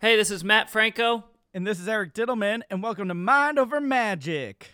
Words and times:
Hey, 0.00 0.14
this 0.14 0.30
is 0.30 0.44
Matt 0.44 0.70
Franco. 0.70 1.24
And 1.52 1.66
this 1.66 1.80
is 1.80 1.88
Eric 1.88 2.14
Dittelman, 2.14 2.62
and 2.70 2.80
welcome 2.84 3.08
to 3.08 3.14
Mind 3.14 3.58
Over 3.58 3.80
Magic. 3.80 4.70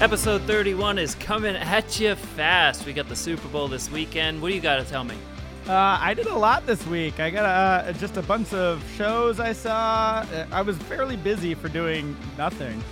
Episode 0.00 0.40
31 0.44 0.98
is 0.98 1.14
coming 1.16 1.54
at 1.54 2.00
you 2.00 2.14
fast. 2.14 2.86
We 2.86 2.94
got 2.94 3.10
the 3.10 3.14
Super 3.14 3.46
Bowl 3.48 3.68
this 3.68 3.90
weekend. 3.90 4.40
What 4.40 4.48
do 4.48 4.54
you 4.54 4.62
got 4.62 4.76
to 4.76 4.84
tell 4.84 5.04
me? 5.04 5.16
Uh, 5.68 5.98
I 6.00 6.14
did 6.14 6.28
a 6.28 6.34
lot 6.34 6.64
this 6.64 6.86
week. 6.86 7.20
I 7.20 7.28
got 7.28 7.44
uh, 7.44 7.92
just 7.92 8.16
a 8.16 8.22
bunch 8.22 8.54
of 8.54 8.82
shows 8.96 9.38
I 9.38 9.52
saw. 9.52 10.24
Uh, 10.32 10.46
I 10.50 10.62
was 10.62 10.78
fairly 10.78 11.16
busy 11.16 11.52
for 11.52 11.68
doing 11.68 12.16
nothing, 12.38 12.82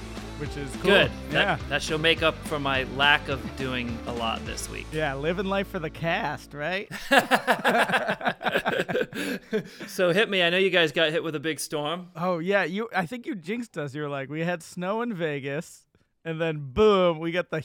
which 0.43 0.57
is 0.57 0.73
cool. 0.73 0.91
Good. 0.91 1.11
Yeah. 1.31 1.57
That, 1.57 1.69
that 1.69 1.83
shall 1.83 1.99
make 1.99 2.21
up 2.21 2.35
for 2.49 2.59
my 2.59 2.83
lack 2.97 3.29
of 3.29 3.41
doing 3.57 3.97
a 4.09 4.13
lot 4.13 4.45
this 4.45 4.69
week. 4.69 4.89
Yeah, 4.91 5.15
living 5.15 5.47
life 5.47 5.69
for 5.69 5.79
the 5.79 5.89
cast, 5.89 6.53
right? 6.53 6.91
so 9.87 10.13
hit 10.13 10.29
me. 10.29 10.43
I 10.43 10.51
know 10.51 10.59
you 10.59 10.71
guys 10.71 10.91
got 10.91 11.13
hit 11.13 11.23
with 11.23 11.37
a 11.37 11.41
big 11.41 11.61
storm. 11.61 12.09
oh 12.17 12.41
yeah, 12.41 12.65
you. 12.65 12.89
I 12.93 13.07
think 13.07 13.25
you 13.25 13.37
jinxed 13.37 13.79
us. 13.79 13.95
You 13.95 14.03
were 14.03 14.09
like, 14.09 14.31
we 14.31 14.41
had 14.41 14.65
snow 14.65 15.01
in 15.03 15.15
Vegas, 15.15 15.87
and 16.25 16.41
then 16.41 16.73
boom, 16.73 17.21
we 17.21 17.31
got 17.31 17.51
the 17.51 17.65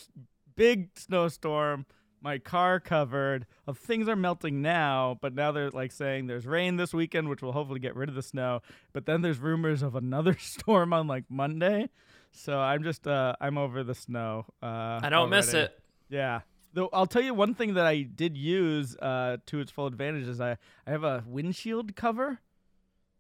big 0.55 0.89
snowstorm. 1.00 1.88
My 2.22 2.38
car 2.38 2.80
covered. 2.80 3.48
Things 3.73 4.08
are 4.08 4.16
melting 4.16 4.62
now, 4.62 5.17
but 5.20 5.34
now 5.34 5.52
they're 5.52 5.72
like 5.72 5.91
saying 5.91 6.28
there's 6.28 6.45
rain 6.45 6.78
this 6.78 6.94
weekend, 6.94 7.28
which 7.28 7.41
will 7.41 7.53
hopefully 7.53 7.80
get 7.80 7.95
rid 7.95 8.08
of 8.08 8.14
the 8.14 8.22
snow. 8.22 8.62
But 8.94 9.08
then 9.08 9.23
there's 9.23 9.39
rumors 9.39 9.81
of 9.81 9.95
another 9.95 10.38
storm 10.39 10.94
on 10.94 11.08
like 11.08 11.23
Monday. 11.28 11.89
So 12.38 12.59
I'm 12.59 12.84
just 12.84 13.08
uh 13.08 13.36
I'm 13.41 13.58
over 13.58 13.84
the 13.84 13.96
snow. 13.96 14.45
Uh, 14.62 15.00
I 15.02 15.09
don't 15.09 15.30
miss 15.30 15.54
it. 15.54 15.78
Yeah. 16.09 16.41
Though 16.73 16.90
I'll 16.94 17.08
tell 17.08 17.22
you 17.23 17.34
one 17.34 17.54
thing 17.55 17.73
that 17.73 17.86
I 17.86 18.03
did 18.03 18.38
use 18.38 18.95
uh, 18.98 19.38
to 19.48 19.59
its 19.59 19.72
full 19.72 19.88
advantage 19.88 20.28
is 20.28 20.39
I, 20.39 20.58
I 20.86 20.92
have 20.92 21.03
a 21.03 21.23
windshield 21.26 21.95
cover 21.95 22.39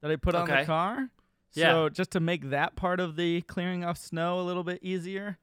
that 0.01 0.11
I 0.11 0.15
put 0.15 0.35
on 0.35 0.47
the 0.47 0.53
Okay. 0.53 0.65
car. 0.65 1.09
Yeah. 1.53 1.71
So 1.71 1.89
just 1.89 2.11
to 2.11 2.19
make 2.19 2.49
that 2.51 2.75
part 2.75 2.99
of 2.99 3.15
the 3.15 3.41
clearing 3.41 3.83
off 3.83 3.97
snow 3.97 4.39
a 4.39 4.43
little 4.43 4.63
bit 4.63 4.79
easier. 4.83 5.39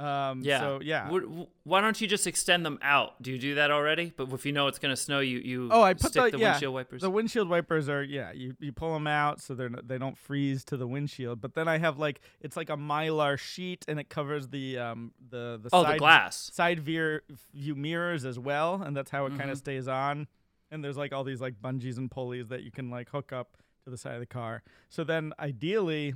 Um, 0.00 0.40
Yeah. 0.42 0.60
So 0.60 0.80
yeah. 0.82 1.04
W- 1.04 1.46
Why 1.64 1.80
don't 1.80 2.00
you 2.00 2.06
just 2.08 2.26
extend 2.26 2.64
them 2.64 2.78
out? 2.82 3.20
Do 3.22 3.30
you 3.30 3.38
do 3.38 3.54
that 3.56 3.70
already? 3.70 4.12
But 4.16 4.32
if 4.32 4.46
you 4.46 4.52
know 4.52 4.66
it's 4.66 4.78
going 4.78 4.92
to 4.94 4.96
snow, 5.00 5.20
you 5.20 5.38
you 5.38 5.68
Oh, 5.70 5.82
I 5.82 5.94
put 5.94 6.10
stick 6.12 6.24
the, 6.24 6.30
the, 6.32 6.38
yeah, 6.38 6.50
windshield 6.52 6.74
wipers. 6.74 7.02
The 7.02 7.10
windshield 7.10 7.48
wipers 7.48 7.88
are 7.88 8.02
yeah. 8.02 8.32
You, 8.32 8.54
you 8.60 8.72
pull 8.72 8.92
them 8.94 9.06
out 9.06 9.40
so 9.40 9.54
they're 9.54 9.68
they 9.68 9.98
don't 9.98 10.16
freeze 10.16 10.64
to 10.64 10.76
the 10.76 10.86
windshield. 10.86 11.40
But 11.40 11.54
then 11.54 11.68
I 11.68 11.78
have 11.78 11.98
like 11.98 12.20
it's 12.40 12.56
like 12.56 12.70
a 12.70 12.76
mylar 12.76 13.38
sheet 13.38 13.84
and 13.88 14.00
it 14.00 14.08
covers 14.08 14.48
the 14.48 14.78
um 14.78 15.12
the 15.30 15.60
the 15.62 15.68
oh, 15.72 15.82
side 15.84 15.94
the 15.94 15.98
glass. 15.98 16.50
side 16.52 16.80
veer, 16.80 17.22
view 17.54 17.74
mirrors 17.74 18.24
as 18.24 18.38
well, 18.38 18.82
and 18.82 18.96
that's 18.96 19.10
how 19.10 19.26
it 19.26 19.30
kind 19.30 19.42
Mhm. 19.50 19.52
of 19.52 19.58
stays 19.58 19.86
on. 19.88 20.26
And 20.70 20.82
there's 20.84 20.96
like 20.96 21.12
all 21.12 21.24
these 21.24 21.40
like 21.40 21.60
bungees 21.60 21.98
and 21.98 22.10
pulleys 22.10 22.48
that 22.48 22.62
you 22.62 22.70
can 22.70 22.90
like 22.90 23.10
hook 23.10 23.32
up 23.32 23.56
to 23.84 23.90
the 23.90 23.96
side 23.98 24.14
of 24.14 24.20
the 24.20 24.26
car. 24.26 24.62
So 24.88 25.04
then 25.04 25.32
ideally, 25.38 26.14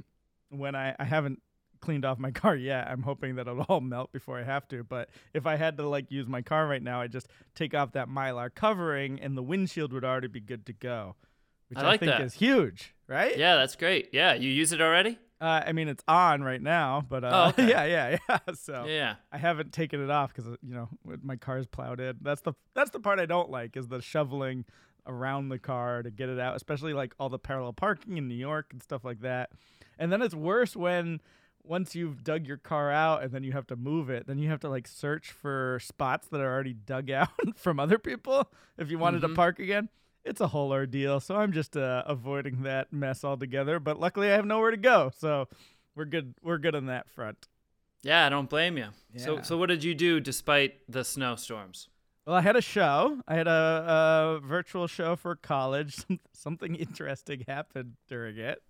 when 0.50 0.74
I 0.74 0.94
I 0.98 1.04
haven't 1.04 1.42
cleaned 1.84 2.04
off 2.04 2.18
my 2.18 2.30
car 2.42 2.56
yet, 2.56 2.88
I'm 2.88 3.02
hoping 3.02 3.36
that 3.36 3.46
it'll 3.46 3.62
all 3.68 3.80
melt 3.80 4.12
before 4.12 4.38
I 4.38 4.42
have 4.42 4.66
to. 4.68 4.82
But 4.82 5.10
if 5.32 5.46
I 5.46 5.56
had 5.56 5.76
to 5.78 5.88
like 5.88 6.10
use 6.10 6.26
my 6.26 6.42
car 6.42 6.66
right 6.66 6.82
now, 6.82 7.00
I 7.00 7.06
just 7.06 7.28
take 7.54 7.74
off 7.74 7.92
that 7.92 8.08
mylar 8.08 8.52
covering, 8.54 9.20
and 9.20 9.36
the 9.36 9.42
windshield 9.42 9.92
would 9.92 10.04
already 10.04 10.28
be 10.28 10.40
good 10.40 10.66
to 10.66 10.72
go, 10.72 11.16
which 11.68 11.78
I 11.78 11.92
I, 11.92 11.96
think 11.96 12.10
that. 12.12 12.20
is 12.22 12.34
huge, 12.34 12.94
right? 13.06 13.36
Yeah, 13.36 13.56
that's 13.56 13.76
great. 13.76 14.08
Yeah, 14.12 14.34
you 14.34 14.50
use 14.50 14.72
it 14.72 14.80
already? 14.80 15.18
Uh, 15.40 15.62
I 15.66 15.72
mean, 15.72 15.88
it's 15.88 16.02
on 16.08 16.42
right 16.42 16.62
now, 16.62 17.04
but 17.06 17.22
Oh, 17.24 17.28
uh, 17.28 17.48
okay. 17.50 17.68
yeah, 17.68 17.84
yeah, 17.84 18.16
yeah. 18.28 18.38
So 18.54 18.86
Yeah. 18.86 19.16
I 19.30 19.36
haven't 19.36 19.72
taken 19.72 20.02
it 20.02 20.08
off 20.10 20.32
because 20.34 20.46
you 20.62 20.74
know 20.74 20.88
my 21.22 21.36
car's 21.36 21.66
plowed 21.66 22.00
in. 22.00 22.16
That's 22.22 22.40
the 22.40 22.54
that's 22.74 22.90
the 22.90 23.00
part 23.00 23.18
I 23.20 23.26
don't 23.26 23.50
like 23.50 23.76
is 23.76 23.88
the 23.88 24.00
shoveling 24.00 24.64
around 25.06 25.50
the 25.50 25.58
car 25.58 26.02
to 26.02 26.10
get 26.10 26.30
it 26.30 26.38
out, 26.38 26.56
especially 26.56 26.94
like 26.94 27.14
all 27.18 27.28
the 27.28 27.38
parallel 27.38 27.74
parking 27.74 28.16
in 28.16 28.26
New 28.26 28.34
York 28.36 28.68
and 28.72 28.82
stuff 28.82 29.04
like 29.04 29.20
that. 29.20 29.50
And 29.98 30.10
then 30.10 30.22
it's 30.22 30.34
worse 30.34 30.74
when 30.74 31.20
once 31.64 31.94
you've 31.94 32.22
dug 32.22 32.46
your 32.46 32.58
car 32.58 32.90
out 32.90 33.22
and 33.22 33.32
then 33.32 33.42
you 33.42 33.52
have 33.52 33.66
to 33.68 33.76
move 33.76 34.10
it, 34.10 34.26
then 34.26 34.38
you 34.38 34.48
have 34.50 34.60
to 34.60 34.68
like 34.68 34.86
search 34.86 35.30
for 35.32 35.78
spots 35.82 36.28
that 36.28 36.40
are 36.40 36.52
already 36.52 36.74
dug 36.74 37.10
out 37.20 37.28
from 37.56 37.80
other 37.80 37.98
people 37.98 38.50
if 38.78 38.90
you 38.90 38.98
wanted 38.98 39.22
Mhm. 39.22 39.28
to 39.28 39.34
park 39.34 39.58
again. 39.58 39.88
It's 40.24 40.40
a 40.40 40.48
whole 40.48 40.72
ordeal, 40.72 41.20
so 41.20 41.36
I'm 41.36 41.52
just 41.52 41.76
uh, 41.76 42.02
avoiding 42.06 42.62
that 42.62 42.92
mess 42.92 43.24
altogether. 43.24 43.78
But 43.78 43.98
luckily, 44.00 44.30
I 44.30 44.34
have 44.36 44.46
nowhere 44.46 44.70
to 44.70 44.76
go, 44.78 45.10
so 45.16 45.48
we're 45.94 46.06
good. 46.06 46.34
We're 46.42 46.56
good 46.58 46.74
on 46.74 46.86
that 46.86 47.08
front. 47.10 47.46
Yeah, 48.02 48.24
I 48.26 48.28
don't 48.30 48.48
blame 48.48 48.76
you. 48.78 48.88
So 49.16 49.42
so 49.42 49.56
what 49.58 49.66
did 49.70 49.84
you 49.84 49.94
do 49.94 50.20
despite 50.20 50.80
the 50.88 51.04
snowstorms? 51.04 51.88
Well, 52.26 52.36
I 52.36 52.40
had 52.40 52.56
a 52.56 52.62
show. 52.62 53.20
I 53.28 53.34
had 53.34 53.46
a, 53.46 54.40
a 54.42 54.46
virtual 54.46 54.86
show 54.86 55.14
for 55.14 55.36
college. 55.36 55.96
Something 56.32 56.74
interesting 56.74 57.44
happened 57.46 57.96
during 58.08 58.38
it. 58.38 58.62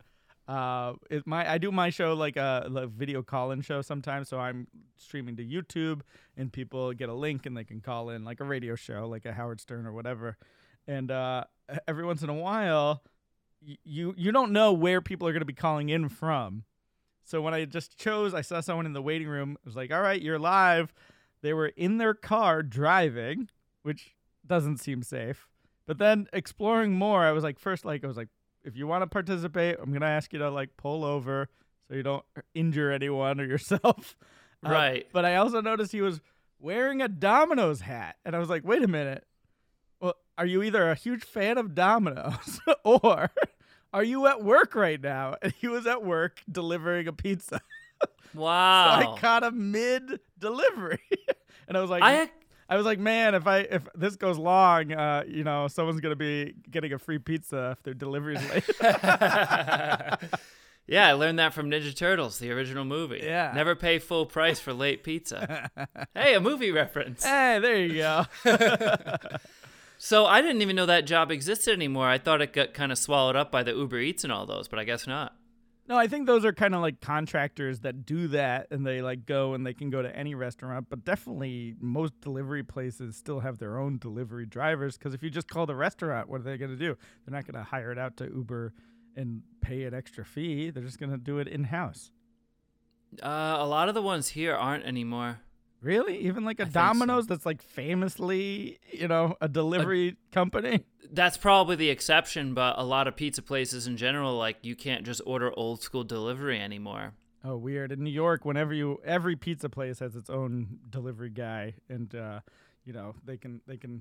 Uh, 0.47 0.94
it 1.10 1.27
my 1.27 1.50
I 1.50 1.59
do 1.59 1.72
my 1.72 1.88
show 1.91 2.12
like 2.15 2.37
a, 2.37 2.66
like 2.69 2.91
video 2.91 3.22
call-in 3.22 3.62
show 3.62 3.81
sometimes. 3.81 4.28
So 4.28 4.38
I'm 4.38 4.66
streaming 4.97 5.37
to 5.37 5.44
YouTube, 5.44 6.03
and 6.37 6.53
people 6.53 6.93
get 6.93 7.09
a 7.09 7.15
link 7.15 7.47
and 7.47 7.56
they 7.56 7.65
can 7.65 7.81
call 7.81 8.10
in 8.10 8.25
like 8.25 8.41
a 8.41 8.44
radio 8.44 8.75
show, 8.75 9.09
like 9.09 9.25
a 9.25 9.32
Howard 9.32 9.60
Stern 9.60 9.87
or 9.87 9.93
whatever. 9.93 10.37
And 10.87 11.10
uh, 11.10 11.44
every 11.88 12.05
once 12.05 12.22
in 12.22 12.28
a 12.28 12.34
while, 12.34 13.03
y- 13.66 13.78
you 13.84 14.15
you 14.19 14.32
don't 14.32 14.53
know 14.53 14.72
where 14.72 15.00
people 15.00 15.27
are 15.27 15.32
going 15.32 15.41
to 15.41 15.47
be 15.47 15.55
calling 15.55 15.88
in 15.88 16.09
from. 16.10 16.65
So 17.25 17.41
when 17.41 17.55
I 17.55 17.65
just 17.65 17.97
chose, 17.97 18.34
I 18.34 18.43
saw 18.43 18.61
someone 18.61 18.84
in 18.84 18.93
the 18.93 19.00
waiting 19.00 19.28
room. 19.28 19.56
I 19.56 19.62
was 19.65 19.76
like, 19.76 19.91
"All 19.91 20.03
right, 20.03 20.21
you're 20.21 20.38
live." 20.38 20.93
They 21.41 21.55
were 21.55 21.69
in 21.69 21.99
their 21.99 22.15
car 22.15 22.62
driving, 22.62 23.49
which 23.82 24.15
doesn't 24.47 24.78
seem 24.78 25.03
safe. 25.03 25.47
But 25.87 25.99
then 25.99 26.26
exploring 26.32 26.93
more, 26.94 27.22
I 27.22 27.32
was 27.32 27.44
like, 27.44 27.59
first, 27.59 27.84
like 27.84 28.03
I 28.03 28.06
was 28.06 28.16
like, 28.16 28.28
if 28.65 28.77
you 28.77 28.87
want 28.87 29.03
to 29.03 29.07
participate, 29.07 29.77
I'm 29.81 29.93
gonna 29.93 30.07
ask 30.07 30.33
you 30.33 30.39
to 30.41 30.51
like 30.51 30.77
pull 30.77 31.05
over 31.05 31.49
so 31.89 31.95
you 31.95 32.03
don't 32.03 32.25
injure 32.55 32.91
anyone 32.91 33.41
or 33.41 33.45
yourself. 33.45 34.17
Uh, 34.65 34.69
Right. 34.71 35.07
But 35.13 35.27
I 35.27 35.37
also 35.37 35.61
noticed 35.61 35.93
he 35.93 36.01
was 36.01 36.23
wearing 36.59 37.03
a 37.03 37.09
Domino's 37.09 37.83
hat, 37.83 38.17
and 38.25 38.35
I 38.35 38.39
was 38.39 38.49
like, 38.49 38.65
wait 38.65 38.83
a 38.83 38.89
minute. 38.89 39.27
Well, 40.01 40.15
are 40.39 40.47
you 40.47 40.63
either 40.63 40.91
a 40.91 40.95
huge 40.95 41.23
fan 41.25 41.59
of 41.59 41.75
Domino's 41.75 42.61
or 42.85 43.31
are 43.93 44.03
you 44.05 44.27
at 44.27 44.43
work 44.43 44.75
right 44.75 45.01
now? 45.01 45.37
And 45.43 45.53
he 45.53 45.69
was 45.69 45.87
at 45.87 46.03
work 46.03 46.43
delivering 46.51 47.07
a 47.09 47.13
pizza. 47.13 47.61
Wow. 48.35 49.15
I 49.15 49.21
caught 49.21 49.45
him 49.45 49.71
mid 49.71 50.19
delivery, 50.39 50.99
and 51.69 51.77
I 51.77 51.81
was 51.81 51.89
like, 51.89 52.03
I 52.03 52.31
I 52.69 52.77
was 52.77 52.87
like, 52.87 52.99
man, 52.99 53.35
if 53.35 53.47
I 53.47 53.59
if 53.61 53.87
this 53.95 54.17
goes 54.17 54.39
long, 54.39 54.93
uh, 54.93 55.25
you 55.27 55.45
know, 55.45 55.69
someone's 55.69 56.01
gonna 56.01 56.17
be 56.17 56.55
getting 56.71 56.93
a 56.93 56.99
free 56.99 57.19
pizza 57.19 57.73
if 57.73 57.83
their 57.83 57.95
delivery's 57.95 58.43
late. 58.51 58.65
Yeah, 60.87 61.09
I 61.09 61.13
learned 61.13 61.39
that 61.39 61.55
from 61.55 61.71
Ninja 61.71 61.97
Turtles, 61.97 62.39
the 62.39 62.51
original 62.53 62.85
movie. 62.85 63.23
Yeah. 63.23 63.53
Never 63.55 63.75
pay 63.75 63.99
full 63.99 64.27
price 64.27 64.61
for 64.61 64.75
late 64.75 65.03
pizza. 65.03 65.71
hey, 66.15 66.35
a 66.35 66.41
movie 66.41 66.73
reference. 66.73 67.25
hey, 67.25 67.59
there 67.59 67.79
you 67.79 67.95
go. 67.95 68.27
So 69.97 70.27
I 70.27 70.43
didn't 70.43 70.61
even 70.61 70.77
know 70.77 70.85
that 70.85 71.07
job 71.07 71.31
existed 71.31 71.73
anymore. 71.73 72.07
I 72.07 72.19
thought 72.19 72.43
it 72.43 72.53
got 72.53 72.75
kind 72.75 72.93
of 72.93 72.99
swallowed 72.99 73.37
up 73.37 73.51
by 73.51 73.63
the 73.63 73.73
Uber 73.73 73.99
Eats 74.01 74.25
and 74.25 74.33
all 74.33 74.45
those, 74.45 74.69
but 74.69 74.79
I 74.79 74.85
guess 74.85 75.07
not. 75.07 75.35
No, 75.87 75.99
I 75.99 76.06
think 76.06 76.27
those 76.27 76.45
are 76.45 76.53
kind 76.53 76.75
of 76.75 76.81
like 76.81 77.00
contractors 77.00 77.81
that 77.81 78.06
do 78.06 78.28
that, 78.28 78.69
and 78.71 78.87
they 78.87 79.03
like 79.03 79.27
go 79.27 79.53
and 79.53 79.67
they 79.67 79.75
can 79.75 79.91
go 79.91 80.00
to 80.00 80.17
any 80.17 80.34
restaurant. 80.34 80.87
But 80.89 81.05
definitely, 81.05 81.75
most 81.78 82.19
delivery 82.21 82.62
places 82.62 83.17
still 83.17 83.41
have 83.41 83.59
their 83.59 83.78
own 83.78 83.99
delivery 83.99 84.47
drivers. 84.47 84.97
Because 84.97 85.12
if 85.12 85.23
you 85.23 85.28
just 85.28 85.49
call 85.49 85.67
the 85.67 85.77
restaurant, 85.77 86.28
what 86.28 86.41
are 86.41 86.44
they 86.44 86.56
gonna 86.56 86.77
do? 86.77 86.97
They're 87.25 87.34
not 87.34 87.47
gonna 87.47 87.65
hire 87.65 87.93
it 87.93 87.99
out 87.99 88.17
to 88.19 88.25
Uber 88.25 88.73
and 89.17 89.43
pay 89.61 89.84
an 89.84 89.93
extra 89.93 90.25
fee. 90.25 90.71
They're 90.71 90.83
just 90.83 90.99
gonna 90.99 91.19
do 91.19 91.39
it 91.39 91.49
in 91.49 91.65
house. 91.65 92.11
Uh, 93.23 93.56
a 93.59 93.67
lot 93.67 93.89
of 93.89 93.94
the 93.94 94.03
ones 94.03 94.28
here 94.28 94.55
aren't 94.55 94.84
anymore. 94.84 95.41
Really? 95.85 96.17
Even 96.21 96.45
like 96.45 96.61
a 96.61 96.63
I 96.63 96.65
think 96.65 96.73
so. 96.75 96.81
Domino's 96.81 97.27
that's 97.27 97.45
like 97.45 97.61
famously, 97.61 98.79
you 98.91 99.07
know, 99.07 99.37
a 99.43 99.49
delivery 99.49 100.17
company? 100.33 100.85
That's 101.13 101.37
probably 101.37 101.77
the 101.77 101.91
exception, 101.91 102.55
but 102.55 102.79
a 102.79 102.83
lot 102.83 103.07
of 103.07 103.17
pizza 103.17 103.43
places 103.43 103.87
in 103.87 103.99
general, 103.99 104.37
like 104.39 104.57
you 104.63 104.75
can't 104.75 105.05
just 105.05 105.21
order 105.27 105.53
old 105.57 105.83
school 105.83 106.03
delivery 106.03 106.59
anymore. 106.59 107.13
Oh, 107.45 107.59
weird. 107.59 107.93
In 107.93 108.03
New 108.03 108.11
York, 108.11 108.47
whenever 108.47 108.73
you 108.73 108.99
every 109.05 109.37
pizza 109.37 109.69
place 109.69 109.99
has 109.99 110.17
its 110.17 110.31
own 110.31 110.79
delivery 110.89 111.29
guy 111.29 111.75
and 111.91 112.15
uh, 112.15 112.41
you 112.87 112.95
know, 112.95 113.15
they 113.23 113.37
can 113.37 113.61
they 113.67 113.77
can 113.77 114.01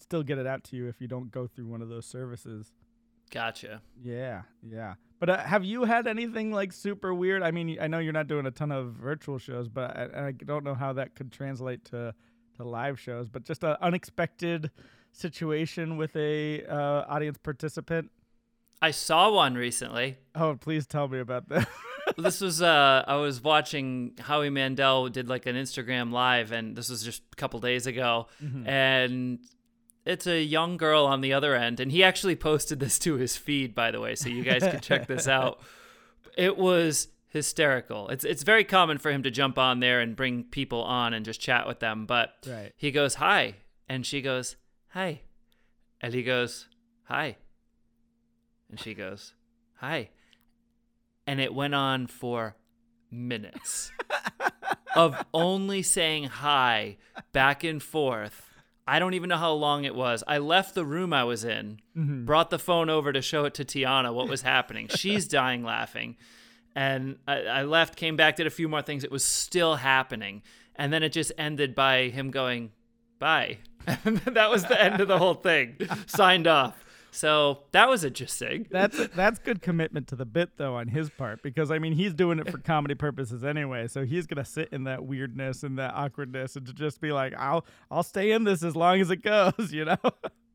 still 0.00 0.24
get 0.24 0.38
it 0.38 0.46
out 0.46 0.64
to 0.64 0.76
you 0.76 0.88
if 0.88 1.00
you 1.00 1.06
don't 1.06 1.30
go 1.30 1.46
through 1.46 1.66
one 1.66 1.82
of 1.82 1.88
those 1.88 2.04
services. 2.04 2.72
Gotcha. 3.30 3.80
Yeah, 4.02 4.42
yeah. 4.68 4.94
But 5.22 5.30
uh, 5.30 5.38
have 5.38 5.64
you 5.64 5.84
had 5.84 6.08
anything 6.08 6.50
like 6.50 6.72
super 6.72 7.14
weird? 7.14 7.44
I 7.44 7.52
mean, 7.52 7.78
I 7.80 7.86
know 7.86 8.00
you're 8.00 8.12
not 8.12 8.26
doing 8.26 8.44
a 8.44 8.50
ton 8.50 8.72
of 8.72 8.94
virtual 8.94 9.38
shows, 9.38 9.68
but 9.68 9.96
I, 9.96 10.26
I 10.28 10.32
don't 10.32 10.64
know 10.64 10.74
how 10.74 10.92
that 10.94 11.14
could 11.14 11.30
translate 11.30 11.84
to 11.92 12.12
to 12.56 12.64
live 12.64 12.98
shows. 12.98 13.28
But 13.28 13.44
just 13.44 13.62
an 13.62 13.76
unexpected 13.80 14.72
situation 15.12 15.96
with 15.96 16.16
a 16.16 16.64
uh, 16.64 17.04
audience 17.08 17.38
participant. 17.38 18.10
I 18.80 18.90
saw 18.90 19.30
one 19.32 19.54
recently. 19.54 20.18
Oh, 20.34 20.56
please 20.56 20.88
tell 20.88 21.06
me 21.06 21.20
about 21.20 21.48
that. 21.50 21.68
this 22.18 22.40
was 22.40 22.60
uh 22.60 23.04
I 23.06 23.14
was 23.14 23.40
watching 23.40 24.14
Howie 24.18 24.50
Mandel 24.50 25.08
did 25.08 25.28
like 25.28 25.46
an 25.46 25.54
Instagram 25.54 26.10
live 26.12 26.50
and 26.50 26.74
this 26.74 26.90
was 26.90 27.04
just 27.04 27.22
a 27.32 27.36
couple 27.36 27.60
days 27.60 27.86
ago 27.86 28.26
Mm-hmm. 28.42 28.66
and 28.68 29.38
it's 30.04 30.26
a 30.26 30.42
young 30.42 30.76
girl 30.76 31.06
on 31.06 31.20
the 31.20 31.32
other 31.32 31.54
end 31.54 31.78
and 31.80 31.92
he 31.92 32.02
actually 32.02 32.36
posted 32.36 32.80
this 32.80 32.98
to 33.00 33.14
his 33.14 33.36
feed 33.36 33.74
by 33.74 33.90
the 33.90 34.00
way 34.00 34.14
so 34.14 34.28
you 34.28 34.42
guys 34.42 34.62
can 34.62 34.80
check 34.80 35.06
this 35.06 35.28
out. 35.38 35.60
It 36.36 36.56
was 36.56 37.08
hysterical. 37.28 38.08
It's 38.08 38.24
it's 38.24 38.42
very 38.42 38.64
common 38.64 38.98
for 38.98 39.10
him 39.10 39.22
to 39.22 39.30
jump 39.30 39.58
on 39.58 39.80
there 39.80 40.00
and 40.00 40.14
bring 40.16 40.44
people 40.44 40.82
on 40.82 41.14
and 41.14 41.24
just 41.24 41.40
chat 41.40 41.66
with 41.66 41.80
them 41.80 42.06
but 42.06 42.34
Right. 42.46 42.72
he 42.76 42.90
goes 42.90 43.14
hi 43.16 43.54
and 43.88 44.04
she 44.04 44.20
goes 44.22 44.56
hi 44.88 45.20
and 46.00 46.12
he 46.12 46.22
goes 46.22 46.68
hi 47.04 47.36
and 48.70 48.78
she 48.80 48.94
goes 48.94 49.34
hi 49.76 50.10
and 51.26 51.40
it 51.40 51.54
went 51.54 51.74
on 51.74 52.06
for 52.06 52.56
minutes 53.10 53.92
of 54.96 55.24
only 55.32 55.82
saying 55.82 56.24
hi 56.24 56.96
back 57.32 57.62
and 57.64 57.82
forth. 57.82 58.48
I 58.86 58.98
don't 58.98 59.14
even 59.14 59.28
know 59.28 59.36
how 59.36 59.52
long 59.52 59.84
it 59.84 59.94
was. 59.94 60.24
I 60.26 60.38
left 60.38 60.74
the 60.74 60.84
room 60.84 61.12
I 61.12 61.24
was 61.24 61.44
in, 61.44 61.80
mm-hmm. 61.96 62.24
brought 62.24 62.50
the 62.50 62.58
phone 62.58 62.90
over 62.90 63.12
to 63.12 63.22
show 63.22 63.44
it 63.44 63.54
to 63.54 63.64
Tiana 63.64 64.12
what 64.12 64.28
was 64.28 64.42
happening. 64.42 64.88
She's 64.88 65.28
dying 65.28 65.62
laughing. 65.62 66.16
And 66.74 67.18
I, 67.28 67.42
I 67.42 67.62
left, 67.62 67.96
came 67.96 68.16
back, 68.16 68.36
did 68.36 68.46
a 68.46 68.50
few 68.50 68.68
more 68.68 68.82
things. 68.82 69.04
It 69.04 69.10
was 69.10 69.24
still 69.24 69.76
happening. 69.76 70.42
And 70.74 70.92
then 70.92 71.02
it 71.02 71.10
just 71.10 71.32
ended 71.38 71.74
by 71.74 72.08
him 72.08 72.30
going, 72.30 72.72
bye. 73.18 73.58
And 73.86 74.18
that 74.18 74.50
was 74.50 74.64
the 74.64 74.82
end 74.82 75.00
of 75.00 75.08
the 75.08 75.18
whole 75.18 75.34
thing. 75.34 75.76
Signed 76.06 76.46
off. 76.46 76.84
So 77.14 77.64
that 77.72 77.90
was 77.90 78.04
interesting. 78.04 78.66
That's 78.70 79.08
that's 79.08 79.38
good 79.38 79.60
commitment 79.60 80.08
to 80.08 80.16
the 80.16 80.24
bit 80.24 80.56
though 80.56 80.76
on 80.76 80.88
his 80.88 81.10
part 81.10 81.42
because 81.42 81.70
I 81.70 81.78
mean 81.78 81.92
he's 81.92 82.14
doing 82.14 82.38
it 82.38 82.50
for 82.50 82.56
comedy 82.58 82.94
purposes 82.94 83.44
anyway, 83.44 83.86
so 83.86 84.04
he's 84.06 84.26
gonna 84.26 84.46
sit 84.46 84.70
in 84.72 84.84
that 84.84 85.04
weirdness 85.04 85.62
and 85.62 85.78
that 85.78 85.92
awkwardness 85.94 86.56
and 86.56 86.66
to 86.66 86.72
just 86.72 87.02
be 87.02 87.12
like, 87.12 87.34
I'll 87.36 87.66
I'll 87.90 88.02
stay 88.02 88.32
in 88.32 88.44
this 88.44 88.64
as 88.64 88.74
long 88.74 89.00
as 89.00 89.10
it 89.10 89.22
goes, 89.22 89.52
you 89.72 89.84
know. 89.84 89.98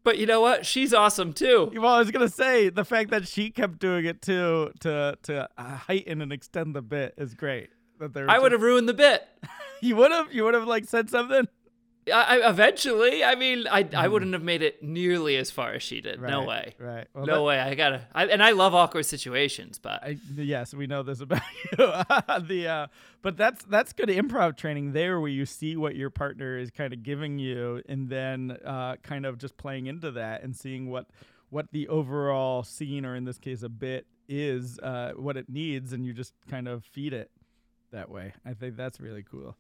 But 0.04 0.18
you 0.18 0.26
know 0.26 0.42
what? 0.42 0.66
She's 0.66 0.96
awesome 0.96 1.32
too. 1.32 1.72
well, 1.76 1.94
I 1.94 2.00
was 2.00 2.10
gonna 2.10 2.28
say 2.28 2.70
the 2.70 2.86
fact 2.86 3.12
that 3.12 3.28
she 3.28 3.52
kept 3.52 3.78
doing 3.78 4.06
it 4.06 4.24
too 4.24 4.72
to 4.80 5.16
to 5.24 5.48
uh, 5.58 5.76
heighten 5.76 6.22
and 6.24 6.34
extend 6.34 6.76
the 6.76 6.82
bit 6.82 7.14
is 7.18 7.36
great. 7.36 7.70
That 8.00 8.16
there, 8.16 8.30
I 8.30 8.40
would 8.40 8.52
have 8.52 8.64
ruined 8.64 8.90
the 8.90 8.96
bit. 8.96 9.28
you 9.82 9.96
would 9.96 10.12
have 10.12 10.34
you 10.34 10.44
would 10.44 10.56
have 10.56 10.68
like 10.68 10.86
said 10.86 11.12
something. 11.12 11.48
I, 12.14 12.38
I, 12.40 12.50
eventually, 12.50 13.24
I 13.24 13.36
mean, 13.36 13.66
I, 13.70 13.88
I 13.96 14.08
wouldn't 14.08 14.34
have 14.34 14.44
made 14.44 14.62
it 14.62 14.82
nearly 14.84 15.36
as 15.38 15.52
far 15.52 15.74
as 15.74 15.84
she 15.84 16.02
did. 16.02 16.22
No 16.22 16.44
way. 16.44 16.74
Right. 16.80 17.08
Well, 17.14 17.26
no 17.26 17.36
that- 17.36 17.44
way. 17.44 17.60
I 17.60 17.76
gotta. 17.76 18.08
I, 18.14 18.26
and 18.28 18.42
I 18.44 18.52
love 18.52 18.74
awkward 18.76 19.06
situations, 19.06 19.80
but 19.80 20.04
I, 20.04 20.18
yes, 20.36 20.74
we 20.74 20.88
know 20.88 21.04
this 21.04 21.22
about 21.22 21.42
you. 21.72 21.78
the 21.78 22.68
uh, 22.68 22.88
but 23.22 23.38
that's 23.38 23.64
that's 23.66 23.94
good 23.94 24.10
improv 24.10 24.58
training 24.58 24.94
there, 24.94 25.20
where 25.20 25.30
you 25.30 25.46
see 25.46 25.76
what 25.76 25.96
your 25.96 26.10
partner 26.10 26.58
is 26.58 26.72
kind 26.72 26.94
of 26.94 27.04
giving 27.04 27.40
you, 27.40 27.82
and 27.90 28.10
then 28.10 28.58
uh, 28.66 28.96
kind 29.04 29.26
of 29.26 29.38
just 29.38 29.58
playing 29.58 29.88
into 29.88 30.12
that 30.12 30.44
and 30.44 30.56
seeing 30.56 30.90
what 30.90 31.08
what 31.50 31.72
the 31.72 31.88
overall 31.88 32.64
scene, 32.64 33.06
or 33.06 33.16
in 33.16 33.24
this 33.26 33.38
case, 33.38 33.64
a 33.64 33.70
bit 33.70 34.06
is, 34.28 34.78
uh, 34.80 35.14
what 35.16 35.38
it 35.38 35.48
needs, 35.50 35.94
and 35.94 36.06
you 36.06 36.12
just 36.14 36.34
kind 36.50 36.68
of 36.68 36.84
feed 36.84 37.14
it 37.14 37.32
that 37.92 38.10
way. 38.10 38.34
I 38.46 38.54
think 38.54 38.76
that's 38.76 39.00
really 39.00 39.24
cool. 39.24 39.56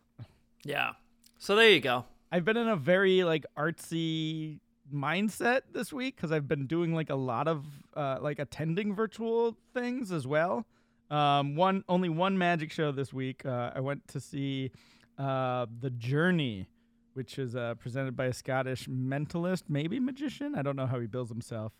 yeah. 0.65 0.91
So 1.39 1.55
there 1.55 1.69
you 1.69 1.79
go. 1.79 2.03
I've 2.31 2.43
been 2.43 2.57
in 2.57 2.67
a 2.67 2.75
very 2.75 3.23
like 3.23 3.45
artsy 3.57 4.59
mindset 4.93 5.61
this 5.73 5.93
week 5.93 6.15
because 6.15 6.31
I've 6.31 6.47
been 6.47 6.67
doing 6.67 6.93
like 6.93 7.09
a 7.09 7.15
lot 7.15 7.47
of 7.47 7.65
uh, 7.95 8.17
like 8.21 8.39
attending 8.39 8.93
virtual 8.93 9.55
things 9.73 10.11
as 10.11 10.27
well. 10.27 10.65
Um, 11.09 11.55
one 11.55 11.83
only 11.87 12.09
one 12.09 12.37
magic 12.37 12.71
show 12.71 12.91
this 12.91 13.13
week. 13.13 13.45
Uh, 13.45 13.71
I 13.73 13.79
went 13.79 14.07
to 14.09 14.19
see 14.19 14.71
uh, 15.17 15.67
the 15.79 15.89
Journey, 15.89 16.67
which 17.13 17.39
is 17.39 17.55
uh, 17.55 17.75
presented 17.75 18.15
by 18.17 18.25
a 18.25 18.33
Scottish 18.33 18.87
mentalist, 18.87 19.63
maybe 19.69 19.99
magician. 19.99 20.53
I 20.55 20.61
don't 20.61 20.75
know 20.75 20.85
how 20.85 20.99
he 20.99 21.07
bills 21.07 21.29
himself. 21.29 21.71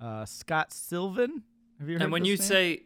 Uh, 0.00 0.26
Scott 0.26 0.70
Silven. 0.70 1.42
Have 1.80 1.88
you 1.88 1.94
heard? 1.96 2.02
And 2.02 2.12
when 2.12 2.24
you 2.24 2.36
name? 2.36 2.42
say 2.42 2.82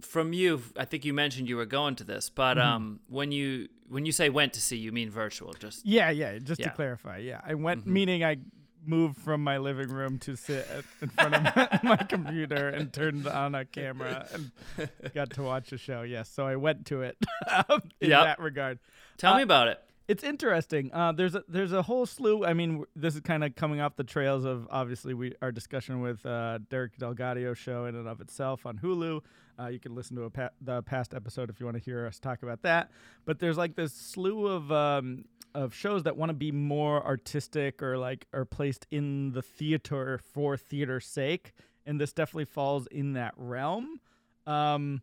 from 0.00 0.32
you, 0.32 0.62
I 0.76 0.84
think 0.84 1.04
you 1.04 1.14
mentioned 1.14 1.48
you 1.48 1.56
were 1.56 1.66
going 1.66 1.96
to 1.96 2.04
this, 2.04 2.28
but 2.30 2.56
Mm-hmm. 2.56 2.66
um, 2.68 3.00
when 3.08 3.32
you 3.32 3.68
when 3.88 4.06
you 4.06 4.12
say 4.12 4.28
went 4.30 4.52
to 4.54 4.60
see, 4.60 4.76
you 4.76 4.92
mean 4.92 5.10
virtual? 5.10 5.52
Just 5.54 5.84
Yeah, 5.86 6.10
yeah. 6.10 6.38
Just 6.38 6.60
Yeah. 6.60 6.68
to 6.70 6.74
clarify, 6.74 7.18
yeah, 7.18 7.40
I 7.44 7.54
went 7.54 7.84
Mhm. 7.84 7.92
meaning 7.92 8.24
I 8.24 8.36
moved 8.84 9.16
from 9.18 9.44
my 9.44 9.58
living 9.58 9.88
room 9.90 10.18
to 10.18 10.34
sit 10.34 10.66
in 11.00 11.08
front 11.10 11.34
of 11.36 11.42
my, 11.44 11.80
my 11.84 11.96
computer 11.96 12.68
and 12.68 12.92
turned 12.92 13.28
on 13.28 13.54
a 13.54 13.64
camera 13.64 14.26
and 14.32 14.50
got 15.14 15.30
to 15.34 15.42
watch 15.42 15.72
a 15.72 15.78
show. 15.78 16.02
Yes, 16.02 16.28
so 16.28 16.46
I 16.46 16.56
went 16.56 16.86
to 16.86 17.02
it 17.02 17.16
um, 17.68 17.80
in 18.00 18.10
Yep. 18.10 18.24
that 18.24 18.40
regard. 18.40 18.78
tell 19.18 19.34
Uh, 19.34 19.36
me 19.36 19.42
about 19.44 19.68
it. 19.68 19.78
It's 20.08 20.24
interesting. 20.24 20.92
Uh, 20.92 21.12
there's 21.12 21.34
a 21.34 21.44
there's 21.48 21.72
a 21.72 21.82
whole 21.82 22.06
slew. 22.06 22.44
I 22.44 22.54
mean, 22.54 22.84
this 22.96 23.14
is 23.14 23.20
kind 23.20 23.44
of 23.44 23.54
coming 23.54 23.80
off 23.80 23.96
the 23.96 24.04
trails 24.04 24.44
of 24.44 24.66
obviously 24.70 25.14
we 25.14 25.34
our 25.40 25.52
discussion 25.52 26.00
with 26.00 26.24
uh, 26.26 26.58
Derek 26.70 26.98
DelGaudio 26.98 27.56
show 27.56 27.86
in 27.86 27.94
and 27.94 28.08
of 28.08 28.20
itself 28.20 28.66
on 28.66 28.78
Hulu. 28.78 29.20
Uh, 29.58 29.68
you 29.68 29.78
can 29.78 29.94
listen 29.94 30.16
to 30.16 30.28
pa- 30.30 30.48
the 30.60 30.82
past 30.82 31.14
episode 31.14 31.50
if 31.50 31.60
you 31.60 31.66
want 31.66 31.76
to 31.76 31.82
hear 31.82 32.06
us 32.06 32.18
talk 32.18 32.42
about 32.42 32.62
that. 32.62 32.90
But 33.24 33.38
there's 33.38 33.56
like 33.56 33.76
this 33.76 33.92
slew 33.92 34.48
of 34.48 34.72
um, 34.72 35.24
of 35.54 35.72
shows 35.74 36.02
that 36.02 36.16
want 36.16 36.30
to 36.30 36.34
be 36.34 36.50
more 36.50 37.04
artistic 37.06 37.82
or 37.82 37.96
like 37.96 38.26
are 38.32 38.44
placed 38.44 38.86
in 38.90 39.32
the 39.32 39.42
theater 39.42 40.18
for 40.32 40.56
theater's 40.56 41.06
sake, 41.06 41.52
and 41.86 42.00
this 42.00 42.12
definitely 42.12 42.46
falls 42.46 42.86
in 42.88 43.12
that 43.12 43.34
realm. 43.36 44.00
Um, 44.46 45.02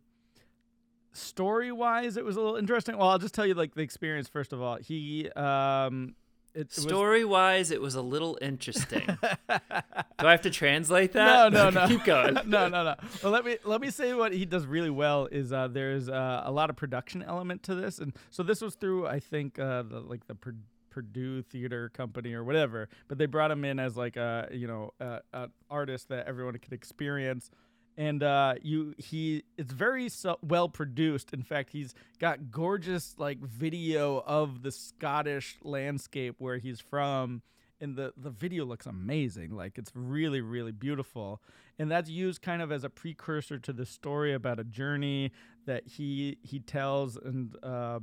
story 1.12 1.72
wise 1.72 2.16
it 2.16 2.24
was 2.24 2.36
a 2.36 2.40
little 2.40 2.56
interesting 2.56 2.96
well 2.96 3.08
i'll 3.08 3.18
just 3.18 3.34
tell 3.34 3.46
you 3.46 3.54
like 3.54 3.74
the 3.74 3.82
experience 3.82 4.28
first 4.28 4.52
of 4.52 4.60
all 4.62 4.76
he 4.76 5.28
um 5.32 6.14
it, 6.52 6.62
it 6.62 6.66
was- 6.76 6.82
Story 6.82 7.24
wise, 7.24 7.70
it 7.70 7.80
was 7.80 7.94
a 7.94 8.02
little 8.02 8.36
interesting. 8.42 9.02
Do 9.48 10.26
I 10.26 10.30
have 10.32 10.40
to 10.40 10.50
translate 10.50 11.12
that? 11.12 11.52
no 11.52 11.70
no 11.70 11.70
no. 11.80 11.86
Keep 11.86 12.02
going. 12.02 12.34
no 12.46 12.66
no 12.68 12.82
no 12.82 12.96
well 13.22 13.30
let 13.30 13.44
me 13.44 13.56
let 13.64 13.80
me 13.80 13.88
say 13.90 14.14
what 14.14 14.32
he 14.32 14.44
does 14.46 14.66
really 14.66 14.90
well 14.90 15.26
is 15.30 15.52
uh 15.52 15.68
there's 15.68 16.08
uh, 16.08 16.42
a 16.44 16.50
lot 16.50 16.68
of 16.68 16.74
production 16.74 17.22
element 17.22 17.62
to 17.62 17.76
this 17.76 18.00
and 18.00 18.12
so 18.30 18.42
this 18.42 18.60
was 18.60 18.74
through 18.74 19.06
i 19.06 19.20
think 19.20 19.60
uh 19.60 19.82
the 19.82 20.00
like 20.00 20.26
the 20.26 20.34
Pur- 20.34 20.56
Purdue 20.90 21.40
Theater 21.42 21.88
Company 21.90 22.34
or 22.34 22.42
whatever, 22.42 22.88
but 23.06 23.16
they 23.16 23.26
brought 23.26 23.52
him 23.52 23.64
in 23.64 23.78
as 23.78 23.96
like 23.96 24.16
a 24.16 24.48
you 24.50 24.66
know 24.66 24.92
a, 24.98 25.20
an 25.32 25.52
artist 25.70 26.08
that 26.08 26.26
everyone 26.26 26.58
could 26.58 26.72
experience, 26.72 27.48
and 27.96 28.22
uh, 28.22 28.54
you 28.62 28.94
he 28.98 29.44
it's 29.56 29.72
very 29.72 30.08
so, 30.08 30.38
well 30.42 30.68
produced. 30.68 31.32
In 31.32 31.42
fact, 31.42 31.70
he's 31.70 31.94
got 32.18 32.50
gorgeous 32.50 33.14
like 33.18 33.40
video 33.40 34.22
of 34.26 34.62
the 34.62 34.72
Scottish 34.72 35.56
landscape 35.62 36.36
where 36.38 36.58
he's 36.58 36.80
from, 36.80 37.42
and 37.80 37.96
the 37.96 38.12
the 38.16 38.30
video 38.30 38.64
looks 38.64 38.86
amazing. 38.86 39.50
Like 39.50 39.78
it's 39.78 39.92
really 39.94 40.40
really 40.40 40.72
beautiful, 40.72 41.42
and 41.78 41.90
that's 41.90 42.08
used 42.08 42.42
kind 42.42 42.62
of 42.62 42.72
as 42.72 42.84
a 42.84 42.90
precursor 42.90 43.58
to 43.58 43.72
the 43.72 43.86
story 43.86 44.32
about 44.32 44.58
a 44.58 44.64
journey 44.64 45.32
that 45.66 45.86
he 45.86 46.38
he 46.42 46.60
tells 46.60 47.16
and. 47.16 47.56
Uh, 47.62 48.00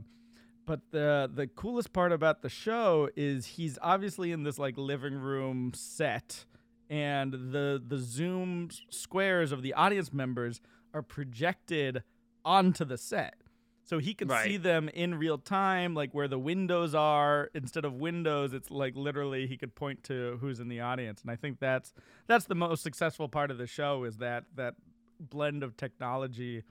but 0.66 0.82
the 0.92 1.32
the 1.34 1.48
coolest 1.48 1.94
part 1.94 2.12
about 2.12 2.42
the 2.42 2.50
show 2.50 3.10
is 3.16 3.46
he's 3.46 3.80
obviously 3.82 4.34
in 4.34 4.44
this 4.44 4.60
like 4.60 4.78
living 4.78 5.16
room 5.16 5.72
set 5.74 6.44
and 6.90 7.34
the 7.52 7.82
the 7.86 7.98
zoom 7.98 8.70
squares 8.90 9.52
of 9.52 9.62
the 9.62 9.74
audience 9.74 10.14
members 10.14 10.62
are 10.94 11.02
projected 11.02 12.04
onto 12.46 12.86
the 12.86 12.98
set 12.98 13.36
so 13.84 14.00
he 14.00 14.14
can 14.14 14.28
Right. 14.30 14.44
see 14.46 14.58
them 14.58 14.90
in 14.90 15.16
real 15.16 15.38
time 15.38 15.94
like 15.94 16.14
where 16.14 16.28
the 16.28 16.40
windows 16.40 16.96
are 16.96 17.50
instead 17.54 17.84
of 17.86 17.94
windows 17.96 18.54
it's 18.54 18.72
like 18.72 18.96
literally 18.96 19.48
he 19.48 19.58
could 19.58 19.76
point 19.76 20.04
to 20.06 20.38
who's 20.40 20.60
in 20.60 20.70
the 20.70 20.80
audience 20.82 21.22
and 21.22 21.30
i 21.32 21.36
think 21.36 21.60
that's 21.60 21.94
that's 22.28 22.46
the 22.46 22.56
most 22.56 22.84
successful 22.84 23.28
part 23.28 23.52
of 23.52 23.58
the 23.58 23.68
show 23.68 24.04
is 24.06 24.18
that 24.18 24.46
that 24.56 24.76
blend 25.20 25.64
of 25.64 25.76
technology 25.76 26.64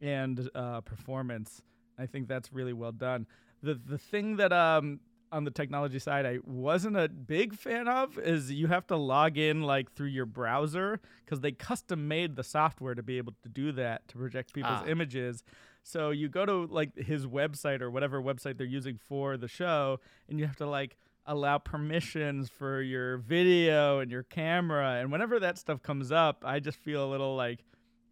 and 0.00 0.48
uh, 0.54 0.80
performance 0.82 1.62
I 1.96 2.06
think 2.06 2.26
that's 2.26 2.52
really 2.52 2.72
well 2.72 2.90
done. 2.90 3.24
The 3.62 3.74
the 3.74 3.98
thing 3.98 4.34
that 4.38 4.52
um 4.52 4.98
on 5.34 5.42
the 5.44 5.50
technology 5.50 5.98
side 5.98 6.24
I 6.24 6.38
wasn't 6.44 6.96
a 6.96 7.08
big 7.08 7.54
fan 7.54 7.88
of 7.88 8.18
is 8.18 8.52
you 8.52 8.68
have 8.68 8.86
to 8.86 8.96
log 8.96 9.36
in 9.36 9.62
like 9.62 9.92
through 9.92 10.08
your 10.08 10.26
browser 10.26 11.00
because 11.24 11.40
they 11.40 11.50
custom 11.52 12.06
made 12.06 12.36
the 12.36 12.44
software 12.44 12.94
to 12.94 13.02
be 13.02 13.18
able 13.18 13.34
to 13.42 13.48
do 13.48 13.72
that 13.72 14.06
to 14.08 14.16
project 14.16 14.52
people's 14.54 14.82
Ah. 14.82 14.86
images. 14.86 15.42
So 15.82 16.10
you 16.10 16.28
go 16.28 16.46
to 16.46 16.66
like 16.66 16.96
his 16.96 17.26
website 17.26 17.80
or 17.82 17.90
whatever 17.90 18.22
website 18.22 18.56
they're 18.58 18.66
using 18.80 18.96
for 18.96 19.36
the 19.36 19.48
show, 19.48 19.98
and 20.28 20.38
you 20.38 20.46
have 20.46 20.56
to 20.56 20.66
like 20.66 20.96
allow 21.26 21.58
permissions 21.58 22.48
for 22.48 22.80
your 22.80 23.16
video 23.18 23.98
and 23.98 24.10
your 24.10 24.22
camera. 24.22 24.98
And 25.00 25.10
whenever 25.10 25.40
that 25.40 25.58
stuff 25.58 25.82
comes 25.82 26.12
up, 26.12 26.42
I 26.46 26.60
just 26.60 26.78
feel 26.78 27.04
a 27.04 27.10
little 27.10 27.34
like 27.36 27.64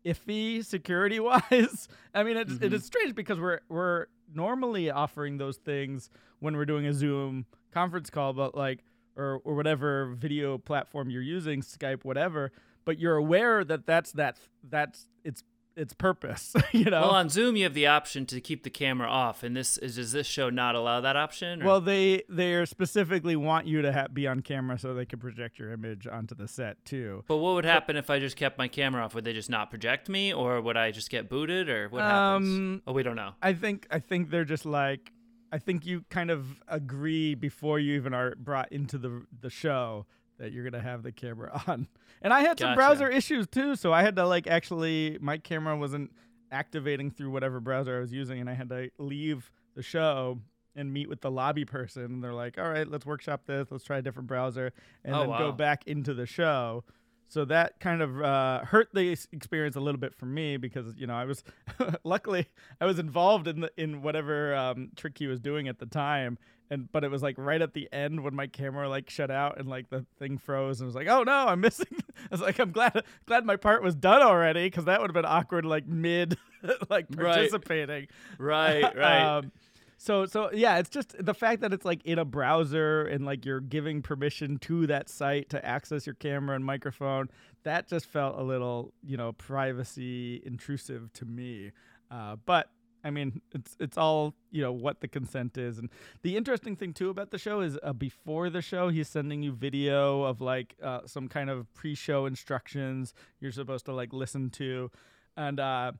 iffy 0.04 0.64
security 0.64 1.20
wise. 1.20 1.88
I 2.14 2.24
mean, 2.24 2.36
it's, 2.36 2.52
it 2.54 2.60
Mhm. 2.60 2.72
is 2.74 2.84
strange 2.84 3.14
because 3.14 3.38
we're 3.38 3.60
we're 3.68 4.06
normally 4.34 4.90
offering 4.90 5.38
those 5.38 5.56
things 5.56 6.10
when 6.40 6.56
we're 6.56 6.66
doing 6.66 6.86
a 6.86 6.92
Zoom 6.92 7.46
conference 7.72 8.10
call, 8.10 8.32
but 8.32 8.54
like 8.54 8.80
or 9.16 9.40
or 9.44 9.54
whatever 9.54 10.14
video 10.14 10.58
platform 10.58 11.10
you're 11.10 11.22
using, 11.22 11.60
Skype, 11.62 12.04
whatever. 12.04 12.52
But 12.84 12.98
you're 12.98 13.16
aware 13.16 13.64
that 13.64 13.86
that's 13.86 14.12
that 14.12 14.38
that's 14.68 15.08
it's 15.24 15.42
its 15.76 15.92
purpose. 15.94 16.54
you 16.72 16.84
know. 16.84 17.00
Well, 17.02 17.10
on 17.10 17.28
Zoom, 17.28 17.56
you 17.56 17.64
have 17.64 17.74
the 17.74 17.86
option 17.86 18.26
to 18.26 18.40
keep 18.40 18.62
the 18.62 18.70
camera 18.70 19.08
off, 19.08 19.42
and 19.42 19.56
this 19.56 19.78
is 19.78 19.96
does 19.96 20.12
this 20.12 20.26
show 20.26 20.50
not 20.50 20.74
allow 20.74 21.00
that 21.00 21.16
option? 21.16 21.62
or- 21.62 21.66
Well, 21.66 21.80
they 21.80 22.22
they 22.28 22.64
specifically 22.66 23.36
want 23.36 23.66
you 23.66 23.82
to 23.82 23.92
ha- 23.92 24.08
be 24.12 24.26
on 24.26 24.40
camera 24.40 24.78
so 24.78 24.94
they 24.94 25.06
can 25.06 25.18
project 25.18 25.58
your 25.58 25.72
image 25.72 26.06
onto 26.06 26.34
the 26.34 26.48
set 26.48 26.84
too. 26.84 27.24
but 27.28 27.36
what 27.38 27.54
would 27.54 27.64
happen 27.64 27.96
if 27.96 28.10
I 28.10 28.18
just 28.18 28.36
kept 28.36 28.58
my 28.58 28.68
camera 28.68 29.04
off? 29.04 29.14
Would 29.14 29.24
they 29.24 29.32
just 29.32 29.50
not 29.50 29.70
project 29.70 30.08
me, 30.08 30.32
or 30.32 30.60
would 30.60 30.76
I 30.76 30.90
just 30.90 31.10
get 31.10 31.28
booted, 31.28 31.68
or 31.68 31.88
what 31.88 32.02
happens? 32.02 32.48
Um, 32.48 32.82
Oh, 32.86 32.92
we 32.92 33.02
don't 33.02 33.16
know. 33.16 33.32
I 33.42 33.52
think 33.54 33.86
I 33.90 33.98
think 33.98 34.30
they're 34.30 34.44
just 34.44 34.66
like 34.66 35.12
I 35.54 35.58
think 35.58 35.84
you 35.84 36.04
kind 36.08 36.30
of 36.30 36.46
agree 36.68 37.34
before 37.34 37.78
you 37.78 37.94
even 37.96 38.14
are 38.14 38.34
brought 38.36 38.72
into 38.72 38.96
the 38.98 39.26
the 39.40 39.50
show 39.50 40.06
that 40.42 40.52
you're 40.52 40.64
gonna 40.68 40.82
have 40.82 41.04
the 41.04 41.12
camera 41.12 41.62
on. 41.68 41.86
And 42.20 42.32
I 42.32 42.40
had 42.40 42.58
some 42.58 42.70
Gotcha. 42.70 42.76
browser 42.76 43.08
issues 43.08 43.46
too, 43.46 43.76
so 43.76 43.92
I 43.92 44.02
had 44.02 44.16
to 44.16 44.26
like 44.26 44.48
actually 44.48 45.16
my 45.20 45.38
camera 45.38 45.76
wasn't 45.76 46.10
activating 46.50 47.10
through 47.12 47.30
whatever 47.30 47.60
browser 47.60 47.96
I 47.96 48.00
was 48.00 48.12
using, 48.12 48.40
and 48.40 48.50
I 48.50 48.54
had 48.54 48.68
to 48.70 48.90
leave 48.98 49.50
the 49.76 49.82
show 49.82 50.40
and 50.74 50.92
meet 50.92 51.08
with 51.08 51.20
the 51.20 51.30
lobby 51.30 51.64
person. 51.64 52.04
And 52.04 52.24
they're 52.24 52.34
like, 52.34 52.58
"All 52.58 52.68
right, 52.68 52.88
let's 52.88 53.06
workshop 53.06 53.42
this. 53.46 53.68
Let's 53.70 53.84
try 53.84 53.98
a 53.98 54.02
different 54.02 54.26
browser, 54.26 54.72
and 55.04 55.14
Oh, 55.14 55.20
then 55.20 55.28
go 55.38 55.52
back 55.52 55.86
into 55.86 56.12
the 56.12 56.26
show." 56.26 56.82
So 57.28 57.44
that 57.46 57.78
kind 57.80 58.02
of 58.02 58.20
uh, 58.20 58.64
hurt 58.64 58.88
the 58.92 59.16
experience 59.32 59.76
a 59.76 59.80
little 59.80 60.00
bit 60.00 60.14
for 60.14 60.26
me 60.26 60.56
because 60.58 60.94
you 60.96 61.06
know 61.06 61.14
I 61.14 61.24
was 61.24 61.44
luckily 62.04 62.48
I 62.80 62.84
was 62.84 62.98
involved 62.98 63.46
in 63.46 63.60
the 63.60 63.70
in 63.76 64.02
whatever 64.02 64.54
um, 64.56 64.90
trick 64.96 65.16
he 65.18 65.28
was 65.28 65.40
doing 65.40 65.68
at 65.68 65.78
the 65.78 65.86
time, 65.86 66.36
and 66.72 66.90
but 66.90 67.04
it 67.04 67.10
was 67.10 67.22
like 67.22 67.34
right 67.36 67.60
at 67.60 67.74
the 67.74 67.88
end 67.92 68.22
when 68.24 68.34
my 68.34 68.46
camera 68.46 68.88
like 68.88 69.10
shut 69.10 69.30
out 69.30 69.58
and 69.58 69.68
like 69.68 69.90
the 69.90 70.06
thing 70.18 70.38
froze 70.38 70.80
and 70.80 70.86
was 70.86 70.94
like 70.94 71.06
oh 71.06 71.22
no 71.22 71.46
I'm 71.46 71.60
missing. 71.60 71.86
I 72.00 72.28
was 72.30 72.40
like 72.40 72.58
I'm 72.58 72.72
glad 72.72 73.04
glad 73.26 73.44
my 73.44 73.56
part 73.56 73.82
was 73.82 73.94
done 73.94 74.22
already 74.22 74.64
because 74.64 74.86
that 74.86 75.00
would 75.00 75.10
have 75.10 75.14
been 75.14 75.24
awkward 75.26 75.64
like 75.66 75.86
mid 75.86 76.36
like 76.90 77.06
Right. 77.14 77.34
participating. 77.34 78.08
Right, 78.38 78.82
right. 78.96 79.38
Um, 79.38 79.52
so 79.98 80.26
so 80.26 80.50
yeah, 80.52 80.78
it's 80.78 80.88
just 80.88 81.14
the 81.24 81.34
fact 81.34 81.60
that 81.60 81.72
it's 81.72 81.84
like 81.84 82.04
in 82.04 82.18
a 82.18 82.24
browser 82.24 83.02
and 83.02 83.24
like 83.24 83.44
you're 83.44 83.60
giving 83.60 84.02
permission 84.02 84.58
to 84.60 84.86
that 84.88 85.08
site 85.08 85.50
to 85.50 85.64
access 85.64 86.06
your 86.06 86.14
camera 86.14 86.56
and 86.56 86.64
microphone. 86.64 87.28
That 87.64 87.86
just 87.86 88.06
felt 88.06 88.38
a 88.38 88.42
little, 88.42 88.92
you 89.06 89.16
know, 89.16 89.32
privacy 89.32 90.42
intrusive 90.44 91.12
to 91.12 91.24
me. 91.24 91.70
Uh, 92.10 92.36
but 92.44 92.70
I 93.04 93.10
mean, 93.10 93.40
it's 93.52 93.76
it's 93.80 93.98
all 93.98 94.34
you 94.50 94.62
know 94.62 94.72
what 94.72 95.00
the 95.00 95.08
consent 95.08 95.58
is, 95.58 95.78
and 95.78 95.90
the 96.22 96.36
interesting 96.36 96.76
thing 96.76 96.92
too 96.92 97.10
about 97.10 97.30
the 97.30 97.38
show 97.38 97.60
is 97.60 97.78
uh, 97.82 97.92
before 97.92 98.48
the 98.50 98.62
show, 98.62 98.88
he's 98.88 99.08
sending 99.08 99.42
you 99.42 99.52
video 99.52 100.22
of 100.22 100.40
like 100.40 100.76
uh, 100.82 101.00
some 101.06 101.28
kind 101.28 101.50
of 101.50 101.72
pre-show 101.74 102.26
instructions 102.26 103.14
you're 103.40 103.52
supposed 103.52 103.86
to 103.86 103.92
like 103.92 104.12
listen 104.12 104.50
to, 104.50 104.90
and 105.36 105.58
uh, 105.58 105.92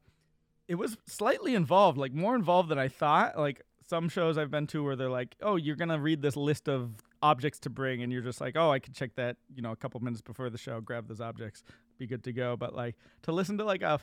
it 0.69 0.77
was 0.77 0.97
slightly 1.07 1.55
involved, 1.55 1.99
like 1.99 2.13
more 2.13 2.35
involved 2.35 2.69
than 2.69 2.79
I 2.79 2.89
thought. 2.89 3.39
Like 3.39 3.63
some 3.89 4.09
shows 4.09 4.39
I've 4.39 4.51
been 4.51 4.69
to 4.69 4.85
where 4.85 4.97
they're 4.97 5.11
like, 5.11 5.35
"Oh, 5.43 5.57
you're 5.57 5.77
gonna 5.77 5.99
read 5.99 6.23
this 6.23 6.37
list 6.37 6.69
of 6.69 6.93
objects 7.21 7.59
to 7.61 7.71
bring," 7.71 8.03
and 8.03 8.13
you're 8.13 8.23
just 8.23 8.41
like, 8.41 8.57
"Oh, 8.57 8.71
I 8.71 8.79
can 8.79 8.93
check 8.93 9.17
that," 9.17 9.37
you 9.55 9.63
know, 9.63 9.73
a 9.73 9.77
couple 9.77 9.99
minutes 10.01 10.23
before 10.23 10.51
the 10.51 10.59
show, 10.59 10.81
grab 10.81 11.09
those 11.09 11.21
objects, 11.21 11.65
be 11.99 12.07
good 12.07 12.23
to 12.25 12.33
go. 12.33 12.57
But 12.57 12.77
like 12.77 12.95
to 13.23 13.33
listen 13.33 13.59
to 13.59 13.65
like 13.65 13.83
a 13.83 13.99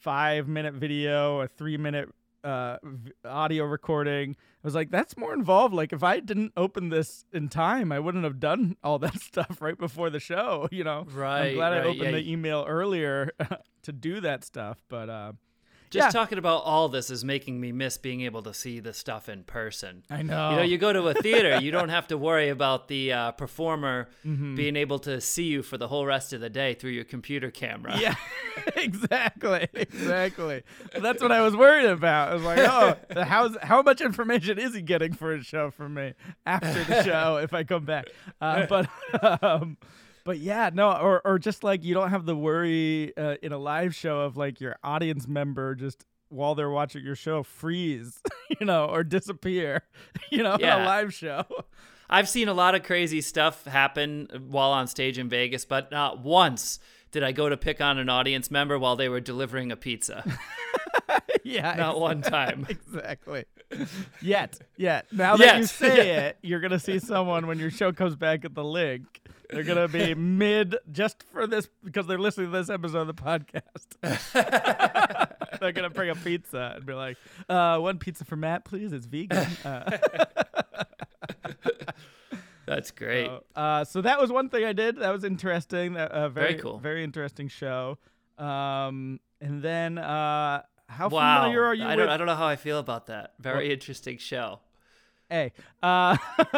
five 0.00 0.48
minute 0.48 0.74
video, 0.74 1.40
a 1.40 1.48
three 1.48 1.76
minute 1.76 2.08
uh 2.42 2.76
audio 3.24 3.64
recording 3.64 4.30
i 4.32 4.66
was 4.66 4.74
like 4.74 4.90
that's 4.90 5.16
more 5.16 5.34
involved 5.34 5.74
like 5.74 5.92
if 5.92 6.02
i 6.02 6.18
didn't 6.20 6.52
open 6.56 6.88
this 6.88 7.24
in 7.32 7.48
time 7.48 7.92
i 7.92 7.98
wouldn't 7.98 8.24
have 8.24 8.40
done 8.40 8.76
all 8.82 8.98
that 8.98 9.18
stuff 9.20 9.58
right 9.60 9.78
before 9.78 10.08
the 10.10 10.20
show 10.20 10.68
you 10.70 10.82
know 10.84 11.06
right? 11.12 11.38
i'm 11.38 11.44
Right, 11.46 11.54
glad 11.54 11.72
i 11.74 11.78
opened 11.80 12.00
yeah. 12.04 12.10
the 12.12 12.30
email 12.32 12.64
earlier 12.66 13.30
to 13.82 13.92
do 13.92 14.20
that 14.20 14.44
stuff 14.44 14.78
but 14.88 15.08
uh 15.10 15.32
Just 15.90 16.06
yeah. 16.06 16.10
talking 16.20 16.38
about 16.38 16.62
all 16.62 16.88
this 16.88 17.10
is 17.10 17.24
making 17.24 17.60
me 17.60 17.72
miss 17.72 17.98
being 17.98 18.20
able 18.20 18.42
to 18.44 18.54
see 18.54 18.78
the 18.78 18.92
stuff 18.94 19.28
in 19.28 19.42
person. 19.42 20.04
i 20.08 20.22
know 20.22 20.50
You 20.50 20.56
know, 20.56 20.62
you 20.62 20.78
go 20.78 20.92
to 20.92 21.08
a 21.08 21.14
theater, 21.14 21.60
you 21.60 21.72
don't 21.72 21.88
have 21.98 22.06
to 22.08 22.16
worry 22.16 22.48
about 22.48 22.86
the 22.88 23.12
uh, 23.12 23.32
performer 23.32 24.08
Mm-hmm. 24.24 24.54
being 24.54 24.76
able 24.76 24.98
to 25.00 25.20
see 25.20 25.44
you 25.44 25.62
for 25.62 25.76
the 25.78 25.88
whole 25.88 26.06
rest 26.06 26.32
of 26.32 26.40
the 26.40 26.48
day 26.50 26.74
through 26.74 26.90
your 26.92 27.04
computer 27.04 27.50
camera. 27.50 27.96
Yeah, 27.98 28.14
exactly, 28.76 29.66
exactly. 29.74 30.62
That's 31.00 31.20
what 31.22 31.32
I 31.32 31.40
was 31.42 31.56
worried 31.56 31.86
about. 31.86 32.28
I 32.30 32.34
was 32.34 32.42
like, 32.44 32.58
oh, 32.60 33.22
how's 33.24 33.56
how 33.62 33.82
much 33.82 34.00
information 34.00 34.58
is 34.58 34.74
he 34.74 34.82
getting 34.82 35.12
for 35.14 35.34
his 35.36 35.46
show 35.46 35.70
from 35.70 35.94
me 35.94 36.14
after 36.46 36.84
the 36.84 37.02
show 37.02 37.38
if 37.38 37.52
I 37.54 37.64
come 37.64 37.84
back? 37.84 38.06
Uh, 38.40 38.66
but 38.66 38.88
um, 39.42 39.76
but 40.24 40.38
yeah, 40.38 40.70
no, 40.72 40.92
or 40.92 41.20
or 41.24 41.38
just 41.38 41.64
like 41.64 41.84
you 41.84 41.94
don't 41.94 42.10
have 42.10 42.26
the 42.26 42.36
worry 42.36 43.16
uh, 43.16 43.36
in 43.42 43.52
a 43.52 43.58
live 43.58 43.94
show 43.94 44.20
of 44.20 44.36
like 44.36 44.60
your 44.60 44.76
audience 44.82 45.26
member 45.26 45.74
just 45.74 46.04
while 46.28 46.54
they're 46.54 46.70
watching 46.70 47.04
your 47.04 47.16
show 47.16 47.42
freeze, 47.42 48.20
you 48.60 48.66
know, 48.66 48.86
or 48.86 49.04
disappear, 49.04 49.82
you 50.30 50.42
know, 50.42 50.54
in 50.54 50.68
a 50.68 50.84
live 50.84 51.12
show. 51.12 51.44
I've 52.08 52.28
seen 52.28 52.48
a 52.48 52.54
lot 52.54 52.74
of 52.74 52.82
crazy 52.82 53.20
stuff 53.20 53.64
happen 53.64 54.28
while 54.48 54.70
on 54.70 54.88
stage 54.88 55.18
in 55.18 55.28
Vegas, 55.28 55.64
but 55.64 55.90
not 55.92 56.20
once 56.20 56.80
did 57.12 57.22
I 57.22 57.32
go 57.32 57.48
to 57.48 57.56
pick 57.56 57.80
on 57.80 57.98
an 57.98 58.08
audience 58.08 58.50
member 58.50 58.78
while 58.78 58.96
they 58.96 59.08
were 59.08 59.20
delivering 59.20 59.70
a 59.72 59.76
pizza. 59.76 60.24
yeah, 61.44 61.74
not 61.74 62.00
one 62.00 62.22
time. 62.22 62.66
exactly. 62.68 63.44
Yet, 64.20 64.60
yet. 64.76 65.06
Now 65.12 65.36
that 65.36 65.58
you 65.58 65.66
say 65.66 66.26
it, 66.26 66.38
you're 66.42 66.60
gonna 66.60 66.78
see 66.78 66.98
someone 66.98 67.46
when 67.46 67.58
your 67.58 67.70
show 67.70 67.92
comes 67.92 68.16
back 68.16 68.44
at 68.44 68.54
the 68.54 68.64
link. 68.64 69.20
They're 69.52 69.64
gonna 69.64 69.88
be 69.88 70.14
mid 70.14 70.76
just 70.92 71.22
for 71.32 71.46
this 71.46 71.68
because 71.84 72.06
they're 72.06 72.18
listening 72.18 72.52
to 72.52 72.58
this 72.58 72.70
episode 72.70 73.08
of 73.08 73.08
the 73.08 73.14
podcast. 73.14 73.58
they're 75.60 75.72
gonna 75.72 75.90
bring 75.90 76.10
a 76.10 76.14
pizza 76.14 76.72
and 76.76 76.86
be 76.86 76.92
like, 76.92 77.16
uh, 77.48 77.78
"One 77.78 77.98
pizza 77.98 78.24
for 78.24 78.36
Matt, 78.36 78.64
please. 78.64 78.92
It's 78.92 79.06
vegan." 79.06 79.46
Uh, 79.64 79.98
That's 82.66 82.90
great. 82.92 83.26
so, 83.26 83.44
uh, 83.56 83.84
so 83.84 84.00
that 84.02 84.20
was 84.20 84.30
one 84.30 84.48
thing 84.48 84.64
I 84.64 84.72
did. 84.72 84.96
That 84.96 85.10
was 85.10 85.24
interesting. 85.24 85.94
That 85.94 86.12
uh, 86.12 86.28
very, 86.28 86.50
Very 86.52 86.62
cool. 86.62 86.78
very 86.78 87.02
interesting 87.02 87.48
show. 87.48 87.98
Um, 88.38 89.18
and 89.40 89.60
then 89.60 89.98
uh, 89.98 90.62
how 90.86 91.08
wow. 91.08 91.42
familiar 91.42 91.64
are 91.64 91.74
you 91.74 91.84
I 91.84 91.96
with? 91.96 91.98
don't, 91.98 92.08
I 92.10 92.16
don't 92.16 92.26
know 92.28 92.36
how 92.36 92.46
I 92.46 92.54
feel 92.56 92.78
about 92.78 93.06
that. 93.06 93.32
Very 93.40 93.72
interesting 93.72 94.18
show. 94.18 94.60
Hey, 95.28 95.52
uh, 95.82 96.16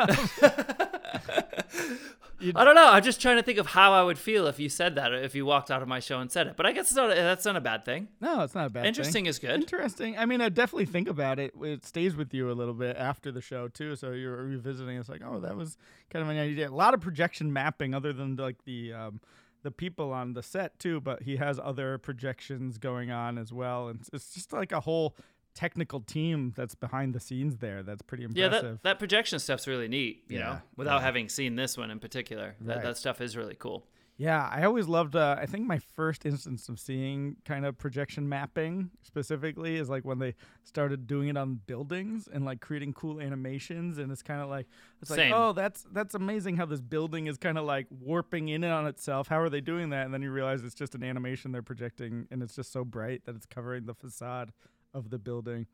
I 2.55 2.65
don't 2.65 2.75
know. 2.75 2.89
I'm 2.91 3.03
just 3.03 3.21
trying 3.21 3.37
to 3.37 3.43
think 3.43 3.59
of 3.59 3.67
how 3.67 3.93
I 3.93 4.03
would 4.03 4.19
feel 4.19 4.47
if 4.47 4.59
you 4.59 4.69
said 4.69 4.95
that, 4.97 5.13
or 5.13 5.17
if 5.17 5.35
you 5.35 5.47
walked 5.47 5.71
out 5.71 5.83
of 5.83 5.89
my 5.89 6.01
show 6.01 6.19
and 6.19 6.31
said 6.31 6.47
it. 6.47 6.57
But 6.57 6.67
I 6.67 6.73
guess 6.73 6.87
it's 6.87 6.95
not, 6.97 7.15
that's 7.15 7.45
not 7.45 7.57
a 7.57 7.61
bad 7.61 7.85
thing. 7.85 8.09
no, 8.21 8.43
it's 8.43 8.55
not 8.55 8.67
a 8.67 8.71
bad. 8.71 8.83
thing. 8.83 8.89
Interesting 8.89 9.27
is 9.27 9.39
good. 9.39 9.51
Interesting. 9.51 10.19
I 10.19 10.27
mean, 10.27 10.41
I 10.41 10.49
definitely 10.49 10.87
think 10.87 11.09
about 11.09 11.39
it. 11.39 11.55
It 11.63 11.85
stays 11.85 12.17
with 12.17 12.35
you 12.35 12.51
a 12.51 12.55
little 12.55 12.75
bit 12.75 12.97
after 12.97 13.31
the 13.31 13.41
show 13.41 13.69
too. 13.69 13.97
So 13.97 14.13
you're 14.13 14.37
revisiting. 14.37 14.97
It's 14.99 15.09
like, 15.09 15.23
oh, 15.25 15.41
that 15.41 15.57
was 15.57 15.79
kind 16.11 16.23
of 16.23 16.29
an 16.29 16.39
idea. 16.39 16.69
A 16.69 16.71
lot 16.71 16.95
of 16.95 17.01
projection 17.01 17.53
mapping, 17.53 17.95
other 17.95 18.13
than 18.13 18.37
like 18.37 18.65
the 18.65 18.93
um, 18.93 19.21
the 19.63 19.71
people 19.71 20.13
on 20.13 20.33
the 20.35 20.43
set 20.43 20.79
too. 20.79 21.01
But 21.01 21.23
he 21.23 21.37
has 21.37 21.61
other 21.63 21.99
projections 21.99 22.79
going 22.79 23.11
on 23.11 23.39
as 23.39 23.53
well, 23.53 23.89
and 23.89 24.01
it's 24.13 24.35
just 24.35 24.53
like 24.53 24.73
a 24.73 24.81
whole 24.81 25.17
technical 25.54 26.00
team 26.00 26.52
that's 26.56 26.75
behind 26.75 27.14
the 27.14 27.21
scenes 27.21 27.56
there. 27.59 27.82
That's 27.82 28.02
pretty 28.02 28.25
impressive. 28.25 28.52
Yeah, 28.52 28.71
that, 28.71 28.82
that 28.82 28.99
projection 28.99 29.38
stuff's 29.38 29.66
really 29.66 29.88
neat, 29.88 30.25
you 30.28 30.38
Yeah, 30.38 30.44
know, 30.44 30.59
without 30.76 31.02
having 31.02 31.28
seen 31.28 31.56
this 31.56 31.76
one 31.76 31.90
in 31.90 31.99
particular. 31.99 32.54
That, 32.62 32.76
Right. 32.76 32.85
that 32.85 32.97
stuff 32.97 33.21
is 33.21 33.37
really 33.37 33.56
cool. 33.59 33.87
Yeah, 34.18 34.47
I 34.52 34.62
always 34.64 34.87
loved. 34.87 35.16
Uh, 35.16 35.37
I 35.40 35.47
think 35.47 35.66
my 35.66 35.78
first 35.78 36.26
instance 36.26 36.68
of 36.68 36.78
seeing 36.78 37.37
kind 37.47 37.64
of 37.64 37.76
projection 37.78 38.28
mapping 38.28 38.90
specifically 39.02 39.76
is 39.76 39.88
like 39.88 40.04
when 40.04 40.18
they 40.18 40.35
started 40.64 41.06
doing 41.06 41.28
it 41.28 41.37
on 41.37 41.61
buildings 41.66 42.28
and 42.32 42.44
like 42.44 42.61
creating 42.61 42.92
cool 42.92 43.21
animations, 43.21 43.99
and 43.99 44.12
it's 44.12 44.23
kind 44.23 44.40
of 44.42 44.49
like 44.50 44.66
it's 45.00 45.09
Same. 45.11 45.30
like, 45.32 45.40
oh, 45.40 45.52
that's 45.54 45.87
that's 45.92 46.14
amazing 46.14 46.56
how 46.56 46.66
this 46.66 46.80
building 46.80 47.26
is 47.26 47.37
kind 47.38 47.56
of 47.59 47.64
like 47.64 47.87
warping 47.90 48.49
in 48.49 48.62
and 48.62 48.73
on 48.73 48.87
itself. 48.87 49.28
How 49.28 49.40
are 49.40 49.49
they 49.50 49.62
doing 49.62 49.90
that? 49.90 50.04
And 50.04 50.14
then 50.14 50.23
you 50.23 50.30
realize 50.30 50.62
it's 50.62 50.75
just 50.75 50.94
an 50.94 51.02
animation 51.02 51.50
they're 51.50 51.62
projecting, 51.62 52.28
and 52.30 52.42
it's 52.42 52.54
just 52.54 52.71
so 52.71 52.85
bright 52.85 53.25
that 53.25 53.35
it's 53.35 53.47
covering 53.47 53.87
the 53.87 53.94
facade 53.94 54.52
of 54.95 55.11
the 55.11 55.19
building. 55.19 55.67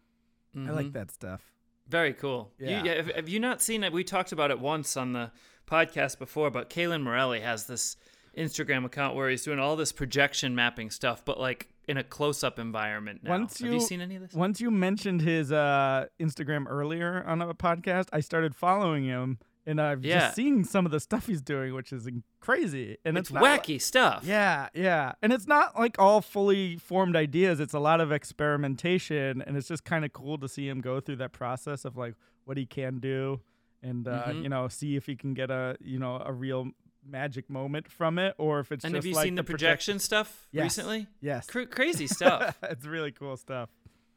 I 0.56 0.70
like 0.70 0.86
Mhm. 0.86 0.92
that 0.94 1.10
stuff. 1.10 1.42
Very 1.88 2.12
cool. 2.14 2.52
Yeah. 2.58 2.82
Yeah. 2.84 2.94
have, 2.94 3.06
have 3.14 3.28
you 3.28 3.38
not 3.40 3.62
seen 3.62 3.84
it? 3.84 3.92
We 3.92 4.04
talked 4.04 4.32
about 4.32 4.50
it 4.50 4.58
once 4.60 4.96
on 4.96 5.12
the 5.12 5.30
podcast 5.66 6.18
before, 6.18 6.50
but 6.50 6.68
Calen 6.70 7.02
Morelli 7.02 7.40
has 7.40 7.66
this 7.66 7.96
Instagram 8.36 8.84
account 8.84 9.14
where 9.16 9.28
he's 9.30 9.42
doing 9.44 9.58
all 9.58 9.76
this 9.76 9.92
projection 9.92 10.54
mapping 10.54 10.90
stuff, 10.90 11.24
but 11.24 11.38
like 11.40 11.68
in 11.86 11.96
a 11.96 12.04
close-up 12.04 12.58
environment. 12.58 13.22
Now. 13.24 13.30
Once 13.30 13.58
have 13.60 13.68
you 13.68 13.74
you- 13.74 13.80
seen 13.80 14.00
any 14.00 14.16
of 14.16 14.22
this? 14.22 14.32
Once 14.34 14.60
you 14.60 14.70
mentioned 14.70 15.22
his 15.22 15.50
uh, 15.52 16.06
Instagram 16.20 16.66
earlier 16.68 17.24
on 17.26 17.40
a 17.40 17.54
podcast, 17.54 18.08
I 18.12 18.20
started 18.20 18.54
following 18.54 19.04
him, 19.04 19.38
and 19.66 19.80
I've 19.80 20.04
Yeah. 20.04 20.20
just 20.20 20.36
seen 20.36 20.64
some 20.64 20.86
of 20.86 20.92
the 20.92 21.00
stuff 21.00 21.26
he's 21.26 21.42
doing, 21.42 21.74
which 21.74 21.92
is 21.92 22.08
crazy. 22.40 22.96
And 23.04 23.18
it's 23.18 23.30
it's, 23.30 23.38
wacky 23.38 23.80
stuff. 23.80 24.24
yeah, 24.24 24.68
yeah, 24.74 25.12
and 25.22 25.32
it's 25.32 25.46
not 25.46 25.78
like 25.78 25.98
all 25.98 26.20
fully 26.20 26.76
formed 26.76 27.16
ideas. 27.16 27.60
It's 27.60 27.74
a 27.74 27.78
lot 27.80 28.00
of 28.00 28.10
experimentation, 28.62 29.42
and 29.46 29.56
it's 29.56 29.68
just 29.68 29.84
kind 29.84 30.04
of 30.04 30.12
cool 30.12 30.38
to 30.38 30.48
see 30.48 30.68
him 30.68 30.80
go 30.80 31.00
through 31.00 31.16
that 31.16 31.32
process 31.32 31.84
of 31.84 31.96
like 31.96 32.14
what 32.44 32.56
he 32.56 32.66
can 32.66 32.98
do, 32.98 33.40
and 33.82 34.08
uh, 34.08 34.24
Mhm. 34.28 34.42
you 34.42 34.48
know, 34.48 34.68
see 34.68 34.96
if 34.96 35.06
he 35.06 35.16
can 35.16 35.34
get 35.34 35.50
a 35.50 35.76
you 35.80 35.98
know 35.98 36.22
a 36.24 36.32
real 36.32 36.70
magic 37.06 37.48
moment 37.48 37.90
from 37.90 38.18
it, 38.18 38.34
or 38.38 38.60
if 38.60 38.70
it's 38.72 38.84
and 38.84 38.92
just 38.94 38.98
have 39.04 39.06
you 39.06 39.14
like 39.14 39.24
seen 39.24 39.34
the, 39.34 39.42
project- 39.42 39.60
projection 39.60 39.98
stuff 39.98 40.48
Yes. 40.52 40.62
recently? 40.64 41.06
Yes, 41.20 41.46
Cr- 41.46 41.62
crazy 41.62 42.06
stuff. 42.06 42.58
it's 42.64 42.84
really 42.86 43.12
cool 43.12 43.36
stuff. 43.36 43.70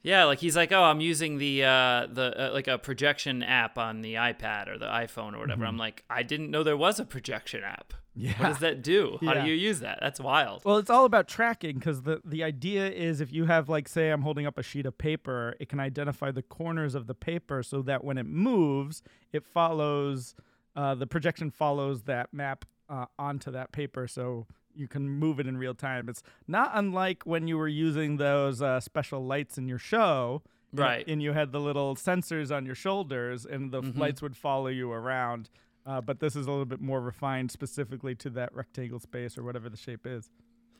Yeah, 0.03 0.24
like 0.25 0.39
he's 0.39 0.55
like, 0.55 0.72
oh, 0.72 0.84
I'm 0.84 1.01
using 1.01 1.38
the 1.38 1.63
uh, 1.63 2.08
the 2.12 2.50
uh, 2.50 2.53
like 2.53 2.67
a 2.67 2.77
projection 2.77 3.43
app 3.43 3.77
on 3.77 4.01
the 4.01 4.15
iPad 4.15 4.67
or 4.67 4.77
the 4.77 4.88
iPhone 4.88 5.34
or 5.36 5.39
whatever. 5.39 5.65
I'm 5.65 5.77
like, 5.77 6.03
I 6.10 6.24
didn't 6.24 6.50
know 6.51 6.63
there 6.63 6.77
was 6.77 7.00
a 7.00 7.05
projection 7.05 7.63
app. 7.63 7.89
Mm-hmm. 7.93 7.98
Yeah. 8.25 8.34
What 8.39 8.48
does 8.50 8.60
that 8.60 8.81
do? 8.81 9.17
How 9.22 9.36
Yeah. 9.36 9.43
do 9.46 9.50
you 9.50 9.55
use 9.55 9.79
that? 9.79 10.00
That's 10.01 10.20
wild. 10.20 10.63
Well, 10.65 10.77
it's 10.77 10.89
all 10.89 11.05
about 11.05 11.27
tracking 11.27 11.75
because 11.75 12.01
the 12.01 12.22
the 12.25 12.43
idea 12.43 12.89
is 12.89 13.22
if 13.22 13.31
you 13.31 13.46
have 13.46 13.70
like 13.70 13.88
say 13.88 14.10
I'm 14.10 14.22
holding 14.24 14.46
up 14.46 14.58
a 14.58 14.63
sheet 14.63 14.86
of 14.86 14.98
paper, 14.98 15.55
it 15.60 15.70
can 15.70 15.79
identify 15.79 16.31
the 16.31 16.41
corners 16.41 16.93
of 16.96 17.08
the 17.08 17.15
paper 17.15 17.63
so 17.63 17.81
that 17.84 18.03
when 18.03 18.17
it 18.17 18.25
moves, 18.25 19.01
it 19.31 19.46
follows 19.46 20.36
uh, 20.75 20.96
the 20.96 21.08
projection 21.08 21.51
follows 21.51 22.03
that 22.03 22.34
map 22.34 22.65
uh, 22.89 23.05
onto 23.20 23.51
that 23.51 23.72
paper, 23.72 24.08
so 24.08 24.46
you 24.75 24.87
can 24.87 25.09
move 25.09 25.39
it 25.39 25.47
in 25.47 25.57
real 25.57 25.73
time. 25.75 26.07
It's 26.09 26.23
not 26.47 26.71
unlike 26.73 27.23
when 27.23 27.47
you 27.47 27.57
were 27.57 27.67
using 27.67 28.17
those 28.17 28.61
uh, 28.61 28.79
special 28.79 29.25
lights 29.25 29.57
in 29.57 29.67
your 29.67 29.79
show. 29.79 30.41
and- 30.71 30.79
Right. 30.79 31.05
And 31.07 31.21
you 31.21 31.33
had 31.33 31.51
the 31.51 31.59
little 31.59 31.95
sensors 31.95 32.49
on 32.55 32.65
your 32.65 32.75
shoulders, 32.75 33.45
and 33.45 33.71
the 33.71 33.81
Mhm. 33.81 33.97
lights 33.97 34.21
would 34.21 34.37
follow 34.37 34.67
you 34.67 34.89
around. 34.91 35.49
Uh, 35.85 35.99
but 35.99 36.19
this 36.21 36.35
is 36.35 36.45
a 36.47 36.49
little 36.49 36.63
bit 36.65 36.79
more 36.79 37.01
refined 37.01 37.51
specifically 37.51 38.15
to 38.15 38.29
that 38.29 38.53
rectangle 38.55 38.99
space 38.99 39.37
or 39.37 39.43
whatever 39.43 39.67
the 39.69 39.75
shape 39.77 40.05
is. 40.07 40.29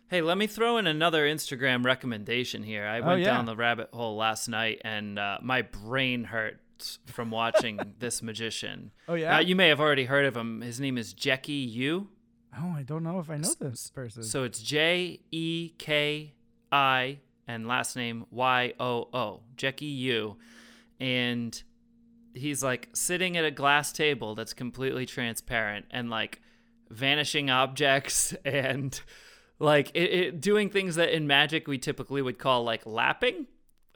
Hey, 0.10 0.22
let 0.22 0.38
me 0.38 0.46
throw 0.48 0.78
in 0.78 0.88
another 0.88 1.26
Instagram 1.26 1.84
recommendation 1.86 2.64
here. 2.64 2.86
I 2.86 3.00
Oh, 3.00 3.08
went 3.08 3.22
yeah. 3.22 3.34
down 3.34 3.46
the 3.46 3.56
rabbit 3.56 3.90
hole 3.94 4.16
last 4.16 4.48
night, 4.48 4.80
and 4.86 5.18
uh, 5.18 5.40
my 5.42 5.62
brain 5.62 6.26
hurts 6.26 7.00
from 7.08 7.30
watching 7.32 7.80
this 8.00 8.22
magician. 8.22 8.92
Oh 9.08 9.16
yeah. 9.16 9.38
Uh, 9.38 9.40
you 9.40 9.56
may 9.56 9.68
have 9.70 9.80
already 9.82 10.06
heard 10.06 10.26
of 10.26 10.38
him. 10.38 10.62
His 10.62 10.80
name 10.80 10.98
is 10.98 11.14
Jeki 11.14 11.66
Yoo. 11.74 12.08
Oh, 12.58 12.74
I 12.76 12.84
don't 12.84 13.04
know 13.04 13.20
if 13.20 13.30
I 13.30 13.38
know 13.38 13.54
this 13.60 13.90
person. 13.90 14.24
So 14.24 14.44
it's 14.44 14.62
J 14.62 15.22
E 15.32 15.74
K 15.78 16.34
I 16.72 17.20
and 17.48 17.68
last 17.68 17.96
name 17.96 18.26
Y 18.30 18.74
O 18.80 19.08
O. 19.14 19.42
Jeki 19.56 19.98
Yoo. 19.98 20.38
And 21.00 21.62
he's 22.34 22.64
like 22.64 22.90
sitting 22.94 23.38
at 23.38 23.46
a 23.46 23.52
glass 23.52 23.92
table 23.92 24.36
that's 24.36 24.54
completely 24.54 25.06
transparent 25.06 25.86
and 25.92 26.10
like 26.10 26.42
vanishing 26.90 27.50
objects 27.50 28.34
and 28.46 29.02
like 29.60 29.92
it, 29.94 30.12
it 30.12 30.42
doing 30.42 30.70
things 30.70 30.96
that 30.96 31.10
in 31.10 31.28
magic 31.28 31.68
we 31.68 31.78
typically 31.78 32.22
would 32.22 32.40
call 32.40 32.64
like 32.64 32.86
lapping 32.86 33.48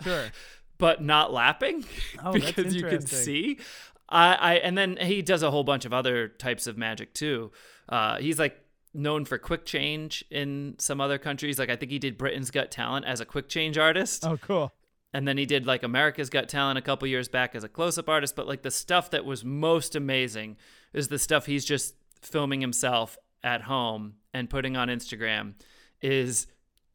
sure. 0.01 0.25
but 0.77 1.01
not 1.03 1.31
lapping 1.33 1.83
Oh, 2.23 2.33
that's 2.33 2.45
because 2.51 2.75
you 2.75 2.83
can 2.83 3.05
see. 3.05 3.59
I, 4.07 4.33
I 4.35 4.53
and 4.55 4.77
then 4.77 4.97
he 4.97 5.21
does 5.21 5.43
a 5.43 5.51
whole 5.51 5.63
bunch 5.63 5.85
of 5.85 5.93
other 5.93 6.27
types 6.27 6.67
of 6.67 6.77
magic 6.77 7.13
too. 7.13 7.51
Uh, 7.89 8.17
he's 8.17 8.39
like 8.39 8.61
known 8.93 9.25
for 9.25 9.37
quick 9.37 9.65
change 9.65 10.23
in 10.31 10.75
some 10.79 11.01
other 11.01 11.17
countries. 11.17 11.59
Like 11.59 11.69
I 11.69 11.75
think 11.75 11.91
he 11.91 11.99
did 11.99 12.17
Britain's 12.17 12.51
Got 12.51 12.71
Talent 12.71 13.05
as 13.05 13.19
a 13.19 13.25
quick 13.25 13.49
change 13.49 13.77
artist, 13.77 14.25
Oh, 14.25 14.37
cool. 14.37 14.71
and 15.13 15.27
then 15.27 15.37
he 15.37 15.45
did 15.45 15.65
like 15.67 15.83
America's 15.83 16.29
Got 16.29 16.47
Talent 16.49 16.77
a 16.79 16.81
couple 16.81 17.07
years 17.07 17.27
back 17.27 17.55
as 17.55 17.63
a 17.63 17.69
close 17.69 17.97
up 17.97 18.07
artist. 18.09 18.35
But 18.35 18.47
like 18.47 18.61
the 18.61 18.71
stuff 18.71 19.09
that 19.11 19.25
was 19.25 19.43
most 19.43 19.95
amazing 19.95 20.57
is 20.93 21.09
the 21.09 21.19
stuff 21.19 21.45
he's 21.45 21.65
just 21.65 21.95
filming 22.21 22.61
himself 22.61 23.17
at 23.43 23.63
home 23.63 24.13
and 24.33 24.49
putting 24.49 24.75
on 24.77 24.87
Instagram 24.87 25.53
is 26.01 26.47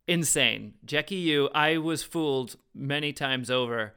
insane. 0.09 0.75
Jeki 0.87 1.23
Yoo, 1.23 1.49
I 1.54 1.78
was 1.78 2.02
fooled 2.02 2.56
many 2.75 3.12
times 3.12 3.50
over, 3.50 3.94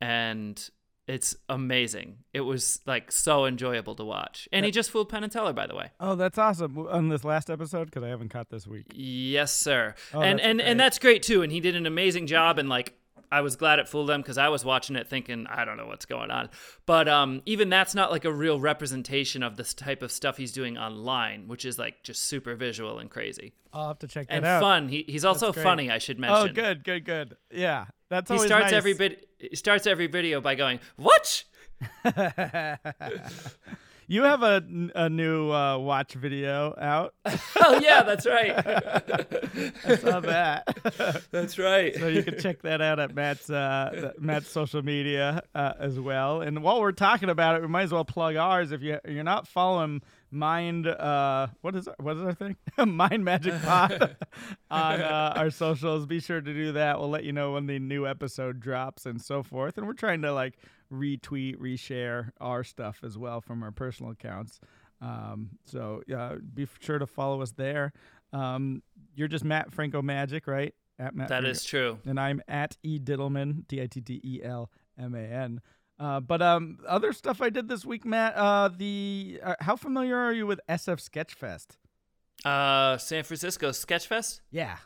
and 0.00 0.68
it's 1.08 1.34
amazing. 1.48 2.18
It 2.34 2.42
was 2.42 2.80
like 2.86 3.10
so 3.10 3.46
enjoyable 3.46 3.94
to 3.94 4.04
watch. 4.04 4.46
And 4.52 4.66
he 4.66 4.70
just 4.70 4.90
fooled 4.90 5.08
Penn 5.08 5.24
and 5.24 5.32
Teller, 5.32 5.54
by 5.54 5.66
the 5.66 5.74
way. 5.74 5.90
Oh, 5.98 6.14
that's 6.14 6.36
awesome. 6.36 6.76
On 6.78 7.08
this 7.08 7.24
last 7.24 7.48
episode, 7.48 7.86
because 7.86 8.02
I 8.02 8.08
haven't 8.08 8.28
caught 8.28 8.50
this 8.50 8.66
week. 8.66 8.86
Yes, 8.94 9.54
sir. 9.54 9.94
Oh, 10.12 10.20
and 10.20 10.38
and 10.40 10.58
great. 10.58 10.68
and 10.68 10.78
that's 10.78 10.98
great 10.98 11.22
too. 11.22 11.42
And 11.42 11.50
he 11.50 11.60
did 11.60 11.74
an 11.74 11.86
amazing 11.86 12.26
job. 12.26 12.58
And 12.58 12.68
like, 12.68 12.94
I 13.30 13.40
was 13.40 13.56
glad 13.56 13.78
it 13.78 13.88
fooled 13.88 14.08
them 14.08 14.22
because 14.22 14.38
I 14.38 14.48
was 14.48 14.64
watching 14.64 14.96
it 14.96 15.08
thinking, 15.08 15.46
I 15.48 15.64
don't 15.64 15.76
know 15.76 15.86
what's 15.86 16.06
going 16.06 16.30
on. 16.30 16.48
But 16.86 17.08
um, 17.08 17.42
even 17.46 17.68
that's 17.68 17.94
not 17.94 18.10
like 18.10 18.24
a 18.24 18.32
real 18.32 18.58
representation 18.58 19.42
of 19.42 19.56
this 19.56 19.74
type 19.74 20.02
of 20.02 20.10
stuff 20.10 20.36
he's 20.36 20.52
doing 20.52 20.78
online, 20.78 21.48
which 21.48 21.64
is 21.64 21.78
like 21.78 22.02
just 22.02 22.22
super 22.22 22.54
visual 22.54 22.98
and 22.98 23.10
crazy 23.10 23.52
I'll 23.72 23.88
have 23.88 23.98
to 24.00 24.08
check 24.08 24.28
that 24.28 24.34
and 24.34 24.44
out. 24.44 24.56
And 24.56 24.62
fun. 24.62 24.88
He, 24.88 25.04
he's 25.06 25.24
also 25.24 25.52
funny. 25.52 25.90
I 25.90 25.98
should 25.98 26.18
mention. 26.18 26.50
Oh, 26.50 26.52
good, 26.52 26.84
good, 26.84 27.04
good. 27.04 27.36
Yeah, 27.50 27.86
that's 28.08 28.30
always 28.30 28.44
He 28.44 28.48
starts 28.48 28.66
nice. 28.66 28.72
every 28.72 28.94
bit. 28.94 29.28
He 29.38 29.56
starts 29.56 29.86
every 29.86 30.06
video 30.06 30.40
by 30.40 30.54
going, 30.54 30.80
"What?" 30.96 31.44
you 34.10 34.22
have 34.22 34.42
a, 34.42 34.64
a 34.94 35.08
new 35.10 35.52
uh, 35.52 35.76
watch 35.76 36.14
video 36.14 36.74
out. 36.80 37.14
oh 37.56 37.78
yeah, 37.80 38.02
that's 38.02 38.26
right. 38.26 38.52
I 38.56 39.96
saw 39.96 40.20
that. 40.20 41.26
that's 41.30 41.58
right. 41.58 41.94
so 41.94 42.08
you 42.08 42.22
can 42.22 42.38
check 42.40 42.62
that 42.62 42.80
out 42.80 42.98
at 42.98 43.14
Matt's 43.14 43.50
uh, 43.50 44.12
Matt's 44.18 44.48
social 44.48 44.82
media 44.82 45.42
uh, 45.54 45.74
as 45.78 46.00
well. 46.00 46.40
And 46.40 46.62
while 46.62 46.80
we're 46.80 46.92
talking 46.92 47.28
about 47.28 47.56
it, 47.56 47.62
we 47.62 47.68
might 47.68 47.82
as 47.82 47.92
well 47.92 48.04
plug 48.04 48.36
ours. 48.36 48.72
If 48.72 48.82
you 48.82 48.98
you're 49.06 49.24
not 49.24 49.46
following 49.46 50.00
Mind, 50.30 50.86
uh, 50.86 51.48
what 51.60 51.74
is 51.76 51.88
what 51.98 52.16
is 52.16 52.22
our 52.22 52.34
thing? 52.34 52.56
Mind 52.86 53.24
Magic 53.24 53.60
Pod 53.62 54.16
on 54.70 55.00
uh, 55.00 55.34
our 55.36 55.50
socials. 55.50 56.06
Be 56.06 56.20
sure 56.20 56.40
to 56.40 56.54
do 56.54 56.72
that. 56.72 56.98
We'll 56.98 57.10
let 57.10 57.24
you 57.24 57.32
know 57.32 57.52
when 57.52 57.66
the 57.66 57.78
new 57.78 58.06
episode 58.06 58.60
drops 58.60 59.04
and 59.04 59.20
so 59.20 59.42
forth. 59.42 59.76
And 59.76 59.86
we're 59.86 59.92
trying 59.92 60.22
to 60.22 60.32
like 60.32 60.58
retweet, 60.92 61.56
reshare 61.56 62.30
our 62.40 62.64
stuff 62.64 63.00
as 63.04 63.16
well 63.18 63.40
from 63.40 63.62
our 63.62 63.70
personal 63.72 64.12
accounts. 64.12 64.60
Um, 65.00 65.50
so 65.64 66.02
yeah, 66.06 66.34
be 66.54 66.66
sure 66.80 66.98
to 66.98 67.06
follow 67.06 67.40
us 67.42 67.52
there. 67.52 67.92
Um, 68.32 68.82
you're 69.14 69.28
just 69.28 69.44
Matt 69.44 69.72
Franco 69.72 70.02
Magic, 70.02 70.46
right? 70.46 70.74
At 70.98 71.14
Matt 71.14 71.28
That 71.28 71.42
Franco- 71.42 71.50
is 71.50 71.64
true. 71.64 71.98
and 72.04 72.18
I'm 72.18 72.42
at 72.48 72.76
E 72.82 72.98
Dittelman, 72.98 73.66
D 73.68 73.80
I 73.80 73.86
T 73.86 74.00
T 74.00 74.20
E 74.24 74.40
L 74.42 74.70
M 74.98 75.14
A 75.14 75.20
N. 75.20 75.60
Uh, 76.00 76.20
but 76.20 76.40
um, 76.42 76.78
other 76.86 77.12
stuff 77.12 77.40
I 77.42 77.50
did 77.50 77.68
this 77.68 77.84
week, 77.84 78.04
Matt. 78.04 78.34
Uh, 78.36 78.68
the 78.76 79.40
uh, 79.42 79.54
how 79.60 79.76
familiar 79.76 80.16
are 80.16 80.32
you 80.32 80.46
with 80.46 80.60
SF 80.68 81.00
Sketchfest? 81.08 81.76
Uh, 82.44 82.96
San 82.98 83.24
Francisco 83.24 83.70
Sketchfest. 83.70 84.40
Yeah, 84.50 84.76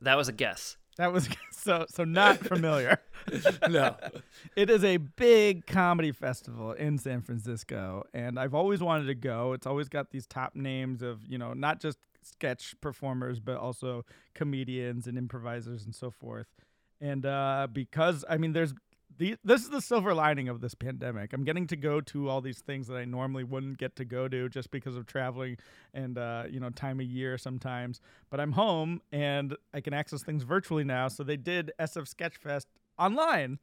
That 0.00 0.16
was 0.16 0.28
a 0.28 0.32
guess. 0.32 0.76
That 0.96 1.12
was 1.12 1.28
so 1.50 1.86
so 1.88 2.04
not 2.04 2.38
familiar. 2.38 2.98
no. 3.68 3.96
It 4.56 4.70
is 4.70 4.84
a 4.84 4.96
big 4.96 5.66
comedy 5.66 6.12
festival 6.12 6.72
in 6.72 6.98
San 6.98 7.22
Francisco, 7.22 8.04
and 8.12 8.38
I've 8.38 8.54
always 8.54 8.80
wanted 8.82 9.06
to 9.06 9.14
go. 9.14 9.52
It's 9.52 9.66
always 9.66 9.88
got 9.88 10.10
these 10.10 10.26
top 10.26 10.54
names 10.54 11.02
of 11.02 11.20
you 11.28 11.38
know 11.38 11.52
not 11.52 11.80
just 11.80 11.98
sketch 12.24 12.76
performers 12.80 13.40
but 13.40 13.56
also 13.56 14.04
comedians 14.32 15.08
and 15.08 15.18
improvisers 15.18 15.84
and 15.84 15.94
so 15.94 16.10
forth. 16.10 16.46
And 17.00 17.26
uh, 17.26 17.66
because 17.72 18.24
I 18.28 18.36
mean, 18.36 18.52
there's 18.52 18.74
the, 19.18 19.36
this 19.44 19.62
is 19.62 19.70
the 19.70 19.80
silver 19.80 20.14
lining 20.14 20.48
of 20.48 20.60
this 20.60 20.74
pandemic. 20.74 21.32
I'm 21.32 21.44
getting 21.44 21.66
to 21.68 21.76
go 21.76 22.00
to 22.00 22.28
all 22.28 22.40
these 22.40 22.60
things 22.60 22.86
that 22.88 22.96
I 22.96 23.04
normally 23.04 23.44
wouldn't 23.44 23.78
get 23.78 23.96
to 23.96 24.04
go 24.04 24.28
to 24.28 24.48
just 24.48 24.70
because 24.70 24.96
of 24.96 25.06
traveling 25.06 25.56
and 25.94 26.18
uh, 26.18 26.44
you 26.48 26.60
know 26.60 26.70
time 26.70 27.00
of 27.00 27.06
year 27.06 27.38
sometimes. 27.38 28.00
But 28.30 28.40
I'm 28.40 28.52
home 28.52 29.02
and 29.12 29.56
I 29.74 29.80
can 29.80 29.94
access 29.94 30.22
things 30.22 30.42
virtually 30.42 30.84
now. 30.84 31.08
So 31.08 31.22
they 31.22 31.36
did 31.36 31.72
SF 31.80 32.12
Sketchfest 32.12 32.66
online 32.98 33.58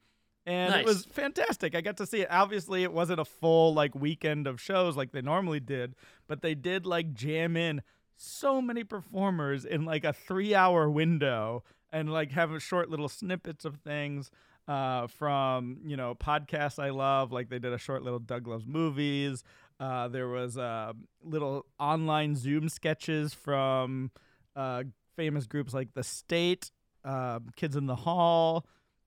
and 0.46 0.72
Nice. 0.72 0.82
it 0.82 0.86
was 0.86 1.06
fantastic. 1.06 1.76
I 1.76 1.82
got 1.82 1.98
to 1.98 2.06
see 2.06 2.22
it. 2.22 2.28
Obviously, 2.32 2.84
it 2.84 2.94
wasn't 2.94 3.20
a 3.20 3.26
full 3.26 3.74
like 3.74 3.94
weekend 3.94 4.48
of 4.48 4.60
shows 4.60 4.96
like 4.98 5.12
they 5.12 5.22
normally 5.22 5.60
did, 5.60 5.96
but 6.28 6.42
they 6.42 6.56
did 6.56 6.86
like 6.86 7.14
jam 7.14 7.56
in 7.56 7.82
so 8.16 8.62
many 8.62 8.84
performers 8.84 9.64
in 9.64 9.86
like 9.86 10.04
a 10.04 10.12
three-hour 10.12 10.90
window 10.90 11.64
and 11.92 12.12
like 12.12 12.32
have 12.32 12.62
short 12.62 12.90
little 12.90 13.10
snippets 13.10 13.64
of 13.64 13.78
things 13.78 14.30
uh, 14.70 15.08
from 15.08 15.80
you 15.86 15.98
know 15.98 16.16
podcasts 16.16 16.82
I 16.82 16.92
love. 16.92 17.32
Like 17.32 17.50
they 17.50 17.60
did 17.60 17.74
a 17.74 17.78
short 17.78 18.04
little 18.04 18.20
Doug 18.20 18.48
Loves 18.48 18.68
Movies. 18.68 19.44
Uh, 19.80 20.08
there 20.10 20.28
was 20.28 20.58
uh, 20.58 20.94
little 21.24 21.66
online 21.80 22.36
Zoom 22.36 22.70
sketches 22.70 23.34
from 23.34 24.12
uh, 24.56 24.84
famous 25.16 25.48
groups 25.48 25.74
like 25.74 25.94
The 25.94 26.04
State, 26.04 26.70
uh, 27.04 27.40
Kids 27.56 27.76
in 27.76 27.88
the 27.88 27.96
Hall, 27.96 28.66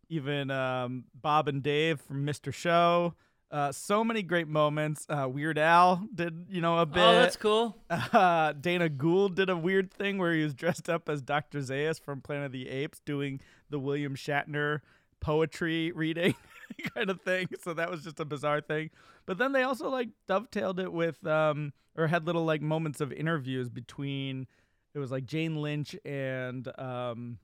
even 0.09 0.51
um, 0.51 1.05
Bob 1.15 1.47
and 1.47 1.63
Dave 1.63 2.01
from 2.01 2.27
Mr. 2.27 2.53
Show. 2.53 3.15
Uh, 3.51 3.71
so 3.71 4.03
many 4.03 4.23
great 4.23 4.49
moments. 4.49 5.05
Uh, 5.11 5.29
Weird 5.29 5.59
Al 5.59 6.09
did, 6.15 6.47
you 6.49 6.63
know, 6.63 6.79
a 6.79 6.87
bit. 6.87 7.03
Oh, 7.03 7.13
that's 7.13 7.37
cool. 7.37 7.77
Uh, 7.91 8.53
Dana 8.53 8.89
Gould 8.89 9.37
did 9.37 9.51
a 9.51 9.57
weird 9.57 9.93
thing 9.93 10.17
where 10.17 10.33
he 10.33 10.43
was 10.43 10.55
dressed 10.55 10.89
up 10.89 11.09
as 11.11 11.21
Dr. 11.21 11.59
Zaius 11.61 12.01
from 12.01 12.23
Planet 12.23 12.47
of 12.47 12.53
the 12.53 12.69
Apes 12.71 13.01
doing 13.05 13.41
the 13.69 13.79
William 13.79 14.17
Shatner 14.17 14.81
poetry 15.23 15.93
reading 15.93 16.35
kind 16.95 17.09
of 17.09 17.23
thing. 17.23 17.49
So 17.63 17.73
that 17.75 17.91
was 17.91 18.05
just 18.05 18.21
a 18.21 18.25
bizarre 18.25 18.61
thing. 18.61 18.91
But 19.25 19.39
then 19.39 19.53
they 19.53 19.63
also 19.63 19.89
like 19.89 20.09
dovetailed 20.29 20.81
it 20.81 20.93
with 20.93 21.27
um 21.27 21.73
or 21.97 22.09
had 22.09 22.27
little 22.27 22.45
like 22.45 22.61
moments 22.61 23.01
of 23.01 23.13
interviews 23.13 23.71
between 23.71 24.47
it 24.95 24.99
was 24.99 25.11
like 25.11 25.25
Jane 25.25 25.57
Lynch 25.57 25.97
and 26.05 26.69
um 26.79 27.39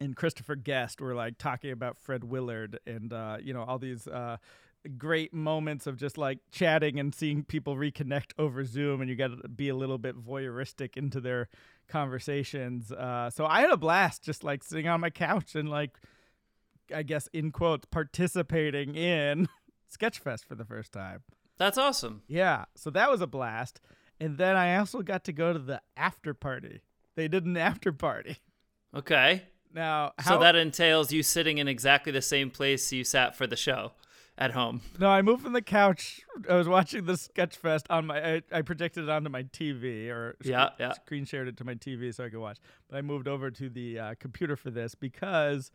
and 0.00 0.16
Christopher 0.16 0.56
Guest 0.56 1.00
were 1.00 1.14
like 1.14 1.38
talking 1.38 1.70
about 1.70 1.98
Fred 1.98 2.24
Willard 2.24 2.78
and 2.86 3.12
uh, 3.12 3.36
you 3.40 3.52
know 3.52 3.62
all 3.62 3.78
these 3.78 4.08
uh, 4.08 4.38
great 4.96 5.34
moments 5.34 5.86
of 5.86 5.96
just 5.96 6.16
like 6.16 6.38
chatting 6.50 6.98
and 6.98 7.14
seeing 7.14 7.44
people 7.44 7.76
reconnect 7.76 8.32
over 8.38 8.64
Zoom, 8.64 9.00
and 9.00 9.10
you 9.10 9.16
got 9.16 9.42
to 9.42 9.48
be 9.48 9.68
a 9.68 9.74
little 9.74 9.98
bit 9.98 10.16
voyeuristic 10.16 10.96
into 10.96 11.20
their 11.20 11.48
conversations. 11.88 12.90
Uh, 12.90 13.30
so 13.30 13.44
I 13.44 13.60
had 13.60 13.70
a 13.70 13.76
blast 13.76 14.24
just 14.24 14.42
like 14.42 14.64
sitting 14.64 14.88
on 14.88 15.00
my 15.00 15.10
couch 15.10 15.54
and 15.54 15.68
like, 15.68 15.98
I 16.94 17.02
guess 17.02 17.28
in 17.32 17.52
quotes, 17.52 17.86
participating 17.86 18.94
in 18.94 19.48
Sketchfest 19.98 20.44
for 20.44 20.54
the 20.54 20.64
first 20.64 20.92
time. 20.92 21.22
That's 21.58 21.78
awesome. 21.78 22.22
Yeah, 22.26 22.64
so 22.74 22.90
that 22.90 23.10
was 23.10 23.20
a 23.20 23.26
blast. 23.26 23.80
And 24.18 24.38
then 24.38 24.56
I 24.56 24.76
also 24.76 25.02
got 25.02 25.24
to 25.24 25.32
go 25.32 25.52
to 25.52 25.58
the 25.58 25.80
after 25.96 26.34
party. 26.34 26.80
They 27.16 27.28
did 27.28 27.44
an 27.46 27.56
after 27.56 27.92
party. 27.92 28.38
Okay. 28.94 29.42
Now, 29.72 30.12
So 30.22 30.30
how, 30.32 30.38
that 30.38 30.56
entails 30.56 31.12
you 31.12 31.22
sitting 31.22 31.58
in 31.58 31.68
exactly 31.68 32.12
the 32.12 32.22
same 32.22 32.50
place 32.50 32.92
you 32.92 33.04
sat 33.04 33.36
for 33.36 33.46
the 33.46 33.56
show 33.56 33.92
at 34.36 34.52
home. 34.52 34.80
no, 34.98 35.08
I 35.08 35.22
moved 35.22 35.42
from 35.42 35.52
the 35.52 35.62
couch. 35.62 36.20
I 36.48 36.54
was 36.54 36.66
watching 36.66 37.04
the 37.04 37.12
Sketchfest 37.12 37.82
on 37.90 38.06
my. 38.06 38.34
I, 38.36 38.42
I 38.52 38.62
projected 38.62 39.04
it 39.04 39.10
onto 39.10 39.28
my 39.28 39.42
TV 39.44 40.08
or 40.08 40.36
Yeah, 40.42 40.70
yeah. 40.80 40.92
screen 40.94 41.24
shared 41.24 41.46
it 41.46 41.56
to 41.58 41.64
my 41.64 41.74
TV 41.74 42.12
so 42.14 42.24
I 42.24 42.30
could 42.30 42.38
watch. 42.40 42.58
But 42.88 42.96
I 42.96 43.02
moved 43.02 43.28
over 43.28 43.50
to 43.50 43.68
the 43.68 43.98
uh, 43.98 44.14
computer 44.18 44.56
for 44.56 44.70
this 44.70 44.94
because 44.94 45.70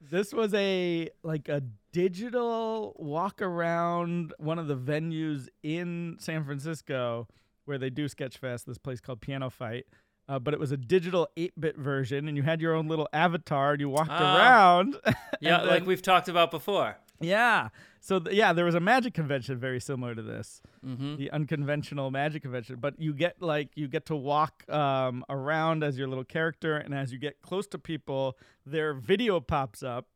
this 0.00 0.32
was 0.32 0.52
a 0.54 1.08
like 1.22 1.48
a 1.48 1.62
digital 1.92 2.94
walk 2.98 3.40
around 3.40 4.32
one 4.38 4.58
of 4.58 4.66
the 4.68 4.76
venues 4.76 5.48
in 5.62 6.16
San 6.20 6.44
Francisco 6.44 7.26
where 7.64 7.78
they 7.78 7.90
do 7.90 8.06
Sketchfest. 8.06 8.64
This 8.64 8.78
place 8.78 9.00
called 9.00 9.20
PianoFight. 9.20 9.84
Uh, 10.26 10.38
but 10.38 10.54
it 10.54 10.60
was 10.60 10.72
a 10.72 10.76
digital 10.78 11.28
8-bit 11.36 11.76
version, 11.76 12.28
and 12.28 12.36
you 12.36 12.42
had 12.42 12.58
your 12.58 12.72
own 12.74 12.88
little 12.88 13.06
avatar, 13.12 13.72
and 13.72 13.80
you 13.80 13.90
walked 13.90 14.08
Ah. 14.10 14.38
around. 14.38 14.96
Yeah, 15.40 15.60
like 15.62 15.84
we've 15.84 16.00
talked 16.00 16.28
about 16.28 16.50
before. 16.50 16.96
Yeah. 17.20 17.68
So 18.00 18.18
th- 18.18 18.36
yeah, 18.36 18.52
there 18.52 18.64
was 18.66 18.74
a 18.74 18.80
magic 18.80 19.14
convention 19.14 19.58
very 19.58 19.80
similar 19.80 20.14
to 20.14 20.22
this, 20.22 20.60
Mm-hmm. 20.86 21.16
the 21.16 21.30
unconventional 21.30 22.10
magic 22.10 22.42
convention. 22.42 22.76
But 22.80 23.00
you 23.00 23.14
get 23.14 23.40
like 23.40 23.70
you 23.74 23.88
get 23.88 24.06
to 24.06 24.16
walk 24.16 24.68
um, 24.70 25.24
around 25.28 25.82
as 25.82 25.96
your 25.98 26.08
little 26.08 26.24
character, 26.24 26.76
and 26.76 26.94
as 26.94 27.12
you 27.12 27.18
get 27.18 27.40
close 27.40 27.66
to 27.68 27.78
people, 27.78 28.36
their 28.66 28.92
video 28.94 29.40
pops 29.40 29.82
up, 29.82 30.06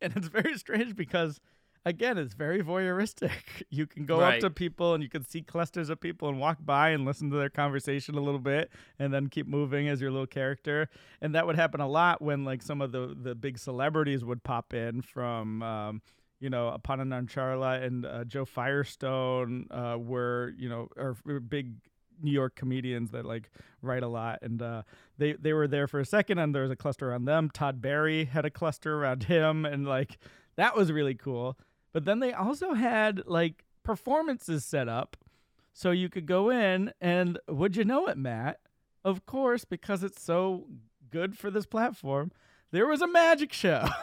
and 0.00 0.12
it's 0.16 0.28
very 0.28 0.56
strange 0.58 0.96
because. 0.96 1.40
Again, 1.84 2.18
it's 2.18 2.34
very 2.34 2.60
voyeuristic. 2.62 3.30
You 3.70 3.86
can 3.86 4.04
go 4.04 4.20
Right. 4.20 4.34
up 4.34 4.40
to 4.40 4.50
people 4.50 4.92
and 4.94 5.02
you 5.02 5.08
can 5.08 5.24
see 5.24 5.40
clusters 5.40 5.88
of 5.88 6.00
people 6.00 6.28
and 6.28 6.38
walk 6.38 6.58
by 6.60 6.90
and 6.90 7.06
listen 7.06 7.30
to 7.30 7.36
their 7.36 7.48
conversation 7.48 8.14
a 8.16 8.20
little 8.20 8.40
bit 8.40 8.70
and 8.98 9.14
then 9.14 9.28
keep 9.28 9.46
moving 9.46 9.88
as 9.88 9.98
your 10.00 10.10
little 10.10 10.26
character. 10.26 10.90
And 11.22 11.34
that 11.34 11.46
would 11.46 11.56
happen 11.56 11.80
a 11.80 11.88
lot 11.88 12.20
when 12.20 12.44
like 12.44 12.60
some 12.62 12.82
of 12.82 12.92
the 12.92 13.16
the 13.18 13.34
big 13.34 13.58
celebrities 13.58 14.22
would 14.22 14.42
pop 14.42 14.74
in 14.74 15.00
from 15.00 15.62
um, 15.62 16.02
you 16.40 16.50
know, 16.50 16.76
Aparna 16.76 17.02
Nancherla 17.02 17.82
and 17.82 18.06
uh, 18.06 18.24
Joe 18.24 18.44
Firestone 18.44 19.66
uh, 19.70 19.96
were, 19.98 20.54
you 20.56 20.68
know, 20.68 20.88
are 20.96 21.14
big 21.40 21.74
New 22.22 22.32
York 22.32 22.56
comedians 22.56 23.10
that 23.10 23.24
like 23.24 23.50
write 23.82 24.02
a 24.02 24.08
lot, 24.08 24.40
and 24.42 24.60
uh, 24.60 24.82
they 25.18 25.32
they 25.34 25.52
were 25.52 25.68
there 25.68 25.86
for 25.86 26.00
a 26.00 26.04
second, 26.04 26.38
and 26.38 26.54
there 26.54 26.62
was 26.62 26.70
a 26.70 26.76
cluster 26.76 27.10
around 27.10 27.24
them. 27.24 27.50
Todd 27.52 27.80
Barry 27.80 28.24
had 28.24 28.44
a 28.44 28.50
cluster 28.50 28.96
around 28.96 29.24
him, 29.24 29.64
and 29.64 29.86
like 29.86 30.18
that 30.56 30.76
was 30.76 30.92
really 30.92 31.14
cool. 31.14 31.58
But 31.92 32.04
then 32.04 32.20
they 32.20 32.32
also 32.32 32.74
had 32.74 33.22
like 33.26 33.64
performances 33.82 34.64
set 34.64 34.88
up, 34.88 35.16
so 35.72 35.90
you 35.90 36.08
could 36.08 36.26
go 36.26 36.50
in, 36.50 36.92
and 37.00 37.38
would 37.48 37.76
you 37.76 37.84
know 37.84 38.06
it, 38.06 38.18
Matt? 38.18 38.60
Of 39.04 39.26
course, 39.26 39.64
because 39.64 40.02
it's 40.02 40.22
so 40.22 40.66
good 41.10 41.38
for 41.38 41.50
this 41.50 41.66
platform, 41.66 42.32
there 42.70 42.86
was 42.86 43.02
a 43.02 43.06
magic 43.08 43.52
show. 43.52 43.86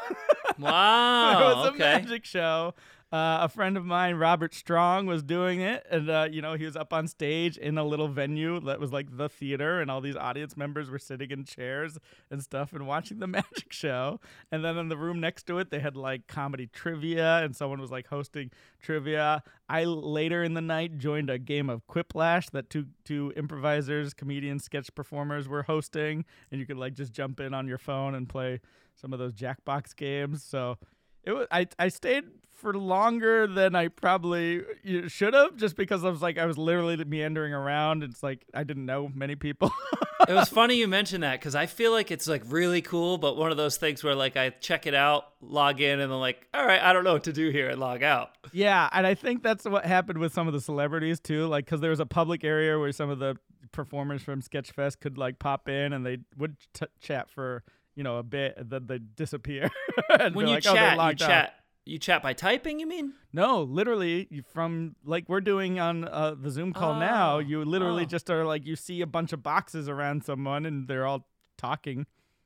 Wow. 0.58 1.38
there 1.38 1.56
was 1.56 1.66
a 1.66 1.70
okay. 1.70 1.80
magic 1.80 2.24
show. 2.24 2.74
Uh, 3.12 3.38
a 3.42 3.48
friend 3.48 3.78
of 3.78 3.86
mine, 3.86 4.16
Robert 4.16 4.54
Strong, 4.54 5.06
was 5.06 5.22
doing 5.22 5.62
it, 5.62 5.86
and 5.92 6.10
uh, 6.10 6.28
you 6.30 6.42
know 6.42 6.56
he 6.56 6.66
was 6.66 6.76
up 6.76 6.92
on 6.92 7.08
stage 7.08 7.56
in 7.56 7.78
a 7.78 7.84
little 7.84 8.08
venue 8.08 8.60
that 8.62 8.80
was 8.80 8.92
like 8.92 9.16
the 9.16 9.30
theater, 9.30 9.80
and 9.80 9.92
all 9.92 10.02
these 10.02 10.16
audience 10.16 10.58
members 10.58 10.90
were 10.90 10.98
sitting 10.98 11.30
in 11.30 11.46
chairs 11.46 12.00
and 12.32 12.42
stuff 12.44 12.74
and 12.74 12.88
watching 12.88 13.20
the 13.20 13.28
magic 13.38 13.72
show. 13.72 14.20
And 14.52 14.66
then 14.66 14.78
in 14.78 14.90
the 14.90 14.98
room 14.98 15.20
next 15.20 15.44
to 15.48 15.60
it, 15.60 15.70
they 15.70 15.80
had 15.80 15.96
like 15.96 16.26
comedy 16.28 16.68
trivia, 16.68 17.44
and 17.44 17.56
someone 17.56 17.80
was 17.80 17.92
like 17.92 18.08
hosting 18.08 18.50
trivia. 18.82 19.44
I 19.70 19.84
later 19.84 20.44
in 20.44 20.56
the 20.56 20.62
night 20.62 20.98
joined 20.98 21.30
a 21.30 21.38
game 21.38 21.70
of 21.70 21.86
Quiplash 21.88 22.50
that 22.52 22.72
two 22.72 22.88
two 23.04 23.32
improvisers, 23.38 24.16
comedians, 24.16 24.64
sketch 24.64 24.94
performers 24.96 25.48
were 25.48 25.64
hosting, 25.64 26.26
and 26.52 26.60
you 26.60 26.66
could 26.66 26.78
like 26.78 26.96
just 26.96 27.14
jump 27.14 27.40
in 27.40 27.54
on 27.54 27.68
your 27.68 27.78
phone 27.78 28.16
and 28.16 28.28
play 28.28 28.62
some 28.96 29.14
of 29.14 29.20
those 29.20 29.34
Jackbox 29.34 29.96
games. 29.96 30.44
So 30.44 30.78
it 31.26 31.32
was 31.32 31.48
I 31.52 31.68
I 31.78 31.88
stayed 31.90 32.26
for 32.54 32.74
longer 32.74 33.48
than 33.48 33.76
I 33.76 33.90
probably 33.90 34.64
should 35.08 35.34
have, 35.34 35.58
just 35.58 35.76
because 35.76 36.06
I 36.06 36.10
was 36.10 36.22
like 36.22 36.38
I 36.38 36.46
was 36.46 36.58
literally 36.58 36.96
meandering 37.04 37.54
around. 37.54 38.04
It's 38.04 38.24
like 38.24 38.46
I 38.54 38.64
didn't 38.64 38.86
know 38.86 39.12
many 39.14 39.36
people. 39.36 39.72
it 40.28 40.34
was 40.34 40.50
funny 40.62 40.76
you 40.76 40.88
mentioned 40.88 41.24
that 41.24 41.40
because 41.40 41.54
I 41.54 41.66
feel 41.66 41.92
like 41.92 42.12
it's 42.12 42.28
like 42.28 42.44
really 42.48 42.82
cool, 42.82 43.18
but 43.18 43.36
one 43.38 43.52
of 43.52 43.58
those 43.58 43.78
things 43.78 44.04
where 44.04 44.16
like 44.16 44.38
I 44.38 44.50
check 44.52 44.88
it 44.88 44.94
out, 44.96 45.26
log 45.42 45.82
in, 45.82 46.00
and 46.00 46.12
then 46.12 46.20
like, 46.20 46.48
all 46.54 46.66
right, 46.66 46.82
I 46.82 46.94
don't 46.94 47.04
know 47.04 47.14
what 47.14 47.26
to 47.26 47.34
do 47.34 47.50
here, 47.50 47.70
and 47.70 47.80
log 47.80 48.04
out. 48.04 48.32
yeah, 48.54 48.90
and 48.94 49.06
I 49.06 49.14
think 49.16 49.44
that's 49.44 49.66
what 49.66 49.86
happened 49.86 50.20
with 50.20 50.34
some 50.34 50.48
of 50.48 50.54
the 50.54 50.62
celebrities 50.62 51.20
too. 51.20 51.48
Like 51.48 51.66
because 51.66 51.82
there 51.82 51.92
was 51.92 52.00
a 52.00 52.06
public 52.06 52.44
area 52.44 52.80
where 52.80 52.92
some 52.94 53.10
of 53.10 53.20
the 53.20 53.36
performers 53.74 54.24
from 54.24 54.42
Sketchfest 54.42 55.02
could 55.02 55.18
like 55.18 55.38
pop 55.38 55.68
in 55.68 55.92
and 55.92 56.06
they 56.06 56.20
would 56.38 56.56
t- 56.74 56.86
chat 57.02 57.30
for 57.30 57.64
you 57.96 58.04
know 58.04 58.18
a 58.18 58.24
bit, 58.24 58.56
and 58.58 58.70
then 58.70 58.88
they 58.88 59.00
disappear. 59.00 59.70
When 60.34 60.48
you 60.48 60.56
like, 60.56 60.66
"Oh, 60.68 60.74
chat, 60.74 60.96
you 60.96 61.02
out." 61.02 61.18
chat, 61.18 61.56
you 61.86 61.98
chat 62.00 62.22
by 62.24 62.34
typing. 62.34 62.80
You 62.80 62.88
mean? 62.88 63.14
No, 63.34 63.64
literally 63.64 64.28
from 64.54 64.96
like 65.06 65.28
we're 65.30 65.42
doing 65.42 65.80
on 65.80 66.06
uh, 66.06 66.36
the 66.40 66.50
Zoom 66.50 66.74
call 66.74 66.96
now. 66.96 67.36
Oh, 67.36 67.40
You 67.40 67.64
literally 67.66 68.04
oh. 68.04 68.08
just 68.08 68.30
are 68.30 68.46
like 68.46 68.66
you 68.66 68.76
see 68.76 69.02
a 69.02 69.08
bunch 69.08 69.34
of 69.34 69.42
boxes 69.44 69.88
around 69.90 70.24
someone 70.24 70.66
and 70.66 70.88
they're 70.88 71.06
all 71.06 71.28
talking. 71.58 72.06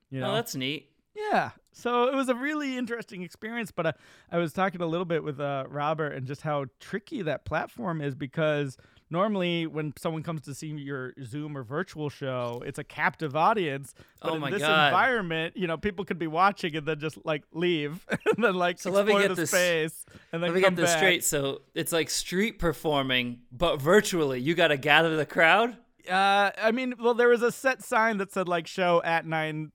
You 0.10 0.20
know, 0.22 0.32
Oh, 0.32 0.36
that's 0.36 0.56
neat. 0.56 0.90
yeah. 1.16 1.52
So 1.72 2.10
it 2.10 2.16
was 2.16 2.30
a 2.30 2.36
really 2.36 2.78
interesting 2.78 3.22
experience. 3.22 3.72
But 3.72 3.86
uh, 3.86 3.92
I 4.32 4.38
was 4.38 4.52
talking 4.54 4.82
a 4.82 4.86
little 4.88 5.06
bit 5.06 5.24
with 5.24 5.40
uh, 5.40 5.66
Robert 5.70 6.14
and 6.14 6.26
just 6.28 6.42
how 6.42 6.66
tricky 6.80 7.22
that 7.22 7.46
platform 7.46 8.02
is 8.02 8.16
because 8.16 8.76
normally 9.10 9.65
when 9.67 9.93
someone 9.98 10.24
comes 10.24 10.41
to 10.43 10.54
see 10.54 10.67
your 10.67 11.13
Zoom 11.24 11.58
or 11.58 11.63
virtual 11.63 12.10
show, 12.10 12.62
it's 12.65 12.80
a 12.80 12.84
captive 12.84 13.36
audience. 13.36 13.93
But 14.22 14.32
Oh 14.32 14.36
in 14.45 14.52
this 14.52 14.62
God. 14.62 14.88
environment, 14.88 15.58
you 15.58 15.67
know, 15.67 15.78
people 15.78 16.06
could 16.06 16.19
be 16.19 16.28
watching 16.28 16.76
and 16.76 16.86
then 16.86 17.00
just 17.00 17.17
like 17.26 17.43
leave 17.54 18.06
and 18.10 18.43
then 18.43 18.56
like 18.56 18.80
So 18.80 18.91
let 18.91 19.06
me 19.06 19.13
explore 19.13 19.22
get 19.28 19.36
the 19.36 19.41
this- 19.41 19.50
space 19.50 20.06
and 20.32 20.43
then 20.43 20.52
Let 20.52 20.56
me 20.56 20.62
come 20.62 20.76
get 20.76 20.82
this 20.82 20.91
back. 20.91 20.98
straight. 21.00 21.24
So 21.24 21.62
it's 21.74 21.91
like 21.91 22.10
street 22.10 22.60
performing, 22.60 23.39
but 23.52 23.82
virtually. 23.82 24.39
You 24.39 24.56
got 24.56 24.67
to 24.69 24.78
gather 24.78 25.15
the 25.15 25.26
crowd. 25.26 25.76
Uh, 26.10 26.52
I 26.58 26.72
mean, 26.72 26.95
well, 27.00 27.13
there 27.13 27.28
was 27.30 27.41
a 27.43 27.52
set 27.52 27.84
sign 27.84 28.17
that 28.17 28.32
said 28.32 28.48
like 28.48 28.67
show 28.67 29.02
at 29.04 29.26
nine 29.26 29.72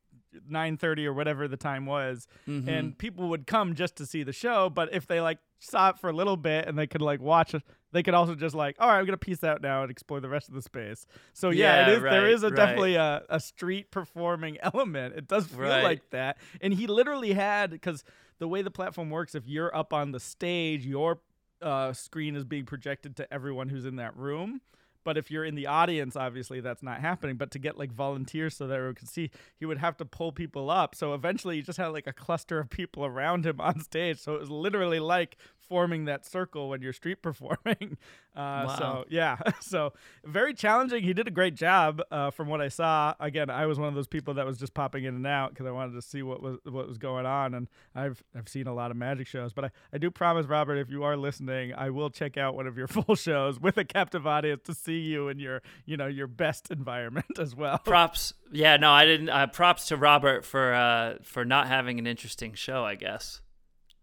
nine 0.48 0.76
thirty 0.76 1.06
or 1.06 1.12
whatever 1.12 1.46
the 1.46 1.56
time 1.56 1.86
was, 1.86 2.26
Mm-hmm. 2.48 2.68
and 2.68 2.98
people 2.98 3.28
would 3.28 3.46
come 3.46 3.74
just 3.74 3.94
to 3.96 4.06
see 4.06 4.24
the 4.24 4.32
show. 4.32 4.68
But 4.68 4.92
if 4.92 5.06
they 5.06 5.20
like 5.20 5.38
saw 5.60 5.90
it 5.90 5.98
for 5.98 6.10
a 6.10 6.12
little 6.12 6.36
bit 6.36 6.66
and 6.66 6.76
they 6.76 6.88
could 6.88 7.02
like 7.02 7.20
watch 7.20 7.54
it, 7.54 7.62
they 7.94 8.02
could 8.02 8.12
also 8.12 8.34
just 8.34 8.54
like, 8.54 8.76
all 8.78 8.88
right, 8.88 8.98
I'm 8.98 9.06
gonna 9.06 9.16
piece 9.16 9.42
out 9.42 9.62
now 9.62 9.80
and 9.82 9.90
explore 9.90 10.20
the 10.20 10.28
rest 10.28 10.48
of 10.48 10.54
the 10.54 10.60
space. 10.62 11.06
So 11.32 11.48
yeah, 11.48 11.86
Yeah, 11.86 11.88
it 11.92 11.96
is. 11.96 12.02
there 12.02 12.22
right, 12.24 12.30
is 12.32 12.42
a 12.42 12.48
right. 12.48 12.56
definitely 12.56 12.96
a, 12.96 13.22
a 13.30 13.40
street 13.40 13.90
performing 13.90 14.58
element. 14.62 15.14
It 15.16 15.26
does 15.28 15.46
feel 15.46 15.60
Right. 15.60 15.82
like 15.82 16.10
that, 16.10 16.36
and 16.60 16.74
he 16.74 16.86
literally 16.86 17.32
had 17.32 17.70
because 17.70 18.04
the 18.38 18.48
way 18.48 18.60
the 18.60 18.70
platform 18.70 19.08
works, 19.10 19.34
if 19.34 19.46
you're 19.46 19.74
up 19.74 19.92
on 19.94 20.10
the 20.12 20.20
stage, 20.20 20.84
your 20.84 21.20
uh, 21.62 21.92
screen 21.94 22.36
is 22.36 22.44
being 22.44 22.66
projected 22.66 23.16
to 23.16 23.32
everyone 23.32 23.68
who's 23.70 23.86
in 23.86 23.96
that 23.96 24.14
room. 24.16 24.60
But 25.04 25.18
if 25.18 25.30
you're 25.30 25.44
in 25.44 25.54
the 25.54 25.66
audience, 25.66 26.16
obviously 26.16 26.60
that's 26.60 26.82
not 26.82 27.00
happening. 27.00 27.36
But 27.36 27.50
to 27.50 27.58
get 27.58 27.76
like 27.78 27.92
volunteers 27.92 28.56
so 28.56 28.66
that 28.66 28.74
everyone 28.74 28.94
could 28.94 29.08
see, 29.10 29.30
he 29.54 29.66
would 29.66 29.76
have 29.76 29.98
to 29.98 30.06
pull 30.06 30.32
people 30.32 30.70
up. 30.70 30.94
So 30.94 31.12
eventually, 31.12 31.56
he 31.56 31.62
just 31.62 31.76
had 31.76 31.88
like 31.88 32.06
a 32.06 32.12
cluster 32.14 32.58
of 32.58 32.70
people 32.70 33.04
around 33.04 33.44
him 33.44 33.60
on 33.60 33.80
stage. 33.80 34.18
So 34.18 34.34
it 34.34 34.40
was 34.40 34.50
literally 34.50 35.00
like 35.00 35.36
forming 35.68 36.04
that 36.06 36.24
circle 36.26 36.68
when 36.68 36.82
you're 36.82 36.92
street 36.92 37.22
performing. 37.22 37.98
Uh, 38.34 38.64
Wow. 38.66 38.76
So 38.78 39.04
yeah, 39.08 39.36
so 39.60 39.92
very 40.24 40.54
challenging. 40.54 41.02
He 41.02 41.12
did 41.12 41.28
a 41.28 41.30
great 41.30 41.54
job 41.54 42.02
uh, 42.10 42.30
from 42.30 42.48
what 42.48 42.60
I 42.60 42.68
saw. 42.68 43.14
Again, 43.20 43.48
I 43.50 43.66
was 43.66 43.78
one 43.78 43.88
of 43.88 43.94
those 43.94 44.06
people 44.08 44.34
that 44.34 44.46
was 44.46 44.58
just 44.58 44.74
popping 44.74 45.04
in 45.04 45.14
and 45.14 45.26
out 45.26 45.50
because 45.50 45.66
I 45.66 45.70
wanted 45.70 45.92
to 45.94 46.02
see 46.02 46.22
what 46.22 46.42
was 46.42 46.58
what 46.64 46.88
was 46.88 46.98
going 46.98 47.26
on. 47.26 47.54
And 47.54 47.68
I've 47.94 48.22
I've 48.36 48.48
seen 48.48 48.66
a 48.66 48.74
lot 48.74 48.90
of 48.90 48.96
magic 48.96 49.26
shows, 49.26 49.52
but 49.52 49.66
I, 49.66 49.70
I 49.92 49.98
do 49.98 50.10
promise, 50.10 50.46
Robert, 50.46 50.76
if 50.76 50.90
you 50.90 51.04
are 51.04 51.16
listening, 51.16 51.72
I 51.74 51.90
will 51.90 52.10
check 52.10 52.36
out 52.36 52.54
one 52.54 52.66
of 52.66 52.76
your 52.76 52.88
full 52.88 53.14
shows 53.14 53.60
with 53.60 53.76
a 53.76 53.84
captive 53.84 54.26
audience 54.26 54.62
to 54.64 54.74
see 54.74 54.98
you 54.98 55.28
in 55.28 55.38
your 55.38 55.62
you 55.84 55.96
know 55.96 56.06
your 56.06 56.26
best 56.26 56.70
environment 56.70 57.38
as 57.38 57.54
well. 57.54 57.78
Props. 57.78 58.34
Yeah, 58.52 58.76
no, 58.76 58.90
I 58.90 59.04
didn't. 59.04 59.28
Uh, 59.28 59.46
props 59.46 59.86
to 59.86 59.96
Robert 59.96 60.44
for 60.44 60.74
uh, 60.74 61.14
for 61.22 61.44
not 61.44 61.68
having 61.68 61.98
an 61.98 62.06
interesting 62.06 62.54
show. 62.54 62.84
I 62.84 62.94
guess. 62.96 63.40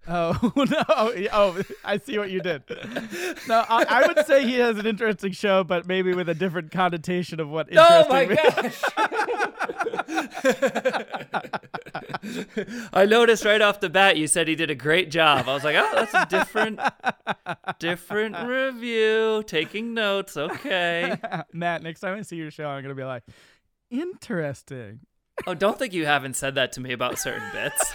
Oh 0.08 0.52
no! 0.56 0.84
Oh, 1.32 1.62
I 1.86 2.00
see 2.00 2.18
what 2.18 2.32
you 2.32 2.42
did. 2.42 2.64
No, 3.48 3.64
I, 3.70 3.86
I 3.88 4.08
would 4.08 4.26
say 4.26 4.44
he 4.44 4.56
has 4.56 4.78
an 4.78 4.88
interesting 4.88 5.32
show, 5.32 5.64
but 5.64 5.86
maybe 5.86 6.14
with 6.14 6.28
a 6.28 6.34
different 6.34 6.72
connotation 6.72 7.40
of 7.40 7.50
what. 7.50 7.70
Oh 7.84 8.08
my 8.10 8.26
gosh! 8.26 8.82
I 12.94 13.06
noticed 13.06 13.46
right 13.46 13.62
off 13.62 13.80
the 13.80 13.90
bat 13.90 14.18
you 14.18 14.28
said 14.28 14.48
he 14.48 14.56
did 14.56 14.70
a 14.72 14.76
great 14.76 15.12
job. 15.12 15.48
I 15.48 15.54
was 15.54 15.64
like, 15.64 15.76
oh, 15.78 15.90
that's 15.94 16.14
a 16.14 16.26
different, 16.30 16.80
different 17.80 18.38
review. 18.48 19.44
Taking 19.46 19.94
notes, 19.94 20.38
okay. 20.38 21.16
Matt, 21.54 21.84
next 21.84 22.00
time 22.00 22.18
I 22.18 22.22
see 22.22 22.38
your 22.38 22.52
show, 22.52 22.68
I'm 22.68 22.82
gonna 22.82 22.96
be 22.96 23.04
like, 23.04 23.24
interesting. 23.90 25.02
Oh, 25.48 25.54
don't 25.54 25.78
think 25.78 25.94
you 25.94 26.06
haven't 26.06 26.36
said 26.36 26.56
that 26.56 26.72
to 26.74 26.82
me 26.82 26.92
about 26.94 27.20
certain 27.20 27.50
bits. 27.52 27.94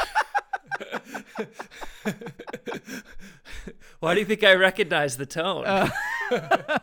Why 4.01 4.15
do 4.15 4.21
you 4.21 4.27
think 4.27 4.45
I 4.45 4.55
recognize 4.55 5.17
the 5.17 5.27
tone? 5.27 5.65
Uh, 5.67 5.89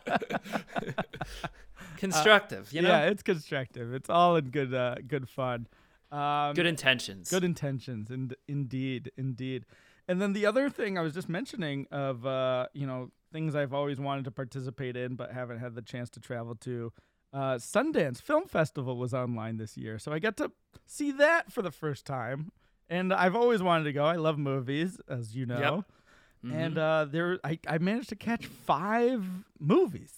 constructive, 1.96 2.72
you 2.72 2.82
know. 2.82 2.88
Yeah, 2.88 3.06
it's 3.06 3.22
constructive. 3.22 3.94
It's 3.94 4.10
all 4.10 4.36
in 4.36 4.50
good, 4.50 4.74
uh, 4.74 4.96
good 5.06 5.28
fun. 5.28 5.68
Um, 6.12 6.54
Good 6.54 6.66
intentions. 6.66 7.28
Good 7.28 7.42
intentions, 7.42 8.08
and 8.10 8.36
indeed, 8.46 9.10
indeed. 9.16 9.64
And 10.06 10.20
then 10.22 10.32
the 10.32 10.46
other 10.46 10.70
thing 10.70 10.96
I 10.96 11.00
was 11.00 11.12
just 11.14 11.28
mentioning 11.28 11.86
of 11.90 12.24
uh, 12.24 12.66
you 12.72 12.86
know 12.86 13.10
things 13.32 13.56
I've 13.56 13.72
always 13.74 13.98
wanted 13.98 14.24
to 14.26 14.30
participate 14.30 14.96
in 14.96 15.16
but 15.16 15.32
haven't 15.32 15.58
had 15.58 15.74
the 15.74 15.82
chance 15.82 16.10
to 16.10 16.20
travel 16.20 16.54
to. 16.56 16.92
Uh, 17.32 17.54
Sundance 17.56 18.22
Film 18.22 18.46
Festival 18.46 18.96
was 18.96 19.12
online 19.12 19.56
this 19.56 19.76
year, 19.76 19.98
so 19.98 20.12
I 20.12 20.20
got 20.20 20.36
to 20.36 20.52
see 20.86 21.10
that 21.10 21.50
for 21.50 21.62
the 21.62 21.72
first 21.72 22.06
time. 22.06 22.52
And 22.88 23.12
I've 23.12 23.34
always 23.36 23.62
wanted 23.62 23.84
to 23.84 23.92
go. 23.92 24.04
I 24.04 24.16
love 24.16 24.38
movies, 24.38 25.00
as 25.08 25.34
you 25.34 25.46
know. 25.46 25.84
Yep. 26.42 26.52
And 26.52 26.76
Mhm. 26.76 26.78
uh, 26.78 27.04
there, 27.06 27.38
I, 27.42 27.58
I 27.66 27.78
managed 27.78 28.10
to 28.10 28.16
catch 28.16 28.46
five 28.46 29.24
movies 29.58 30.12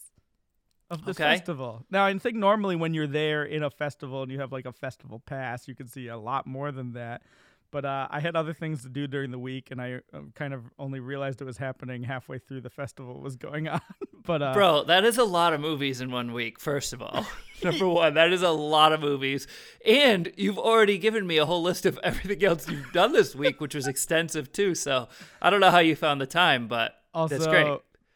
of 0.91 1.05
this 1.05 1.17
Okay. 1.19 1.37
festival. 1.37 1.85
Now, 1.91 2.05
I 2.05 2.19
think 2.19 2.37
normally 2.37 2.75
when 2.75 2.95
you're 2.95 3.07
there 3.07 3.45
in 3.45 3.63
a 3.63 3.71
festival 3.71 4.23
and 4.23 4.33
you 4.33 4.41
have 4.41 4.51
like 4.53 4.67
a 4.67 4.73
festival 4.73 5.21
pass, 5.21 5.69
you 5.69 5.75
can 5.77 5.87
see 5.87 6.09
a 6.09 6.17
lot 6.19 6.47
more 6.47 6.73
than 6.73 6.93
that. 6.95 7.23
But 7.71 7.85
uh, 7.85 8.09
I 8.11 8.21
had 8.21 8.37
other 8.37 8.53
things 8.53 8.83
to 8.83 8.89
do 8.89 9.07
during 9.07 9.31
the 9.31 9.39
week, 9.39 9.71
and 9.71 9.81
I 9.81 10.01
uh, 10.13 10.21
kind 10.35 10.55
of 10.55 10.63
only 10.79 11.01
realized 11.01 11.41
it 11.41 11.45
was 11.45 11.59
happening 11.59 12.03
halfway 12.03 12.39
through 12.39 12.61
the 12.63 12.71
festival 12.71 13.21
was 13.21 13.37
going 13.37 13.69
on. 13.69 13.81
but 14.25 14.43
uh, 14.43 14.55
Bro, 14.55 14.85
that 14.85 15.05
is 15.05 15.19
a 15.19 15.25
lot 15.25 15.53
of 15.53 15.61
movies 15.61 16.01
in 16.01 16.11
one 16.11 16.33
week, 16.33 16.61
first 16.61 16.93
of 16.93 17.03
all. 17.03 17.27
Number 17.63 17.89
one, 17.89 18.15
that 18.15 18.33
is 18.33 18.43
a 18.43 18.51
lot 18.51 18.93
of 18.93 19.01
movies. 19.01 19.47
And 19.87 20.31
you've 20.37 20.59
already 20.59 20.99
given 20.99 21.27
me 21.27 21.39
a 21.39 21.47
whole 21.47 21.63
list 21.63 21.87
of 21.87 21.99
everything 22.03 22.45
else 22.45 22.69
you've 22.69 22.93
done 22.93 23.13
this 23.13 23.35
week, 23.35 23.61
which 23.61 23.75
was 23.75 23.87
extensive 23.87 24.53
too. 24.53 24.75
So 24.75 25.09
I 25.41 25.49
don't 25.49 25.61
know 25.61 25.71
how 25.71 25.79
you 25.79 25.97
found 25.97 26.21
the 26.21 26.27
time, 26.27 26.69
but 26.69 27.01
also, 27.15 27.39
that's 27.39 27.47
great. 27.47 27.67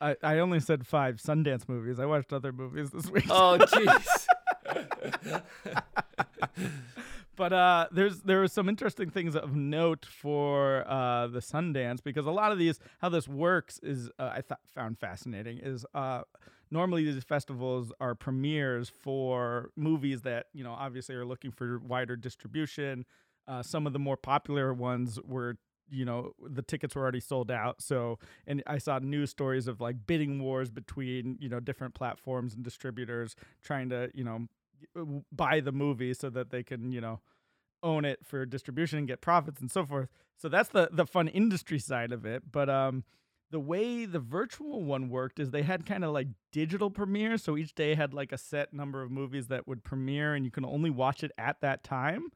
I, 0.00 0.16
I 0.22 0.38
only 0.38 0.60
said 0.60 0.86
five 0.86 1.16
Sundance 1.16 1.68
movies. 1.68 1.98
I 1.98 2.06
watched 2.06 2.32
other 2.32 2.52
movies 2.52 2.90
this 2.90 3.10
week. 3.10 3.24
Oh, 3.30 3.58
jeez. 3.58 4.26
But 7.40 7.55
uh, 7.55 7.87
there's 7.90 8.20
there 8.20 8.40
were 8.40 8.48
some 8.48 8.68
interesting 8.68 9.09
things 9.09 9.35
of 9.35 9.57
note 9.57 10.05
for 10.05 10.87
uh, 10.87 11.26
the 11.26 11.38
Sundance 11.38 12.03
because 12.05 12.26
a 12.26 12.31
lot 12.31 12.53
of 12.53 12.59
these 12.59 12.79
how 12.98 13.09
this 13.09 13.26
works 13.26 13.81
is 13.83 14.11
uh, 14.18 14.24
I 14.24 14.42
found 14.74 14.98
fascinating 14.98 15.57
is 15.57 15.87
uh, 15.94 16.20
normally 16.70 17.11
these 17.11 17.24
festivals 17.24 17.94
are 17.98 18.14
premieres 18.14 18.90
for 18.90 19.70
movies 19.74 20.20
that 20.20 20.48
you 20.53 20.62
know 20.62 20.72
obviously 20.72 21.14
are 21.14 21.24
looking 21.24 21.50
for 21.50 21.79
wider 21.79 22.14
distribution. 22.14 23.07
Uh, 23.48 23.62
some 23.62 23.87
of 23.87 23.94
the 23.94 23.98
more 23.98 24.18
popular 24.18 24.74
ones 24.74 25.18
were 25.24 25.57
you 25.88 26.05
know 26.05 26.33
the 26.46 26.61
tickets 26.61 26.94
were 26.94 27.00
already 27.00 27.20
sold 27.20 27.50
out 27.50 27.83
so 27.83 28.16
and 28.46 28.62
i 28.68 28.79
saw 28.79 29.00
news 29.00 29.29
stories 29.29 29.66
of 29.66 29.81
like 29.81 29.96
bidding 30.07 30.40
wars 30.40 30.70
between 30.70 31.37
you 31.40 31.48
know 31.48 31.59
different 31.59 31.94
platforms 31.94 32.55
and 32.55 32.62
distributors 32.62 33.35
trying 33.61 33.88
to 33.88 34.09
you 34.14 34.22
know 34.22 34.46
buy 35.32 35.60
the 35.60 35.72
movie 35.72 36.14
so 36.14 36.30
that 36.30 36.50
they 36.50 36.62
can 36.62 36.92
you 36.92 37.00
know 37.00 37.20
own 37.82 38.04
it 38.04 38.20
for 38.24 38.44
distribution 38.44 38.98
and 38.98 39.08
get 39.08 39.20
profits 39.20 39.60
and 39.60 39.70
so 39.70 39.86
forth. 39.86 40.08
So 40.36 40.48
that's 40.48 40.68
the 40.70 40.88
the 40.92 41.06
fun 41.06 41.28
industry 41.28 41.78
side 41.78 42.12
of 42.12 42.24
it. 42.24 42.44
But 42.50 42.68
um 42.68 43.04
the 43.50 43.60
way 43.60 44.04
the 44.04 44.20
virtual 44.20 44.84
one 44.84 45.08
worked 45.08 45.40
is 45.40 45.50
they 45.50 45.62
had 45.62 45.84
kind 45.84 46.04
of 46.04 46.12
like 46.12 46.28
digital 46.52 46.90
premieres 46.90 47.42
so 47.42 47.56
each 47.56 47.74
day 47.74 47.94
had 47.94 48.14
like 48.14 48.32
a 48.32 48.38
set 48.38 48.72
number 48.72 49.02
of 49.02 49.10
movies 49.10 49.48
that 49.48 49.66
would 49.66 49.82
premiere 49.82 50.34
and 50.34 50.44
you 50.44 50.50
can 50.50 50.64
only 50.64 50.90
watch 50.90 51.24
it 51.24 51.32
at 51.36 51.60
that 51.60 51.82
time 51.82 52.28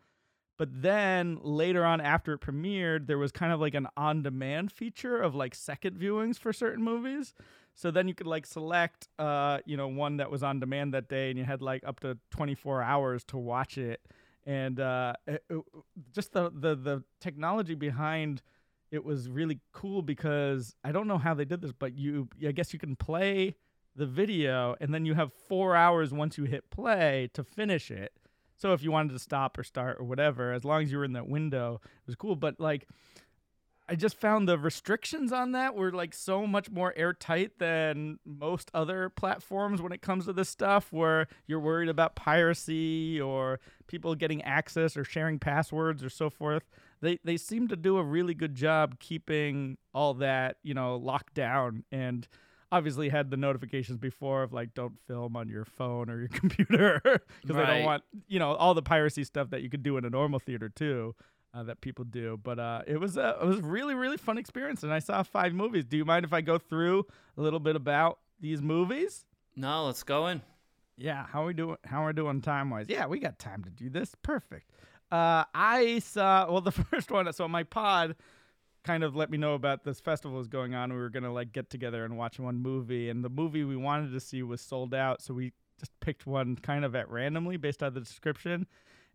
but 0.56 0.68
then 0.82 1.38
later 1.42 1.84
on, 1.84 2.00
after 2.00 2.34
it 2.34 2.40
premiered, 2.40 3.06
there 3.06 3.18
was 3.18 3.32
kind 3.32 3.52
of 3.52 3.60
like 3.60 3.74
an 3.74 3.88
on 3.96 4.22
demand 4.22 4.70
feature 4.72 5.20
of 5.20 5.34
like 5.34 5.54
second 5.54 5.98
viewings 5.98 6.38
for 6.38 6.52
certain 6.52 6.82
movies. 6.84 7.34
So 7.74 7.90
then 7.90 8.06
you 8.06 8.14
could 8.14 8.28
like 8.28 8.46
select, 8.46 9.08
uh, 9.18 9.58
you 9.66 9.76
know, 9.76 9.88
one 9.88 10.18
that 10.18 10.30
was 10.30 10.44
on 10.44 10.60
demand 10.60 10.94
that 10.94 11.08
day 11.08 11.30
and 11.30 11.38
you 11.38 11.44
had 11.44 11.60
like 11.60 11.82
up 11.84 11.98
to 12.00 12.16
24 12.30 12.82
hours 12.82 13.24
to 13.24 13.36
watch 13.36 13.78
it. 13.78 14.00
And 14.46 14.78
uh, 14.78 15.14
it, 15.26 15.42
it- 15.50 15.64
just 16.12 16.32
the, 16.32 16.50
the, 16.54 16.76
the 16.76 17.02
technology 17.20 17.74
behind 17.74 18.42
it 18.90 19.04
was 19.04 19.28
really 19.28 19.58
cool 19.72 20.02
because 20.02 20.76
I 20.84 20.92
don't 20.92 21.08
know 21.08 21.18
how 21.18 21.34
they 21.34 21.44
did 21.44 21.60
this, 21.62 21.72
but 21.72 21.98
you, 21.98 22.28
I 22.46 22.52
guess 22.52 22.72
you 22.72 22.78
can 22.78 22.94
play 22.94 23.56
the 23.96 24.06
video 24.06 24.76
and 24.80 24.94
then 24.94 25.04
you 25.04 25.14
have 25.14 25.32
four 25.32 25.74
hours 25.74 26.12
once 26.12 26.38
you 26.38 26.44
hit 26.44 26.70
play 26.70 27.28
to 27.34 27.42
finish 27.42 27.90
it. 27.90 28.12
So 28.56 28.72
if 28.72 28.82
you 28.82 28.90
wanted 28.92 29.12
to 29.12 29.18
stop 29.18 29.58
or 29.58 29.64
start 29.64 29.98
or 29.98 30.04
whatever, 30.04 30.52
as 30.52 30.64
long 30.64 30.82
as 30.82 30.92
you 30.92 30.98
were 30.98 31.04
in 31.04 31.12
that 31.14 31.28
window, 31.28 31.80
it 31.84 32.06
was 32.06 32.16
cool. 32.16 32.36
But 32.36 32.60
like, 32.60 32.86
I 33.86 33.96
just 33.96 34.16
found 34.16 34.48
the 34.48 34.58
restrictions 34.58 35.30
on 35.30 35.52
that 35.52 35.74
were 35.74 35.92
like 35.92 36.14
so 36.14 36.46
much 36.46 36.70
more 36.70 36.94
airtight 36.96 37.58
than 37.58 38.18
most 38.24 38.70
other 38.72 39.10
platforms 39.10 39.82
when 39.82 39.92
it 39.92 40.00
comes 40.00 40.24
to 40.24 40.32
this 40.32 40.48
stuff, 40.48 40.90
where 40.90 41.26
you're 41.46 41.60
worried 41.60 41.90
about 41.90 42.16
piracy 42.16 43.20
or 43.20 43.60
people 43.86 44.14
getting 44.14 44.40
access 44.42 44.96
or 44.96 45.04
sharing 45.04 45.38
passwords 45.38 46.02
or 46.02 46.08
so 46.08 46.30
forth. 46.30 46.62
They 47.02 47.18
they 47.24 47.36
seem 47.36 47.68
to 47.68 47.76
do 47.76 47.98
a 47.98 48.02
really 48.02 48.32
good 48.32 48.54
job 48.54 48.98
keeping 49.00 49.76
all 49.92 50.14
that 50.14 50.56
you 50.62 50.72
know 50.72 50.96
locked 50.96 51.34
down 51.34 51.84
and 51.92 52.26
obviously 52.76 53.08
had 53.08 53.30
the 53.30 53.36
notifications 53.36 53.98
before 53.98 54.42
of 54.42 54.52
like 54.52 54.74
don't 54.74 54.98
film 55.06 55.36
on 55.36 55.48
your 55.48 55.64
phone 55.64 56.10
or 56.10 56.18
your 56.18 56.28
computer 56.40 57.00
because 57.02 57.56
they 57.56 57.64
don't 57.66 57.84
want 57.84 58.02
you 58.28 58.38
know 58.38 58.52
all 58.54 58.74
the 58.74 58.82
piracy 58.82 59.24
stuff 59.24 59.50
that 59.50 59.62
you 59.62 59.70
could 59.70 59.82
do 59.82 59.96
in 59.96 60.04
a 60.04 60.10
normal 60.10 60.38
theater 60.38 60.68
too 60.68 61.14
uh, 61.54 61.62
that 61.62 61.80
people 61.80 62.04
do. 62.04 62.38
But 62.42 62.58
uh, 62.58 62.82
it 62.86 62.98
was 62.98 63.16
a 63.16 63.38
it 63.40 63.46
was 63.46 63.58
a 63.58 63.62
really 63.62 63.94
really 63.94 64.16
fun 64.16 64.38
experience 64.38 64.82
and 64.82 64.92
i 64.92 64.98
saw 64.98 65.22
five 65.22 65.52
movies. 65.54 65.84
Do 65.84 65.96
you 65.96 66.04
mind 66.04 66.24
if 66.24 66.32
i 66.32 66.40
go 66.40 66.58
through 66.58 67.06
a 67.36 67.42
little 67.42 67.60
bit 67.60 67.76
about 67.76 68.18
these 68.40 68.60
movies? 68.60 69.24
No, 69.56 69.86
let's 69.86 70.02
go 70.02 70.26
in. 70.26 70.42
yeah 70.98 71.26
how 71.32 71.46
we 71.46 71.54
doing 71.54 71.76
how 71.84 72.02
are 72.04 72.08
we 72.08 72.12
doing 72.12 72.40
time 72.40 72.70
wise 72.70 72.86
yeah 72.88 73.06
we 73.06 73.18
got 73.20 73.38
time 73.38 73.62
to 73.64 73.70
do 73.70 73.88
this. 73.88 74.14
Perfect. 74.22 74.70
Uh, 75.12 75.44
i 75.54 76.00
saw 76.00 76.50
well 76.50 76.60
the 76.60 76.72
first 76.90 77.10
one 77.10 77.32
so 77.32 77.46
my 77.46 77.62
pod 77.62 78.16
kind 78.84 79.02
of 79.02 79.16
let 79.16 79.30
me 79.30 79.38
know 79.38 79.54
about 79.54 79.82
this 79.84 79.98
festival 80.00 80.36
was 80.38 80.46
going 80.48 80.74
on. 80.74 80.92
We 80.92 80.98
were 80.98 81.08
gonna 81.10 81.32
like 81.32 81.52
get 81.52 81.70
together 81.70 82.04
and 82.04 82.16
watch 82.16 82.38
one 82.38 82.56
movie, 82.58 83.08
and 83.10 83.24
the 83.24 83.28
movie 83.30 83.64
we 83.64 83.76
wanted 83.76 84.12
to 84.12 84.20
see 84.20 84.42
was 84.42 84.60
sold 84.60 84.94
out, 84.94 85.22
so 85.22 85.34
we 85.34 85.52
just 85.80 85.92
picked 86.00 86.26
one 86.26 86.56
kind 86.56 86.84
of 86.84 86.94
at 86.94 87.08
randomly 87.10 87.56
based 87.56 87.82
on 87.82 87.94
the 87.94 88.00
description. 88.00 88.66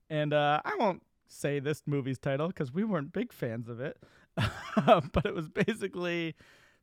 And 0.10 0.34
uh, 0.34 0.62
I 0.65 0.75
won't 0.77 1.03
say 1.27 1.60
this 1.60 1.84
movie's 1.86 2.17
title 2.17 2.47
because 2.47 2.73
we 2.73 2.84
weren't 2.84 3.13
big 3.13 3.32
fans 3.32 3.69
of 3.69 3.79
it, 3.79 3.97
but 4.36 5.25
it 5.25 5.36
was 5.36 5.47
basically 5.47 6.36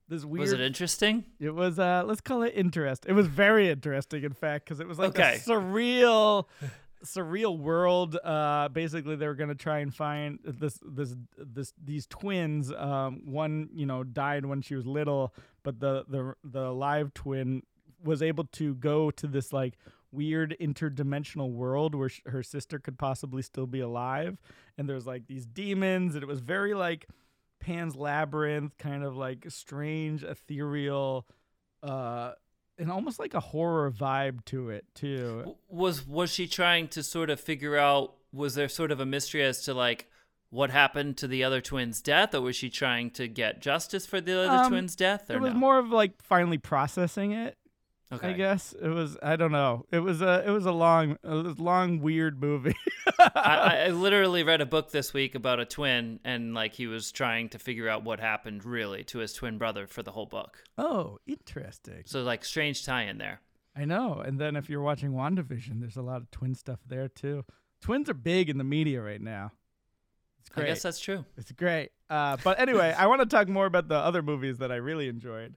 this 0.09 0.25
weird. 0.25 0.41
Was 0.43 0.53
it 0.53 0.61
interesting? 0.61 1.25
It 1.41 1.51
was 1.51 1.79
uh 1.81 2.05
let's 2.07 2.21
call 2.21 2.43
it 2.43 2.53
interest. 2.55 3.05
It 3.09 3.13
was 3.15 3.27
very 3.27 3.69
interesting 3.69 4.23
in 4.23 4.33
fact 4.33 4.65
because 4.67 4.79
it 4.79 4.87
was 4.87 4.99
like 4.99 5.11
Okay. 5.19 5.37
a 5.37 5.39
surreal 5.41 6.45
surreal 7.07 7.59
world. 7.59 8.19
Uh 8.23 8.69
basically 8.69 9.17
they 9.17 9.27
were 9.27 9.35
going 9.35 9.49
to 9.49 9.55
try 9.55 9.79
and 9.79 9.95
find 9.95 10.39
this 10.45 10.79
this 10.85 11.15
this 11.37 11.73
these 11.83 12.07
twins 12.07 12.73
um 12.73 13.23
one, 13.25 13.69
you 13.73 13.87
know, 13.87 14.05
died 14.05 14.47
when 14.47 14.63
she 14.63 14.75
was 14.75 14.87
little, 14.87 15.33
but 15.63 15.81
the 15.81 16.05
the 16.09 16.35
the 16.45 16.73
live 16.73 17.15
twin 17.15 17.63
was 18.03 18.23
able 18.23 18.45
to 18.45 18.75
go 18.75 19.11
to 19.11 19.27
this 19.27 19.53
like 19.53 19.79
weird 20.13 20.57
interdimensional 20.61 21.51
world 21.51 21.95
where 21.95 22.09
sh- 22.09 22.23
her 22.27 22.43
sister 22.43 22.79
could 22.79 22.99
possibly 22.99 23.43
still 23.43 23.67
be 23.67 23.81
alive 23.81 24.39
and 24.79 24.89
there's 24.89 25.07
like 25.07 25.27
these 25.27 25.45
demons 25.45 26.15
and 26.15 26.23
it 26.23 26.27
was 26.27 26.41
very 26.41 26.73
like 26.75 27.07
Pan's 27.61 27.97
Labyrinth, 27.97 28.79
kind 28.79 29.03
of 29.03 29.17
like 29.17 29.45
strange, 29.49 30.23
ethereal, 30.23 31.27
uh, 31.83 32.33
and 32.79 32.91
almost 32.91 33.19
like 33.19 33.35
a 33.35 33.41
horror 33.41 33.91
vibe 33.91 34.45
to 34.47 34.71
it 34.71 34.85
too. 34.95 35.57
Was 35.69 36.07
was 36.07 36.31
she 36.33 36.47
trying 36.47 36.89
to 36.89 37.03
sort 37.03 37.31
of 37.31 37.41
figure 37.41 37.77
out? 37.77 38.15
Was 38.33 38.55
there 38.55 38.69
sort 38.69 38.91
of 38.91 39.01
a 39.01 39.07
mystery 39.07 39.43
as 39.45 39.63
to 39.63 39.75
like 39.75 40.11
what 40.51 40.71
happened 40.71 41.17
to 41.19 41.27
the 41.27 41.43
other 41.43 41.61
twin's 41.61 42.01
death, 42.01 42.35
or 42.35 42.41
was 42.41 42.55
she 42.57 42.71
trying 42.71 43.11
to 43.11 43.27
get 43.29 43.61
justice 43.61 44.07
for 44.07 44.21
the 44.21 44.39
other 44.39 44.65
Um, 44.65 44.71
twin's 44.73 44.95
death? 44.95 45.29
Or 45.31 45.35
It 45.37 45.41
was 45.41 45.53
no? 45.55 45.59
more 45.59 45.79
of 45.79 45.91
like 45.91 46.23
finally 46.23 46.59
processing 46.59 47.33
it. 47.33 47.57
Okay. 48.13 48.29
I 48.29 48.33
guess 48.35 48.73
it 48.81 48.89
was. 48.89 49.17
I 49.21 49.35
don't 49.35 49.51
know. 49.51 49.85
It 49.91 49.99
was 49.99 50.23
a. 50.23 50.45
It 50.47 50.51
was 50.51 50.65
a 50.65 50.73
long, 50.73 51.19
a 51.25 51.35
long, 51.35 52.01
weird 52.01 52.41
movie. 52.41 52.77
I, 53.19 53.87
I 53.87 53.89
literally 53.89 54.45
read 54.45 54.61
a 54.61 54.67
book 54.67 54.93
this 54.93 55.13
week 55.13 55.35
about 55.35 55.59
a 55.59 55.65
twin, 55.65 56.21
and 56.25 56.55
like 56.55 56.75
he 56.75 56.87
was 56.87 57.11
trying 57.11 57.49
to 57.49 57.59
figure 57.59 57.89
out 57.89 58.05
what 58.05 58.21
happened 58.21 58.65
really 58.65 59.03
to 59.05 59.19
his 59.19 59.33
twin 59.33 59.59
brother 59.59 59.89
for 59.89 60.05
the 60.05 60.13
whole 60.13 60.27
book. 60.27 60.63
oh, 60.79 61.19
interesting. 61.27 62.03
So 62.07 62.23
like 62.23 62.45
strange 62.45 62.85
tie 62.85 63.05
in 63.05 63.19
there. 63.19 63.41
I 63.75 63.85
know. 63.85 64.23
And 64.25 64.41
then 64.41 64.57
if 64.57 64.71
you're 64.71 64.81
watching 64.81 65.11
WandaVision, 65.11 65.81
there's 65.81 65.97
a 65.97 66.03
lot 66.03 66.19
of 66.23 66.31
twin 66.31 66.55
stuff 66.55 66.79
there 66.87 67.09
too. 67.09 67.45
twins 67.83 68.09
are 68.09 68.15
big 68.15 68.49
in 68.49 68.57
the 68.57 68.65
media 68.65 69.03
right 69.03 69.21
now. 69.21 69.53
It's 70.41 70.51
I 70.53 70.61
great. 70.61 70.67
guess 70.69 70.83
that's 70.83 71.01
true. 71.01 71.25
It's 71.37 71.51
great. 71.53 71.91
Uh, 72.09 72.37
but 72.43 72.61
anyway, 72.61 72.95
I 72.97 73.07
want 73.07 73.21
to 73.21 73.27
talk 73.27 73.49
more 73.49 73.67
about 73.67 73.89
the 73.89 73.97
other 73.97 74.23
movies 74.23 74.59
that 74.59 74.71
I 74.71 74.77
really 74.77 75.09
enjoyed. 75.09 75.57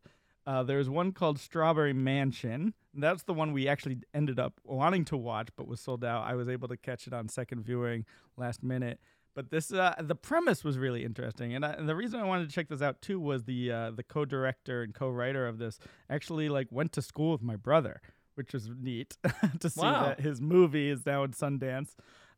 Uh, 0.50 0.64
there's 0.64 0.90
one 0.90 1.12
called 1.12 1.38
Strawberry 1.40 1.94
Mansion. 1.94 2.74
That's 2.96 3.22
the 3.22 3.36
one 3.36 3.54
we 3.54 3.68
actually 3.68 3.98
ended 4.16 4.40
up 4.40 4.54
wanting 4.64 5.06
to 5.06 5.16
watch, 5.18 5.50
but 5.56 5.68
was 5.68 5.80
sold 5.80 6.04
out. 6.04 6.24
I 6.26 6.34
was 6.34 6.50
able 6.50 6.68
to 6.70 6.78
catch 6.78 7.06
it 7.06 7.14
on 7.14 7.30
second 7.30 7.62
viewing 7.64 8.04
last 8.36 8.64
minute. 8.64 9.00
But 9.36 9.52
this, 9.52 9.72
uh, 9.72 9.94
the 10.00 10.16
premise 10.16 10.64
was 10.64 10.80
really 10.80 11.06
interesting, 11.06 11.54
and, 11.54 11.64
I, 11.64 11.74
and 11.74 11.88
the 11.88 11.96
reason 11.96 12.20
I 12.20 12.24
wanted 12.26 12.50
to 12.50 12.56
check 12.56 12.68
this 12.68 12.82
out 12.82 13.00
too 13.00 13.20
was 13.20 13.44
the 13.44 13.72
uh, 13.72 13.92
the 13.92 14.02
co-director 14.02 14.82
and 14.82 14.92
co-writer 14.92 15.48
of 15.48 15.60
this 15.60 15.78
actually 16.10 16.50
like 16.50 16.68
went 16.72 16.94
to 16.94 17.02
school 17.04 17.32
with 17.34 17.44
my 17.44 17.56
brother, 17.56 18.02
which 18.34 18.52
was 18.52 18.70
neat 18.76 19.18
to 19.60 19.70
see 19.70 19.82
Wow. 19.82 20.06
that 20.06 20.20
his 20.20 20.42
movie 20.42 20.90
is 20.90 21.06
now 21.06 21.24
in 21.24 21.32
Sundance. 21.34 21.92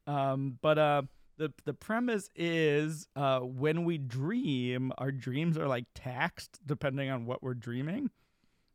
Um, 0.06 0.58
but 0.62 0.78
uh, 0.78 1.04
the 1.38 1.52
the 1.66 1.74
premise 1.74 2.30
is 2.36 3.08
uh, 3.16 3.40
when 3.40 3.84
we 3.86 3.98
dream, 3.98 4.92
our 4.98 5.12
dreams 5.12 5.58
are 5.58 5.68
like 5.68 5.86
taxed 5.96 6.60
depending 6.66 7.10
on 7.10 7.26
what 7.26 7.42
we're 7.44 7.54
dreaming. 7.54 8.10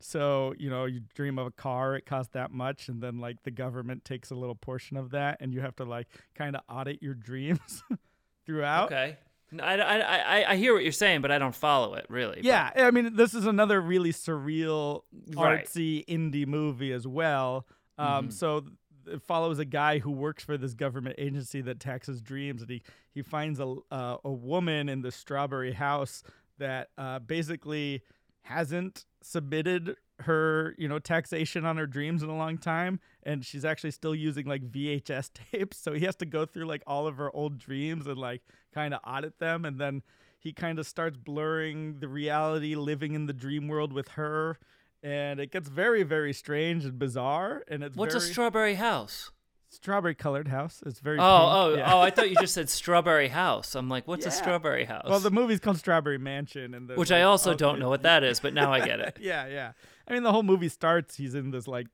So 0.01 0.55
you 0.59 0.69
know, 0.69 0.85
you 0.85 1.01
dream 1.14 1.38
of 1.38 1.47
a 1.47 1.51
car, 1.51 1.97
it 1.97 2.05
costs 2.07 2.33
that 2.35 2.51
much, 2.51 2.88
and 2.88 3.01
then 3.03 3.19
like 3.19 3.42
the 3.45 3.51
government 3.51 4.05
takes 4.05 4.31
a 4.31 4.35
little 4.35 4.55
portion 4.55 4.97
of 4.97 5.11
that, 5.11 5.38
and 5.40 5.55
you 5.55 5.61
have 5.61 5.77
to 5.77 5.85
like 5.85 6.09
kind 6.35 6.55
of 6.55 6.62
audit 6.69 7.03
your 7.03 7.14
dreams 7.14 7.83
throughout. 8.47 8.87
Okay. 8.92 9.16
I, 9.62 9.79
I, 9.79 9.99
I, 10.40 10.51
I 10.53 10.57
hear 10.57 10.75
what 10.75 10.83
you're 10.83 10.90
saying, 10.92 11.23
but 11.23 11.31
I 11.31 11.38
don't 11.38 11.55
follow 11.55 11.95
it 11.95 12.05
really. 12.09 12.40
Yeah, 12.42 12.69
I 12.75 12.90
mean, 12.90 13.14
this 13.14 13.33
is 13.33 13.47
another 13.47 13.81
really 13.81 14.12
surreal, 14.12 15.03
Right. 15.35 15.64
artsy 15.64 16.05
indie 16.07 16.47
movie 16.49 16.92
as 16.92 17.07
well. 17.07 17.64
Um, 17.97 18.29
Mhm. 18.29 18.33
So 18.33 18.64
it 19.07 19.23
follows 19.23 19.59
a 19.59 19.64
guy 19.64 19.99
who 19.99 20.11
works 20.11 20.45
for 20.45 20.57
this 20.57 20.75
government 20.75 21.16
agency 21.19 21.61
that 21.62 21.81
taxes 21.81 22.21
dreams, 22.21 22.62
and 22.62 22.71
he 22.71 22.83
he 23.12 23.23
finds 23.23 23.61
a 23.61 23.77
uh, 23.90 24.16
a 24.25 24.33
woman 24.33 24.88
in 24.88 25.03
the 25.03 25.12
strawberry 25.12 25.73
house 25.73 26.23
that 26.59 26.88
uh, 26.97 27.19
basically 27.19 28.03
hasn't 28.42 29.05
submitted 29.23 29.97
her 30.21 30.75
you 30.79 30.88
know 30.88 30.99
taxation 30.99 31.66
on 31.66 31.77
her 31.77 31.87
dreams 31.87 32.23
in 32.23 32.29
a 32.31 32.37
long 32.37 32.57
time 32.57 33.01
and 33.25 33.45
she's 33.45 33.64
actually 33.64 33.90
still 33.90 34.14
using 34.14 34.47
like 34.47 34.62
VHS 34.71 35.31
tapes. 35.53 35.77
So 35.77 35.92
he 35.92 36.05
has 36.05 36.16
to 36.16 36.27
go 36.27 36.47
through 36.47 36.66
like 36.66 36.83
all 36.87 37.07
of 37.07 37.16
her 37.16 37.35
old 37.35 37.59
dreams 37.59 38.07
and 38.07 38.16
like 38.16 38.42
kind 38.73 38.95
of 38.95 39.01
audit 39.07 39.38
them 39.38 39.64
and 39.64 39.79
then 39.79 40.03
he 40.38 40.53
kind 40.53 40.79
of 40.79 40.87
starts 40.87 41.16
blurring 41.16 41.99
the 41.99 42.09
reality 42.09 42.77
living 42.77 43.14
in 43.14 43.27
the 43.27 43.33
dream 43.33 43.69
world 43.69 43.92
with 43.92 44.09
her 44.11 44.59
and 45.07 45.38
it 45.40 45.53
gets 45.53 45.69
very 45.69 46.03
very 46.03 46.33
strange 46.33 46.85
and 46.85 46.99
bizarre 46.99 47.62
and 47.69 47.83
it's 47.85 47.97
What's 47.97 48.14
a 48.14 48.21
strawberry 48.21 48.75
house? 48.75 49.31
strawberry 49.69 50.14
colored 50.14 50.49
house 50.49 50.83
it's 50.87 51.01
very 51.01 51.19
Oh, 51.19 51.23
pink. 51.23 51.53
oh, 51.55 51.75
Yeah. 51.77 51.92
oh! 51.95 52.01
I 52.01 52.11
thought 52.11 52.31
you 52.31 52.37
just 52.40 52.55
said 52.59 52.69
strawberry 52.71 53.29
house. 53.29 53.75
I'm 53.75 53.88
like, 53.88 54.07
what's 54.09 54.25
a 54.27 54.31
strawberry 54.31 54.85
house? 54.85 55.07
well 55.09 55.21
the 55.21 55.31
movie's 55.31 55.61
called 55.61 55.79
strawberry 55.79 56.19
mansion 56.19 56.75
and 56.75 56.88
Which 56.97 57.12
I 57.12 57.23
also 57.23 57.55
don't 57.55 57.79
know 57.79 57.88
what 57.88 58.03
that 58.11 58.25
is, 58.25 58.40
but 58.40 58.53
now 58.55 58.73
I 58.73 58.81
get 58.85 59.01
it. 59.01 59.19
yeah, 59.21 59.47
yeah. 59.47 59.73
I 60.09 60.12
mean, 60.14 60.23
the 60.23 60.33
whole 60.33 60.42
movie 60.45 60.69
starts. 60.69 61.16
He's 61.16 61.35
in 61.35 61.51
this 61.51 61.66
like 61.69 61.88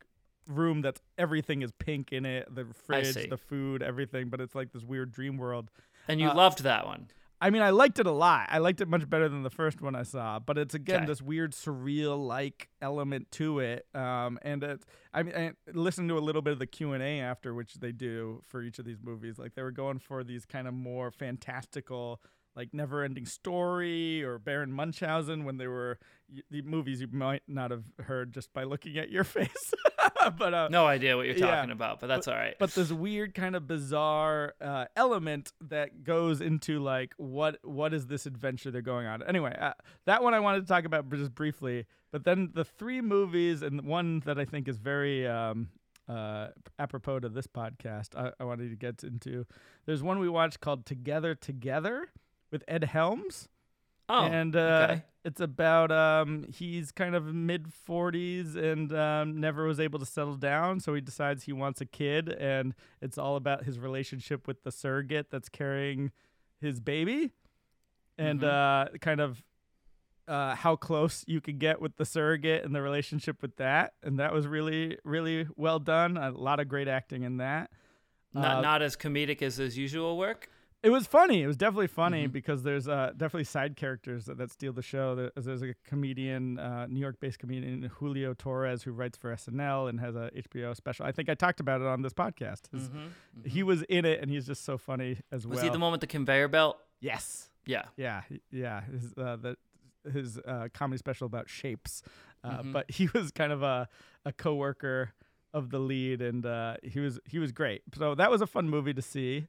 room 0.46 0.82
that's 0.82 1.00
everything 1.18 1.62
is 1.62 1.72
pink 1.72 2.12
in 2.12 2.24
it. 2.26 2.54
The 2.54 2.66
fridge, 2.86 3.14
the 3.30 3.38
food, 3.38 3.82
everything. 3.82 4.28
But 4.28 4.40
it's 4.40 4.54
like 4.54 4.72
this 4.72 4.82
weird 4.84 5.10
dream 5.12 5.36
world. 5.38 5.70
And 6.08 6.20
you 6.20 6.28
Uh, 6.28 6.34
loved 6.34 6.62
that 6.64 6.84
one. 6.86 7.08
I 7.42 7.50
mean, 7.50 7.60
I 7.60 7.70
liked 7.70 7.98
it 7.98 8.06
a 8.06 8.12
lot. 8.12 8.46
I 8.50 8.58
liked 8.58 8.80
it 8.80 8.86
much 8.88 9.10
better 9.10 9.28
than 9.28 9.42
the 9.42 9.50
first 9.50 9.80
one 9.82 9.96
I 9.96 10.04
saw. 10.04 10.38
But 10.38 10.58
it's 10.58 10.74
again 10.74 10.98
Okay. 10.98 11.06
this 11.06 11.20
weird 11.20 11.52
surreal 11.52 12.24
like 12.24 12.68
element 12.80 13.30
to 13.32 13.58
it. 13.58 13.84
Um, 13.94 14.38
and 14.42 14.62
it, 14.62 14.84
I 15.12 15.22
mean, 15.24 15.34
I 15.34 15.52
listened 15.72 16.08
to 16.10 16.18
a 16.18 16.20
little 16.20 16.40
bit 16.40 16.52
of 16.52 16.60
the 16.60 16.66
Q 16.68 16.92
and 16.92 17.02
A 17.02 17.18
after, 17.20 17.52
which 17.52 17.74
they 17.74 17.90
do 17.90 18.42
for 18.46 18.62
each 18.62 18.78
of 18.78 18.84
these 18.84 19.02
movies. 19.02 19.38
Like 19.40 19.54
they 19.56 19.62
were 19.62 19.72
going 19.72 19.98
for 19.98 20.22
these 20.22 20.46
kind 20.46 20.68
of 20.68 20.74
more 20.74 21.10
fantastical. 21.10 22.20
Like 22.54 22.74
never-ending 22.74 23.24
story 23.24 24.22
or 24.22 24.38
Baron 24.38 24.72
Munchausen 24.72 25.44
when 25.44 25.56
they 25.56 25.66
were 25.66 25.98
y- 26.30 26.42
the 26.50 26.60
movies 26.62 27.00
you 27.00 27.08
might 27.10 27.42
not 27.48 27.70
have 27.70 27.84
heard 28.00 28.32
just 28.32 28.52
by 28.52 28.64
looking 28.64 28.98
at 28.98 29.08
your 29.10 29.24
face, 29.38 29.72
but 30.38 30.52
uh, 30.52 30.68
No 30.70 30.86
idea 30.86 31.16
what 31.16 31.24
you're 31.26 31.36
yeah. 31.36 31.46
talking 31.56 31.70
about, 31.70 31.98
but 32.00 32.08
that's 32.08 32.28
all 32.28 32.34
right. 32.34 32.54
but 32.58 32.74
this 32.74 32.92
weird 32.92 33.34
kind 33.34 33.56
of 33.56 33.66
bizarre 33.66 34.52
uh, 34.60 34.84
element 34.96 35.52
that 35.62 36.04
goes 36.04 36.42
into 36.42 36.78
like 36.78 37.14
what 37.16 37.56
what 37.62 37.94
is 37.94 38.06
this 38.06 38.26
adventure 38.26 38.70
they're 38.70 38.82
going 38.82 39.06
on 39.06 39.22
anyway 39.22 39.56
uh, 39.58 39.72
that 40.04 40.22
one 40.22 40.34
i 40.34 40.40
wanted 40.40 40.60
to 40.60 40.66
talk 40.66 40.84
about 40.84 41.08
just 41.10 41.34
briefly 41.34 41.86
but 42.10 42.24
then 42.24 42.50
the 42.54 42.64
three 42.64 43.00
movies 43.00 43.62
and 43.62 43.82
one 43.82 44.20
that 44.26 44.38
i 44.38 44.44
think 44.44 44.68
is 44.68 44.76
very 44.78 45.26
um, 45.26 45.68
uh, 46.08 46.48
apropos 46.78 47.20
to 47.20 47.28
this 47.28 47.46
podcast 47.46 48.16
I, 48.16 48.32
I 48.40 48.44
wanted 48.44 48.70
to 48.70 48.76
get 48.76 49.02
into 49.04 49.46
there's 49.86 50.02
one 50.02 50.18
we 50.18 50.28
watched 50.28 50.60
called 50.60 50.84
together 50.84 51.34
together 51.34 52.08
with 52.52 52.62
ed 52.68 52.84
helms. 52.84 53.48
Oh, 54.08 54.24
and 54.24 54.54
uh, 54.54 54.88
okay. 54.90 55.02
it's 55.24 55.40
about 55.40 55.90
um, 55.90 56.44
he's 56.52 56.92
kind 56.92 57.14
of 57.14 57.34
mid 57.34 57.66
40s 57.88 58.56
and 58.56 58.92
um, 58.92 59.40
never 59.40 59.64
was 59.64 59.80
able 59.80 59.98
to 60.00 60.06
settle 60.06 60.34
down 60.34 60.80
so 60.80 60.92
he 60.92 61.00
decides 61.00 61.44
he 61.44 61.52
wants 61.52 61.80
a 61.80 61.86
kid 61.86 62.28
and 62.28 62.74
it's 63.00 63.16
all 63.16 63.36
about 63.36 63.64
his 63.64 63.78
relationship 63.78 64.46
with 64.46 64.64
the 64.64 64.72
surrogate 64.72 65.30
that's 65.30 65.48
carrying 65.48 66.10
his 66.60 66.78
baby. 66.78 67.30
And 68.18 68.44
uh, 68.44 68.88
kind 69.00 69.20
of 69.20 69.42
uh, 70.28 70.54
how 70.54 70.76
close 70.76 71.24
you 71.26 71.40
could 71.40 71.58
get 71.58 71.80
with 71.80 71.96
the 71.96 72.04
surrogate 72.04 72.64
and 72.64 72.74
the 72.74 72.82
relationship 72.82 73.42
with 73.42 73.56
that. 73.56 73.94
And 74.02 74.18
that 74.18 74.32
was 74.32 74.46
really 74.46 74.98
really 75.04 75.46
well 75.56 75.78
done. 75.78 76.16
A 76.16 76.30
lot 76.30 76.60
of 76.60 76.68
great 76.68 76.88
acting 76.88 77.22
in 77.22 77.38
that. 77.38 77.70
Not 78.34 78.58
uh, 78.58 78.60
not 78.60 78.82
as 78.82 78.96
comedic 78.96 79.42
as 79.42 79.56
his 79.56 79.76
usual 79.76 80.16
work. 80.16 80.48
It 80.82 80.90
was 80.90 81.06
funny. 81.06 81.42
It 81.42 81.46
was 81.46 81.56
definitely 81.56 81.86
funny 81.86 82.26
Mhm. 82.26 82.32
because 82.32 82.62
there's 82.64 82.88
uh, 82.88 83.12
definitely 83.16 83.44
side 83.44 83.76
characters 83.76 84.24
that, 84.26 84.36
that 84.38 84.50
steal 84.50 84.72
the 84.72 84.82
show. 84.82 85.14
There- 85.14 85.30
There's 85.36 85.62
a 85.62 85.74
comedian, 85.86 86.58
uh, 86.58 86.86
New 86.88 86.98
York-based 87.00 87.38
comedian 87.38 87.82
Julio 87.84 88.34
Torres, 88.34 88.82
who 88.82 88.92
writes 88.92 89.16
for 89.16 89.30
SNL 89.32 89.88
and 89.88 90.00
has 90.00 90.16
a 90.16 90.30
HBO 90.36 90.74
special. 90.74 91.06
I 91.06 91.12
think 91.12 91.28
I 91.28 91.34
talked 91.34 91.60
about 91.60 91.80
it 91.80 91.86
on 91.86 92.02
this 92.02 92.12
podcast. 92.12 92.70
His- 92.72 92.88
Mhm, 92.90 93.10
He 93.46 93.60
mhm. 93.60 93.66
was 93.66 93.82
in 93.84 94.04
it, 94.04 94.20
and 94.20 94.30
he's 94.30 94.46
just 94.46 94.64
so 94.64 94.76
funny 94.78 95.18
as 95.30 95.46
was 95.46 95.46
well. 95.46 95.54
Was 95.56 95.62
he 95.62 95.68
the 95.70 95.78
one 95.78 95.92
with 95.92 96.00
the 96.00 96.06
conveyor 96.06 96.48
belt? 96.48 96.78
yes, 97.00 97.50
Yeah. 97.64 97.84
yeah, 97.96 98.22
yeah. 98.50 98.80
His 98.82 99.14
uh, 99.16 99.36
the 99.36 99.56
his 100.12 100.36
uh, 100.38 100.66
comedy 100.74 100.98
special 100.98 101.26
about 101.26 101.48
shapes, 101.48 102.02
uh, 102.42 102.58
Mhm. 102.62 102.72
but 102.72 102.90
he 102.90 103.08
was 103.14 103.30
kind 103.30 103.52
of 103.52 103.62
a 103.62 103.88
a 104.24 104.32
coworker 104.32 105.12
of 105.54 105.70
the 105.70 105.78
lead, 105.78 106.20
and 106.20 106.44
uh, 106.44 106.76
he 106.82 106.98
was 106.98 107.20
he 107.24 107.38
was 107.38 107.52
great. 107.52 107.82
So 107.94 108.14
that 108.16 108.30
was 108.30 108.40
a 108.40 108.46
fun 108.48 108.68
movie 108.68 108.94
to 108.94 109.02
see. 109.02 109.46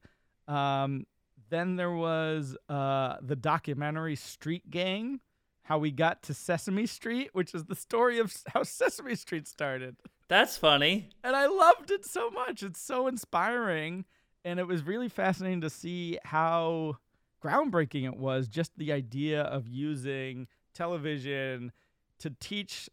Um, 0.47 1.05
then 1.53 1.75
there 1.75 1.91
was 1.91 2.57
uh, 2.67 3.17
the 3.21 3.35
documentary 3.35 4.15
Street 4.15 4.69
Gang, 4.69 5.19
how 5.63 5.77
we 5.77 5.91
got 5.91 6.23
to 6.23 6.33
Sesame 6.33 6.85
Street, 6.85 7.29
which 7.33 7.53
is 7.53 7.65
the 7.65 7.75
story 7.75 8.19
of 8.19 8.35
how 8.53 8.63
Sesame 8.63 9.15
Street 9.15 9.47
started 9.47 9.95
That's 10.27 10.57
funny. 10.57 11.09
and 11.23 11.35
I 11.35 11.45
loved 11.45 11.91
it 11.91 12.05
so 12.05 12.29
much. 12.29 12.63
It's 12.63 12.81
so 12.81 13.07
inspiring, 13.07 14.05
and 14.43 14.59
it 14.59 14.67
was 14.67 14.83
really 14.83 15.09
fascinating 15.09 15.61
to 15.61 15.69
see 15.69 16.17
how 16.25 16.97
groundbreaking 17.43 18.05
it 18.05 18.17
was. 18.17 18.47
Just 18.47 18.71
the 18.77 18.91
idea 18.91 19.41
of 19.41 19.67
using 19.67 20.47
television 20.73 21.71
to 22.19 22.31
teach 22.39 22.89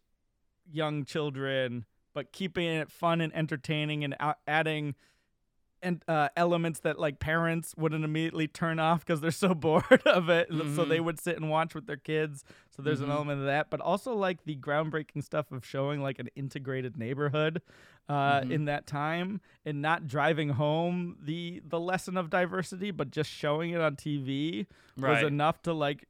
young 0.71 1.03
children, 1.03 1.85
but 2.13 2.31
keeping 2.31 2.65
it 2.67 2.91
fun 2.91 3.21
and 3.21 3.35
entertaining, 3.35 4.03
and 4.03 4.15
adding 4.47 4.95
and 5.83 6.03
uh, 6.07 6.29
elements 6.35 6.81
that 6.81 6.99
like 6.99 7.19
parents 7.19 7.73
wouldn't 7.77 8.03
immediately 8.05 8.47
turn 8.47 8.79
off 8.79 8.99
because 9.05 9.21
they're 9.21 9.31
so 9.31 9.53
bored 9.55 10.01
of 10.05 10.29
it, 10.29 10.47
so 10.75 10.85
they 10.85 10.99
Mhm. 10.99 11.05
would 11.05 11.19
sit 11.19 11.35
and 11.37 11.49
watch 11.49 11.73
with 11.73 11.87
their 11.87 11.97
kids. 11.97 12.43
So 12.69 12.81
there's 12.81 12.99
Mhm. 12.99 13.05
an 13.05 13.11
element 13.11 13.39
of 13.39 13.45
that, 13.47 13.69
but 13.69 13.81
also 13.81 14.13
like 14.13 14.43
the 14.45 14.55
groundbreaking 14.55 15.23
stuff 15.23 15.51
of 15.51 15.65
showing 15.65 16.01
like 16.01 16.19
an 16.19 16.29
integrated 16.35 16.97
neighborhood 16.97 17.61
uh, 18.09 18.41
Mhm. 18.41 18.51
in 18.51 18.65
that 18.65 18.85
time, 18.87 19.39
and 19.65 19.81
not 19.81 20.05
driving 20.07 20.49
home 20.49 21.17
the 21.21 21.61
the 21.65 21.79
lesson 21.79 22.17
of 22.17 22.29
diversity, 22.29 22.91
but 22.91 23.09
just 23.11 23.29
showing 23.29 23.71
it 23.71 23.79
on 23.81 23.95
TV 23.95 24.67
was 24.97 25.23
enough 25.23 25.61
to 25.63 25.73
like 25.73 26.07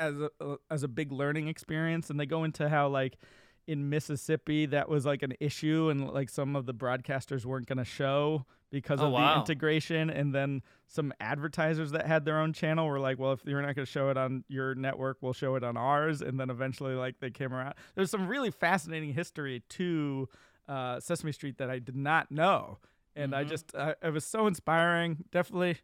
as 0.00 0.14
a 0.20 0.30
uh, 0.40 0.56
as 0.70 0.82
a 0.82 0.88
big 0.88 1.12
learning 1.12 1.48
experience. 1.48 2.08
And 2.10 2.18
they 2.18 2.26
go 2.26 2.42
into 2.44 2.68
how 2.68 2.88
like 2.88 3.18
in 3.66 3.88
Mississippi 3.88 4.66
that 4.66 4.88
was 4.88 5.06
like 5.06 5.22
an 5.22 5.34
issue, 5.40 5.88
and 5.90 6.10
like 6.10 6.28
some 6.28 6.56
of 6.56 6.66
the 6.66 6.74
broadcasters 6.74 7.44
weren't 7.44 7.66
going 7.66 7.78
to 7.78 7.84
show 7.84 8.44
because 8.70 9.00
Oh, 9.00 9.06
of 9.06 9.12
the 9.16 9.36
integration, 9.36 10.08
and 10.10 10.34
then 10.34 10.62
some 10.88 11.12
advertisers 11.20 11.90
that 11.92 12.06
had 12.06 12.24
their 12.24 12.38
own 12.40 12.52
channel 12.52 12.86
were 12.88 12.98
like, 13.00 13.18
"Well, 13.18 13.32
if 13.32 13.40
you're 13.44 13.60
not 13.62 13.74
going 13.74 13.84
to 13.86 13.90
show 13.90 14.08
it 14.10 14.16
on 14.16 14.44
your 14.48 14.74
network, 14.74 15.18
we'll 15.20 15.32
show 15.32 15.54
it 15.56 15.62
on 15.64 15.76
ours." 15.76 16.22
And 16.22 16.40
then 16.40 16.50
eventually, 16.50 16.94
like 16.94 17.20
they 17.20 17.30
came 17.30 17.52
around. 17.52 17.74
There's 17.94 18.10
some 18.10 18.26
really 18.26 18.50
fascinating 18.50 19.12
history 19.12 19.62
to 19.70 20.28
uh, 20.68 21.00
Sesame 21.00 21.32
Street 21.32 21.58
that 21.58 21.70
I 21.70 21.78
did 21.78 21.96
not 21.96 22.30
know, 22.30 22.78
and 23.14 23.34
I 23.34 23.44
Mhm. 23.44 23.48
just 23.48 23.74
uh, 23.74 23.94
it 24.02 24.10
was 24.12 24.24
so 24.24 24.46
inspiring. 24.46 25.24
Definitely 25.30 25.78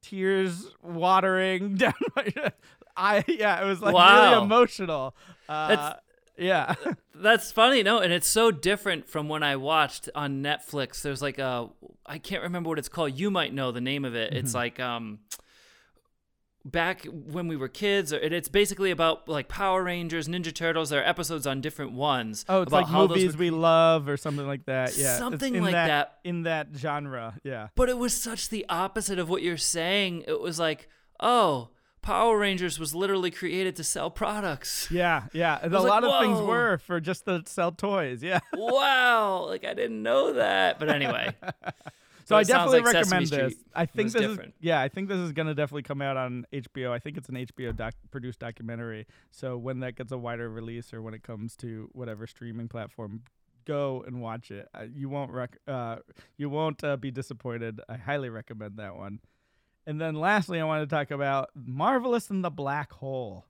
tears 0.00 0.68
watering 0.82 1.74
down 1.76 1.92
my 2.14 2.32
I 2.96 3.24
yeah, 3.28 3.62
it 3.62 3.66
was 3.66 3.80
like 3.80 3.94
Wow. 3.94 4.30
really 4.30 4.44
emotional. 4.44 5.16
Uh, 5.48 5.94
yeah. 6.38 6.74
That's 7.14 7.50
funny, 7.50 7.82
no, 7.82 7.98
and 7.98 8.12
it's 8.12 8.28
so 8.28 8.50
different 8.50 9.08
from 9.08 9.28
when 9.28 9.42
I 9.42 9.56
watched 9.56 10.08
on 10.14 10.42
Netflix. 10.42 11.02
There's 11.02 11.20
like 11.20 11.38
a 11.38 11.68
I 12.06 12.18
can't 12.18 12.42
remember 12.44 12.68
what 12.68 12.78
it's 12.78 12.88
called. 12.88 13.18
You 13.18 13.30
might 13.30 13.52
know 13.52 13.72
the 13.72 13.80
name 13.80 14.04
of 14.04 14.14
it. 14.14 14.32
It's 14.32 14.50
Mm-hmm. 14.50 14.56
like 14.56 14.80
um 14.80 15.18
back 16.64 17.04
when 17.06 17.48
we 17.48 17.56
were 17.56 17.68
kids 17.68 18.12
or 18.12 18.18
and 18.18 18.34
it's 18.34 18.48
basically 18.48 18.90
about 18.90 19.28
like 19.28 19.48
Power 19.48 19.82
Rangers, 19.82 20.28
Ninja 20.28 20.54
Turtles. 20.54 20.90
There 20.90 21.00
are 21.00 21.06
episodes 21.06 21.46
on 21.46 21.60
different 21.60 21.92
ones. 21.92 22.44
Oh, 22.48 22.62
it's 22.62 22.68
about 22.70 22.82
like 22.82 22.86
how 22.92 23.06
those 23.06 23.16
movies 23.18 23.36
were- 23.36 23.40
we 23.40 23.50
love 23.50 24.08
or 24.08 24.16
something 24.16 24.46
like 24.46 24.66
that. 24.66 24.96
Yeah, 24.96 25.18
Something 25.18 25.54
in 25.54 25.62
like 25.62 25.72
that. 25.72 26.18
in 26.24 26.42
that 26.42 26.68
genre. 26.76 27.34
Yeah. 27.42 27.68
But 27.74 27.88
it 27.88 27.96
was 27.98 28.12
such 28.14 28.48
the 28.50 28.66
opposite 28.68 29.18
of 29.18 29.28
what 29.28 29.42
you're 29.42 29.56
saying. 29.56 30.24
It 30.26 30.40
was 30.40 30.58
like, 30.58 30.88
oh, 31.20 31.70
Power 32.02 32.38
Rangers 32.38 32.78
was 32.78 32.94
literally 32.94 33.30
created 33.30 33.76
to 33.76 33.84
sell 33.84 34.10
products. 34.10 34.88
Yeah, 34.98 35.24
yeah. 35.32 35.58
A 35.62 35.68
lot 35.68 36.02
like, 36.02 36.12
of 36.12 36.20
things 36.22 36.40
were 36.40 36.78
for 36.78 36.98
just 36.98 37.26
to 37.26 37.42
sell 37.46 37.72
toys. 37.72 38.22
Yeah. 38.22 38.40
wow, 38.54 39.44
like 39.46 39.64
I 39.64 39.74
didn't 39.74 40.02
know 40.02 40.32
that. 40.32 40.78
But 40.78 40.88
anyway, 40.88 41.34
So 42.28 42.36
I 42.36 42.42
definitely 42.42 42.80
like 42.80 42.94
recommend 42.94 43.26
this. 43.28 43.54
I 43.74 43.86
think 43.86 44.12
this 44.12 44.20
different. 44.20 44.50
is 44.50 44.54
yeah, 44.60 44.82
I 44.82 44.88
think 44.88 45.08
this 45.08 45.16
is 45.16 45.32
gonna 45.32 45.54
definitely 45.54 45.84
come 45.84 46.02
out 46.02 46.18
on 46.18 46.46
HBO. 46.52 46.90
I 46.90 46.98
think 46.98 47.16
it's 47.16 47.30
an 47.30 47.36
HBO 47.36 47.74
doc 47.74 47.94
produced 48.10 48.40
documentary. 48.40 49.06
So 49.30 49.56
when 49.56 49.80
that 49.80 49.96
gets 49.96 50.12
a 50.12 50.18
wider 50.18 50.50
release 50.50 50.92
or 50.92 51.00
when 51.00 51.14
it 51.14 51.22
comes 51.22 51.56
to 51.56 51.88
whatever 51.92 52.26
streaming 52.26 52.68
platform, 52.68 53.22
go 53.64 54.04
and 54.06 54.20
watch 54.20 54.50
it. 54.50 54.68
Uh, 54.74 54.84
you 54.92 55.08
won't 55.08 55.30
rec- 55.30 55.60
uh, 55.66 55.96
you 56.36 56.50
won't 56.50 56.84
uh, 56.84 56.98
be 56.98 57.10
disappointed. 57.10 57.80
I 57.88 57.96
highly 57.96 58.28
recommend 58.28 58.76
that 58.76 58.94
one. 58.94 59.20
And 59.88 59.98
then 59.98 60.16
lastly, 60.16 60.60
I 60.60 60.64
want 60.64 60.86
to 60.86 60.94
talk 60.94 61.10
about 61.10 61.48
Marvelous 61.54 62.28
and 62.28 62.44
the 62.44 62.50
Black 62.50 62.92
Hole, 62.92 63.46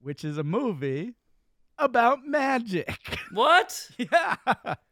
which 0.00 0.24
is 0.24 0.38
a 0.38 0.42
movie 0.42 1.12
about 1.76 2.24
magic. 2.24 3.18
what? 3.32 3.86
yeah. 3.98 4.36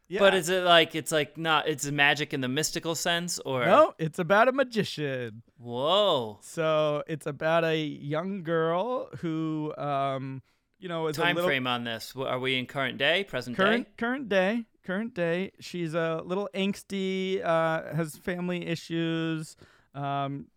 yeah. 0.07 0.19
But 0.19 0.35
is 0.35 0.49
it 0.49 0.63
like 0.63 0.93
it's 0.93 1.11
like 1.11 1.35
not? 1.35 1.67
It's 1.67 1.89
magic 1.89 2.31
in 2.31 2.41
the 2.41 2.47
mystical 2.47 2.93
sense, 2.93 3.39
or 3.39 3.65
no, 3.65 3.95
it's 3.97 4.19
about 4.19 4.47
a 4.47 4.51
magician. 4.51 5.41
Whoa. 5.57 6.37
So 6.43 7.01
it's 7.07 7.25
about 7.25 7.63
a 7.63 7.75
young 7.79 8.43
girl 8.43 9.09
who, 9.21 9.73
um, 9.79 10.43
you 10.77 10.87
know, 10.89 11.07
is 11.07 11.17
a 11.17 11.21
Time 11.21 11.37
little 11.37 11.49
frame 11.49 11.65
on 11.65 11.85
this? 11.85 12.13
Are 12.15 12.37
we 12.37 12.59
in 12.59 12.67
current 12.67 12.99
day, 12.99 13.23
present 13.23 13.57
current 13.57 13.85
day? 13.85 13.91
current 13.97 14.29
day, 14.29 14.65
current 14.83 15.15
day. 15.15 15.53
She's 15.59 15.95
a 15.95 16.21
little 16.23 16.49
angsty, 16.53 17.43
uh, 17.43 17.95
has 17.95 18.15
family 18.15 18.67
issues, 18.67 19.57
um, 19.95 20.47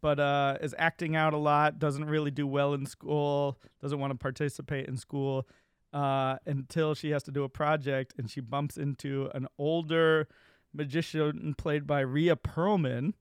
but 0.00 0.18
uh, 0.18 0.56
is 0.60 0.74
acting 0.78 1.14
out 1.16 1.34
a 1.34 1.38
lot. 1.38 1.78
Doesn't 1.78 2.06
really 2.06 2.30
do 2.30 2.46
well 2.46 2.74
in 2.74 2.86
school. 2.86 3.58
Doesn't 3.82 3.98
want 3.98 4.12
to 4.12 4.18
participate 4.18 4.88
in 4.88 4.96
school. 4.96 5.46
Uh, 5.92 6.38
until 6.44 6.92
she 6.92 7.10
has 7.10 7.22
to 7.22 7.30
do 7.30 7.44
a 7.44 7.48
project 7.48 8.14
and 8.18 8.28
she 8.28 8.40
bumps 8.40 8.76
into 8.76 9.30
an 9.32 9.46
older 9.58 10.26
magician 10.72 11.54
played 11.56 11.86
by 11.86 12.00
Rhea 12.00 12.34
Perlman 12.34 13.12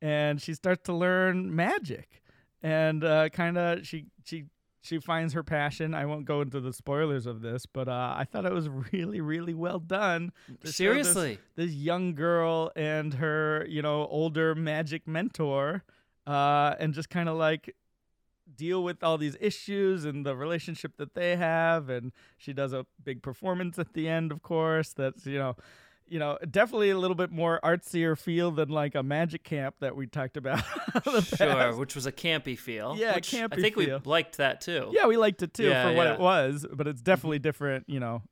and 0.00 0.40
she 0.40 0.54
starts 0.54 0.84
to 0.84 0.94
learn 0.94 1.54
magic 1.54 2.22
and 2.62 3.04
uh, 3.04 3.28
kind 3.28 3.58
of 3.58 3.86
she 3.86 4.06
she 4.24 4.44
she 4.88 4.98
finds 4.98 5.34
her 5.34 5.42
passion. 5.42 5.92
I 5.94 6.06
won't 6.06 6.24
go 6.24 6.40
into 6.40 6.60
the 6.60 6.72
spoilers 6.72 7.26
of 7.26 7.42
this, 7.42 7.66
but 7.66 7.88
uh, 7.88 8.14
I 8.16 8.24
thought 8.24 8.46
it 8.46 8.52
was 8.52 8.68
really 8.92 9.20
really 9.20 9.54
well 9.54 9.78
done. 9.78 10.32
show 10.48 10.54
this- 10.62 10.76
Seriously. 10.76 11.38
this, 11.56 11.72
young 11.72 12.14
girl 12.14 12.72
and 12.74 13.14
her 13.14 13.66
you 13.68 13.82
know 13.82 14.06
older 14.06 14.54
magic 14.54 15.06
mentor, 15.06 15.84
uh, 16.26 16.74
and 16.80 16.94
just 16.94 17.10
kind 17.10 17.28
of 17.28 17.36
like 17.36 17.74
deal 18.56 18.82
with 18.82 19.04
all 19.04 19.18
these 19.18 19.36
issues 19.40 20.04
and 20.06 20.24
the 20.24 20.34
relationship 20.34 20.96
that 20.96 21.14
they 21.14 21.36
have 21.36 21.90
and 21.90 22.12
she 22.38 22.52
does 22.52 22.72
a 22.72 22.86
big 23.04 23.22
performance 23.22 23.78
at 23.78 23.92
the 23.92 24.08
end 24.08 24.32
of 24.32 24.42
course 24.42 24.94
that's 24.94 25.26
you 25.26 25.38
know 25.38 25.54
you 26.10 26.18
know 26.18 26.38
definitely 26.50 26.90
a 26.90 26.98
little 26.98 27.14
bit 27.14 27.30
more 27.30 27.60
artsier 27.62 28.16
feel 28.18 28.50
than 28.50 28.68
like 28.68 28.94
a 28.94 29.02
magic 29.02 29.44
camp 29.44 29.76
that 29.80 29.94
we 29.96 30.06
talked 30.06 30.36
about 30.36 30.62
Sure, 31.04 31.20
past. 31.36 31.78
which 31.78 31.94
was 31.94 32.06
a 32.06 32.12
campy 32.12 32.58
feel. 32.58 32.96
Yeah, 32.98 33.14
which 33.14 33.34
I 33.34 33.46
think 33.48 33.76
feel. 33.76 33.98
we 33.98 34.10
liked 34.10 34.38
that 34.38 34.60
too. 34.60 34.90
yeah 34.92 35.06
we 35.06 35.16
liked 35.16 35.42
it 35.42 35.54
too 35.54 35.68
Yeah, 35.68 35.90
for 35.90 35.96
what 35.96 36.06
it 36.06 36.18
was 36.20 36.66
but 36.72 36.86
it's 36.86 37.02
definitely 37.02 37.38
different 37.38 37.84
you 37.88 38.00
know 38.00 38.22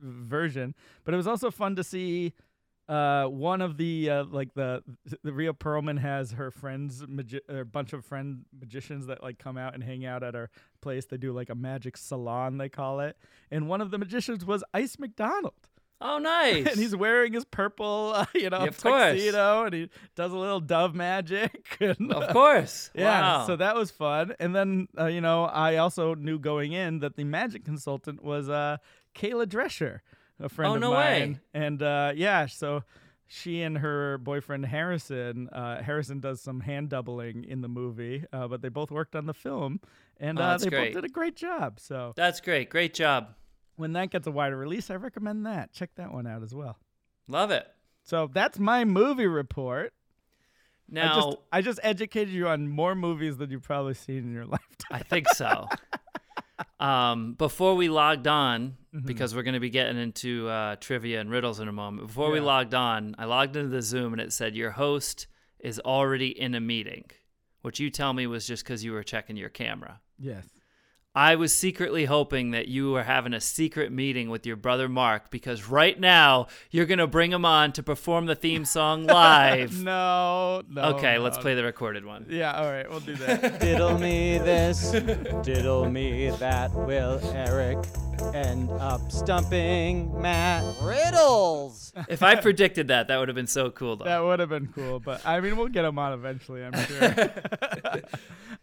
version 0.00 0.74
but 1.04 1.14
it 1.14 1.16
was 1.16 1.26
also 1.26 1.50
fun 1.50 1.76
to 1.76 1.82
see 1.84 2.34
uh 2.88 3.24
one 3.24 3.60
of 3.60 3.78
the 3.78 4.08
uh, 4.10 4.24
like 4.24 4.54
the 4.54 4.82
the 5.24 5.32
Rhea 5.32 5.52
Perlman 5.52 5.98
has 5.98 6.32
her 6.32 6.50
friends 6.52 7.02
magi- 7.08 7.40
a 7.48 7.64
bunch 7.64 7.92
of 7.92 8.04
friend 8.04 8.44
magicians 8.56 9.06
that 9.06 9.22
like 9.22 9.38
come 9.38 9.58
out 9.58 9.74
and 9.74 9.82
hang 9.82 10.04
out 10.06 10.22
at 10.22 10.34
her 10.34 10.50
place 10.80 11.06
they 11.06 11.16
do 11.16 11.32
like 11.32 11.50
a 11.50 11.54
magic 11.56 11.96
salon 11.96 12.58
they 12.58 12.68
call 12.68 13.00
it 13.00 13.16
and 13.50 13.68
one 13.68 13.80
of 13.80 13.90
the 13.90 13.98
magicians 13.98 14.44
was 14.44 14.62
Ice 14.72 14.98
McDonald 15.00 15.54
Oh, 16.00 16.18
nice. 16.18 16.66
and 16.70 16.76
he's 16.78 16.94
wearing 16.94 17.32
his 17.32 17.44
purple 17.44 18.12
uh, 18.14 18.26
you 18.34 18.50
know 18.50 18.60
Yeah, 18.62 18.68
of 18.68 18.80
course. 18.80 19.12
tuxedo 19.14 19.64
and 19.64 19.74
he 19.74 19.90
does 20.14 20.32
a 20.32 20.36
little 20.36 20.60
dove 20.60 20.94
magic 20.94 21.76
and, 21.80 22.12
of 22.12 22.32
course. 22.32 22.90
yeah, 22.94 23.20
Wow. 23.20 23.46
so 23.46 23.56
that 23.56 23.74
was 23.76 23.90
fun. 23.90 24.34
And 24.38 24.54
then, 24.54 24.88
uh, 24.98 25.06
you 25.06 25.20
know, 25.20 25.44
I 25.44 25.76
also 25.76 26.14
knew 26.14 26.38
going 26.38 26.72
in 26.72 26.98
that 27.00 27.16
the 27.16 27.24
magic 27.24 27.64
consultant 27.64 28.22
was 28.22 28.48
uh, 28.48 28.76
Kayla 29.14 29.46
Drescher, 29.46 30.00
a 30.38 30.48
friend 30.48 30.72
Oh, 30.72 30.74
of 30.76 30.80
no 30.82 30.90
way. 30.92 31.20
mine. 31.20 31.40
And 31.54 31.82
uh, 31.82 32.12
yeah, 32.14 32.44
so 32.46 32.82
she 33.26 33.62
and 33.62 33.78
her 33.78 34.18
boyfriend 34.18 34.66
Harrison, 34.66 35.48
uh, 35.48 35.82
Harrison 35.82 36.20
does 36.20 36.40
some 36.40 36.60
hand 36.60 36.90
doubling 36.90 37.42
in 37.44 37.60
the 37.62 37.68
movie, 37.68 38.24
uh, 38.32 38.46
but 38.48 38.60
they 38.62 38.68
both 38.68 38.90
worked 38.90 39.16
on 39.16 39.26
the 39.26 39.34
film, 39.34 39.80
and 40.20 40.38
Oh, 40.38 40.42
uh, 40.42 40.58
they 40.58 40.68
great. 40.68 40.92
both 40.94 41.02
did 41.02 41.10
a 41.10 41.12
great 41.12 41.34
job. 41.36 41.80
So 41.80 42.12
That's 42.16 42.40
great. 42.40 42.68
Great 42.70 42.94
job. 42.94 43.34
When 43.76 43.92
that 43.94 44.10
gets 44.10 44.26
a 44.26 44.30
wider 44.30 44.56
release, 44.56 44.90
I 44.90 44.94
recommend 44.96 45.46
that. 45.46 45.72
Check 45.72 45.90
that 45.96 46.12
one 46.12 46.26
out 46.26 46.42
as 46.42 46.54
well. 46.54 46.78
Love 47.28 47.50
it. 47.50 47.66
So 48.02 48.28
that's 48.32 48.58
my 48.58 48.84
movie 48.84 49.26
report. 49.26 49.92
Now, 50.88 51.12
I 51.12 51.14
just 51.16 51.36
I 51.52 51.62
just 51.62 51.80
educated 51.82 52.32
you 52.32 52.46
on 52.48 52.68
more 52.68 52.94
movies 52.94 53.36
than 53.38 53.50
you've 53.50 53.62
probably 53.64 53.94
seen 53.94 54.18
in 54.18 54.32
your 54.32 54.44
lifetime. 54.56 54.88
I 54.92 55.00
think 55.00 55.28
so. 55.30 55.66
um, 56.80 57.34
before 57.34 57.74
we 57.74 57.88
logged 57.88 58.26
on, 58.26 58.76
Mm-hmm. 58.94 59.06
because 59.08 59.34
we're 59.34 59.42
going 59.42 59.52
to 59.52 59.60
be 59.60 59.68
getting 59.68 59.98
into 59.98 60.48
uh, 60.48 60.76
trivia 60.76 61.20
and 61.20 61.30
riddles 61.30 61.60
in 61.60 61.68
a 61.68 61.72
moment. 61.72 62.06
Before 62.06 62.30
we 62.30 62.40
logged 62.40 62.72
on, 62.72 63.14
I 63.18 63.26
logged 63.26 63.54
into 63.54 63.68
the 63.68 63.82
Zoom 63.82 64.14
and 64.14 64.22
it 64.22 64.32
said 64.32 64.56
your 64.56 64.70
host 64.70 65.26
is 65.58 65.78
already 65.80 66.28
in 66.28 66.54
a 66.54 66.60
meeting, 66.60 67.04
which 67.60 67.78
you 67.78 67.90
tell 67.90 68.14
me 68.14 68.26
was 68.26 68.46
just 68.46 68.64
because 68.64 68.82
you 68.82 68.92
were 68.92 69.02
checking 69.02 69.36
your 69.36 69.50
camera. 69.50 70.00
Yes. 70.18 70.46
I 71.16 71.36
was 71.36 71.54
secretly 71.54 72.04
hoping 72.04 72.50
that 72.50 72.68
you 72.68 72.90
were 72.90 73.02
having 73.02 73.32
a 73.32 73.40
secret 73.40 73.90
meeting 73.90 74.28
with 74.28 74.44
your 74.44 74.56
brother 74.56 74.86
Mark 74.86 75.30
because 75.30 75.66
right 75.66 75.98
now 75.98 76.48
you're 76.70 76.84
going 76.84 76.98
to 76.98 77.06
bring 77.06 77.32
him 77.32 77.46
on 77.46 77.72
to 77.72 77.82
perform 77.82 78.26
the 78.26 78.34
theme 78.34 78.66
song 78.66 79.06
live. 79.06 79.82
No, 79.82 80.60
no. 80.68 80.82
okay, 80.96 81.16
let's 81.16 81.38
play 81.38 81.54
the 81.54 81.64
recorded 81.64 82.04
one. 82.04 82.26
Yeah, 82.28 82.52
all 82.52 82.70
right, 82.70 82.86
we'll 82.90 83.00
do 83.00 83.14
that. 83.14 83.60
Diddle 83.60 83.98
me 83.98 84.36
this, 84.36 84.90
diddle 85.42 85.88
me 85.88 86.28
that. 86.32 86.70
Will 86.74 87.18
Eric 87.32 87.78
end 88.34 88.70
up 88.72 89.10
stumping 89.10 90.20
Mat? 90.20 90.64
Riddles! 90.82 91.94
if 92.08 92.22
I 92.22 92.34
predicted 92.34 92.88
that, 92.88 93.08
that 93.08 93.16
would 93.16 93.28
have 93.28 93.34
been 93.34 93.46
so 93.46 93.70
cool 93.70 93.96
though. 93.96 94.04
that 94.04 94.22
would 94.22 94.38
have 94.40 94.50
been 94.50 94.66
cool, 94.66 95.00
but 95.00 95.26
I 95.26 95.40
mean, 95.40 95.56
we'll 95.56 95.68
get 95.68 95.86
him 95.86 95.98
on 95.98 96.12
eventually, 96.12 96.62
I'm 96.62 96.74
sure. 96.74 97.02
all 97.02 97.08
right, 97.10 98.04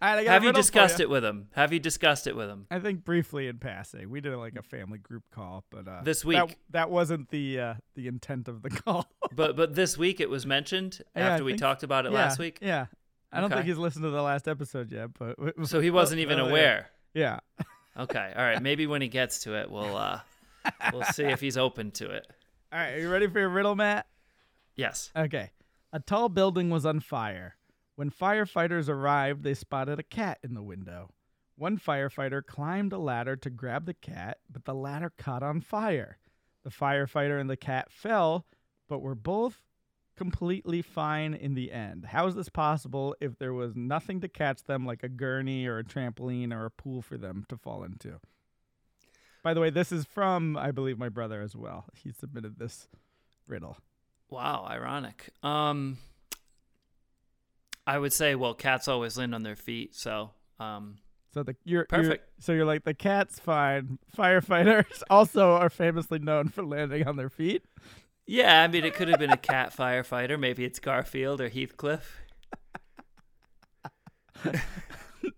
I 0.02 0.24
got 0.24 0.32
Have 0.34 0.44
you 0.44 0.54
discussed 0.54 1.00
ya. 1.00 1.04
it 1.04 1.10
with 1.10 1.26
him? 1.26 1.48
Have 1.54 1.74
you 1.74 1.80
discussed 1.80 2.28
it 2.28 2.36
with 2.36 2.43
him? 2.50 2.68
I 2.72 2.80
think 2.80 3.04
briefly 3.04 3.48
in 3.48 3.58
passing. 3.60 4.10
We 4.10 4.22
did 4.22 4.36
like 4.36 4.56
a 4.56 4.62
family 4.64 4.98
group 5.00 5.24
call, 5.32 5.64
but 5.70 5.88
uh, 5.88 6.02
This 6.04 6.24
week. 6.26 6.58
that 6.72 6.90
wasn't 6.90 7.30
the 7.30 7.60
uh, 7.60 7.74
the 7.96 8.08
intent 8.08 8.48
of 8.48 8.62
the 8.62 8.70
call. 8.82 9.08
But 9.36 9.56
but 9.56 9.76
this 9.76 9.98
week 9.98 10.20
it 10.20 10.30
was 10.30 10.46
mentioned 10.46 11.02
Yeah, 11.16 11.28
I 11.28 11.30
after 11.32 11.44
we 11.44 11.52
think- 11.52 11.62
talked 11.62 11.84
about 11.84 12.06
it 12.06 12.12
yeah, 12.12 12.18
last 12.20 12.40
week. 12.40 12.60
Yeah. 12.62 12.86
I 13.32 13.38
don't 13.42 13.46
Okay. 13.52 13.56
think 13.62 13.68
he's 13.68 13.78
listened 13.80 14.04
to 14.04 14.12
the 14.12 14.22
last 14.22 14.48
episode 14.48 14.92
yet, 14.92 15.10
but 15.18 15.38
So 15.68 15.80
he 15.82 15.90
wasn't 15.90 16.20
even 16.22 16.40
aware. 16.40 16.90
Yeah. 17.16 17.40
Okay. 17.98 18.34
All 18.36 18.44
right. 18.44 18.62
Maybe 18.62 18.86
when 18.88 19.02
he 19.02 19.08
gets 19.08 19.44
to 19.44 19.56
it, 19.60 19.70
we'll 19.72 19.96
uh 19.98 20.20
we'll 20.92 21.04
see 21.06 21.24
if 21.26 21.42
he's 21.42 21.58
open 21.58 21.92
to 21.92 22.10
it. 22.12 22.28
All 22.72 22.80
right, 22.80 22.94
are 22.94 23.00
you 23.00 23.10
ready 23.12 23.28
for 23.28 23.40
your 23.40 23.50
riddle, 23.50 23.76
Mat? 23.76 24.08
Yes. 24.76 25.12
Okay. 25.16 25.52
A 25.92 26.00
tall 26.00 26.30
building 26.30 26.70
was 26.72 26.86
on 26.88 27.00
fire. 27.00 27.56
When 27.96 28.10
firefighters 28.10 28.90
arrived, 28.90 29.44
they 29.44 29.54
spotted 29.54 30.00
a 30.00 30.04
cat 30.04 30.40
in 30.44 30.56
the 30.56 30.64
window. 30.64 31.12
One 31.56 31.78
firefighter 31.78 32.46
climbed 32.46 32.94
a 32.94 32.98
ladder 32.98 33.36
to 33.38 33.50
grab 33.50 33.86
the 33.86 33.94
cat, 33.94 34.40
but 34.52 34.66
the 34.66 34.74
ladder 34.74 35.12
caught 35.18 35.44
on 35.44 35.62
fire. 35.62 36.18
The 36.64 36.72
firefighter 36.72 37.40
and 37.40 37.50
the 37.50 37.58
cat 37.58 37.92
fell, 37.92 38.46
but 38.88 39.02
were 39.02 39.16
both 39.16 39.62
completely 40.16 40.82
fine 40.82 41.34
in 41.34 41.54
the 41.54 41.72
end. 41.72 42.06
How 42.06 42.28
is 42.28 42.36
this 42.36 42.50
possible 42.50 43.16
if 43.20 43.38
there 43.38 43.54
was 43.54 43.76
nothing 43.76 44.22
to 44.22 44.28
catch 44.28 44.64
them, 44.64 44.86
like 44.86 45.04
a 45.04 45.10
gurney 45.10 45.66
or 45.66 45.80
a 45.80 45.84
trampoline 45.84 46.54
or 46.54 46.66
a 46.66 46.72
pool 46.72 47.02
for 47.02 47.18
them 47.18 47.46
to 47.50 47.58
fall 47.58 47.84
into? 47.84 48.20
By 49.44 49.54
the 49.54 49.60
way, 49.60 49.70
this 49.70 49.92
is 49.92 50.06
from, 50.06 50.56
I 50.56 50.72
believe, 50.72 50.98
my 50.98 51.10
brother 51.10 51.42
as 51.42 51.56
well. 51.56 51.86
He 51.94 52.12
submitted 52.12 52.58
this 52.58 52.88
riddle. 53.48 53.78
Wow. 54.30 54.66
Ironic. 54.70 55.30
Um. 55.44 55.98
I 57.86 58.00
would 58.00 58.14
say, 58.14 58.34
well, 58.36 58.54
cats 58.54 58.88
always 58.88 59.18
land 59.18 59.36
on 59.36 59.44
their 59.44 59.58
feet, 59.58 59.94
so 59.94 60.32
um. 60.60 60.98
So 61.34 61.44
the 61.44 61.56
you're 61.64 61.86
you're- 61.92 62.20
so 62.40 62.52
you're 62.54 62.66
like 62.66 62.84
the 62.84 62.94
cat's 62.94 63.40
fine. 63.40 63.98
Firefighters 64.16 65.02
also 65.10 65.54
are 65.54 65.70
famously 65.70 66.20
known 66.20 66.48
for 66.50 66.64
landing 66.64 67.08
on 67.08 67.16
their 67.18 67.30
feet. 67.30 67.64
Yeah, 68.26 68.62
I 68.64 68.68
mean, 68.68 68.86
it 68.86 68.94
could 68.94 69.08
have 69.10 69.20
been 69.20 69.32
a 69.32 69.38
cat 69.38 69.76
firefighter. 69.76 70.40
Maybe 70.40 70.64
it's 70.64 70.80
Garfield 70.80 71.42
or 71.42 71.50
Heathcliff. 71.50 72.22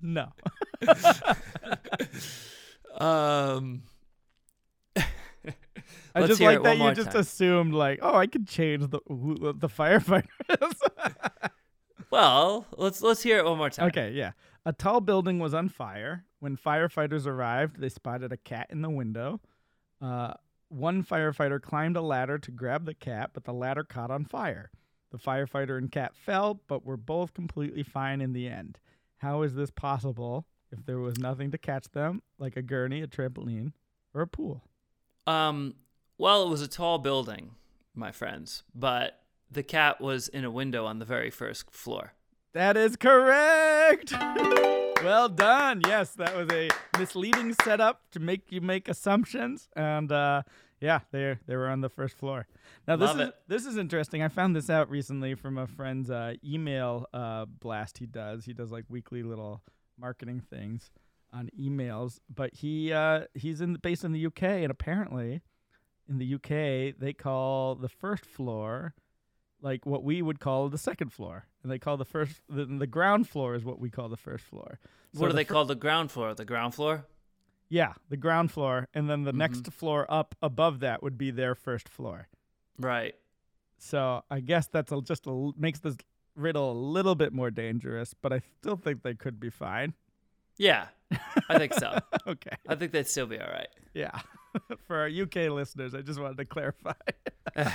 No. 0.01 0.27
Um, 2.97 3.83
I 6.15 6.25
just 6.27 6.39
like 6.39 6.63
that 6.63 6.77
you 6.77 6.93
just 6.93 7.11
time. 7.11 7.19
assumed 7.19 7.73
like, 7.73 7.99
oh, 8.01 8.15
I 8.15 8.27
could 8.27 8.47
change 8.47 8.83
the 8.89 8.99
the 9.09 9.67
firefighter 9.67 10.23
is. 10.49 10.81
Well, 12.11 12.65
let's 12.77 13.01
let's 13.01 13.23
hear 13.23 13.37
it 13.39 13.45
one 13.45 13.57
more 13.57 13.69
time. 13.69 13.87
okay, 13.87 14.11
yeah. 14.11 14.31
A 14.65 14.73
tall 14.73 14.99
building 15.01 15.39
was 15.39 15.53
on 15.53 15.69
fire. 15.69 16.25
When 16.39 16.57
firefighters 16.57 17.27
arrived, 17.27 17.79
they 17.79 17.89
spotted 17.89 18.31
a 18.31 18.37
cat 18.37 18.67
in 18.71 18.81
the 18.81 18.89
window. 18.89 19.39
Uh, 20.01 20.33
one 20.69 21.03
firefighter 21.03 21.61
climbed 21.61 21.95
a 21.97 22.01
ladder 22.01 22.37
to 22.39 22.51
grab 22.51 22.85
the 22.85 22.93
cat, 22.93 23.31
but 23.33 23.43
the 23.43 23.53
ladder 23.53 23.83
caught 23.83 24.11
on 24.11 24.25
fire. 24.25 24.71
The 25.11 25.17
firefighter 25.19 25.77
and 25.77 25.91
cat 25.91 26.15
fell, 26.15 26.61
but 26.67 26.85
were 26.85 26.97
both 26.97 27.33
completely 27.33 27.83
fine 27.83 28.21
in 28.21 28.33
the 28.33 28.47
end. 28.47 28.79
How 29.17 29.43
is 29.43 29.53
this 29.55 29.71
possible 29.71 30.45
if 30.71 30.85
there 30.85 30.99
was 30.99 31.17
nothing 31.19 31.51
to 31.51 31.57
catch 31.57 31.89
them, 31.91 32.21
like 32.39 32.57
a 32.57 32.61
gurney, 32.61 33.01
a 33.01 33.07
trampoline, 33.07 33.71
or 34.13 34.21
a 34.21 34.27
pool? 34.27 34.63
Um, 35.27 35.75
well, 36.17 36.43
it 36.43 36.49
was 36.49 36.61
a 36.61 36.67
tall 36.67 36.97
building, 36.97 37.51
my 37.93 38.11
friends, 38.11 38.63
but 38.73 39.21
the 39.49 39.63
cat 39.63 40.01
was 40.01 40.27
in 40.27 40.43
a 40.43 40.51
window 40.51 40.85
on 40.85 40.99
the 40.99 41.05
very 41.05 41.29
first 41.29 41.71
floor. 41.71 42.13
That 42.53 42.77
is 42.77 42.95
correct. 42.95 44.11
well 45.03 45.27
done. 45.27 45.81
Yes, 45.85 46.11
that 46.11 46.35
was 46.35 46.49
a 46.51 46.69
misleading 46.97 47.53
setup 47.53 48.01
to 48.11 48.19
make 48.19 48.51
you 48.51 48.61
make 48.61 48.87
assumptions, 48.87 49.67
and 49.75 50.11
uh, 50.11 50.43
yeah, 50.79 51.01
they 51.11 51.37
they 51.47 51.55
were 51.55 51.67
on 51.67 51.81
the 51.81 51.89
first 51.89 52.17
floor. 52.17 52.47
Now 52.87 52.95
this 52.95 53.07
Love 53.07 53.19
is 53.19 53.27
it. 53.27 53.35
this 53.47 53.65
is 53.65 53.77
interesting. 53.77 54.21
I 54.21 54.29
found 54.29 54.55
this 54.55 54.69
out 54.69 54.89
recently 54.89 55.35
from 55.35 55.57
a 55.57 55.67
friend's 55.67 56.09
uh, 56.09 56.35
email 56.43 57.07
uh, 57.13 57.45
blast. 57.45 57.97
He 57.97 58.05
does 58.05 58.45
he 58.45 58.53
does 58.53 58.71
like 58.71 58.85
weekly 58.89 59.21
little 59.21 59.61
marketing 59.99 60.41
things 60.49 60.91
on 61.33 61.49
emails, 61.59 62.19
but 62.33 62.53
he 62.53 62.93
uh, 62.93 63.25
he's 63.33 63.61
in 63.61 63.75
based 63.75 64.03
in 64.03 64.11
the 64.11 64.25
UK, 64.27 64.43
and 64.43 64.71
apparently 64.71 65.41
in 66.07 66.19
the 66.19 66.35
UK 66.35 66.95
they 66.97 67.13
call 67.13 67.75
the 67.75 67.89
first 67.89 68.25
floor 68.25 68.93
like 69.65 69.85
what 69.85 70.03
we 70.03 70.21
would 70.21 70.39
call 70.39 70.69
the 70.69 70.77
second 70.77 71.11
floor, 71.11 71.45
and 71.63 71.71
they 71.71 71.79
call 71.79 71.97
the 71.97 72.05
first 72.05 72.35
the, 72.47 72.65
the 72.65 72.87
ground 72.87 73.27
floor 73.27 73.55
is 73.55 73.65
what 73.65 73.79
we 73.79 73.89
call 73.89 74.07
the 74.09 74.15
first 74.17 74.45
floor. 74.45 74.79
So 75.13 75.19
what 75.21 75.27
do 75.27 75.31
the 75.33 75.37
they 75.37 75.43
fir- 75.43 75.53
call 75.55 75.65
the 75.65 75.75
ground 75.75 76.11
floor? 76.11 76.33
The 76.35 76.45
ground 76.45 76.73
floor? 76.75 77.05
Yeah, 77.67 77.93
the 78.09 78.17
ground 78.17 78.51
floor, 78.51 78.87
and 78.93 79.09
then 79.09 79.23
the 79.23 79.31
Mm-hmm. 79.31 79.39
next 79.39 79.71
floor 79.73 80.05
up 80.07 80.35
above 80.41 80.79
that 80.81 81.01
would 81.01 81.17
be 81.17 81.31
their 81.31 81.55
first 81.55 81.89
floor. 81.89 82.27
Right. 82.79 83.15
So 83.77 84.23
I 84.29 84.39
guess 84.39 84.67
that's 84.67 84.91
a, 84.91 85.01
just 85.01 85.25
a, 85.27 85.51
makes 85.57 85.79
this 85.79 85.97
riddle 86.35 86.71
a 86.71 86.77
little 86.97 87.15
bit 87.15 87.33
more 87.33 87.49
dangerous, 87.49 88.13
but 88.21 88.31
I 88.31 88.41
still 88.59 88.75
think 88.77 89.01
they 89.01 89.15
could 89.15 89.39
be 89.39 89.49
fine. 89.49 89.93
Yeah, 90.57 90.87
I 91.49 91.57
think 91.57 91.73
so. 91.73 91.97
okay, 92.27 92.55
I 92.69 92.75
think 92.75 92.91
they'd 92.91 93.07
still 93.07 93.25
be 93.27 93.39
all 93.39 93.49
right. 93.49 93.67
yeah. 93.93 94.19
For 94.87 94.97
our 94.97 95.07
UK 95.07 95.51
listeners, 95.51 95.95
I 95.95 96.01
just 96.01 96.19
wanted 96.19 96.37
to 96.37 96.45
clarify. 96.45 96.93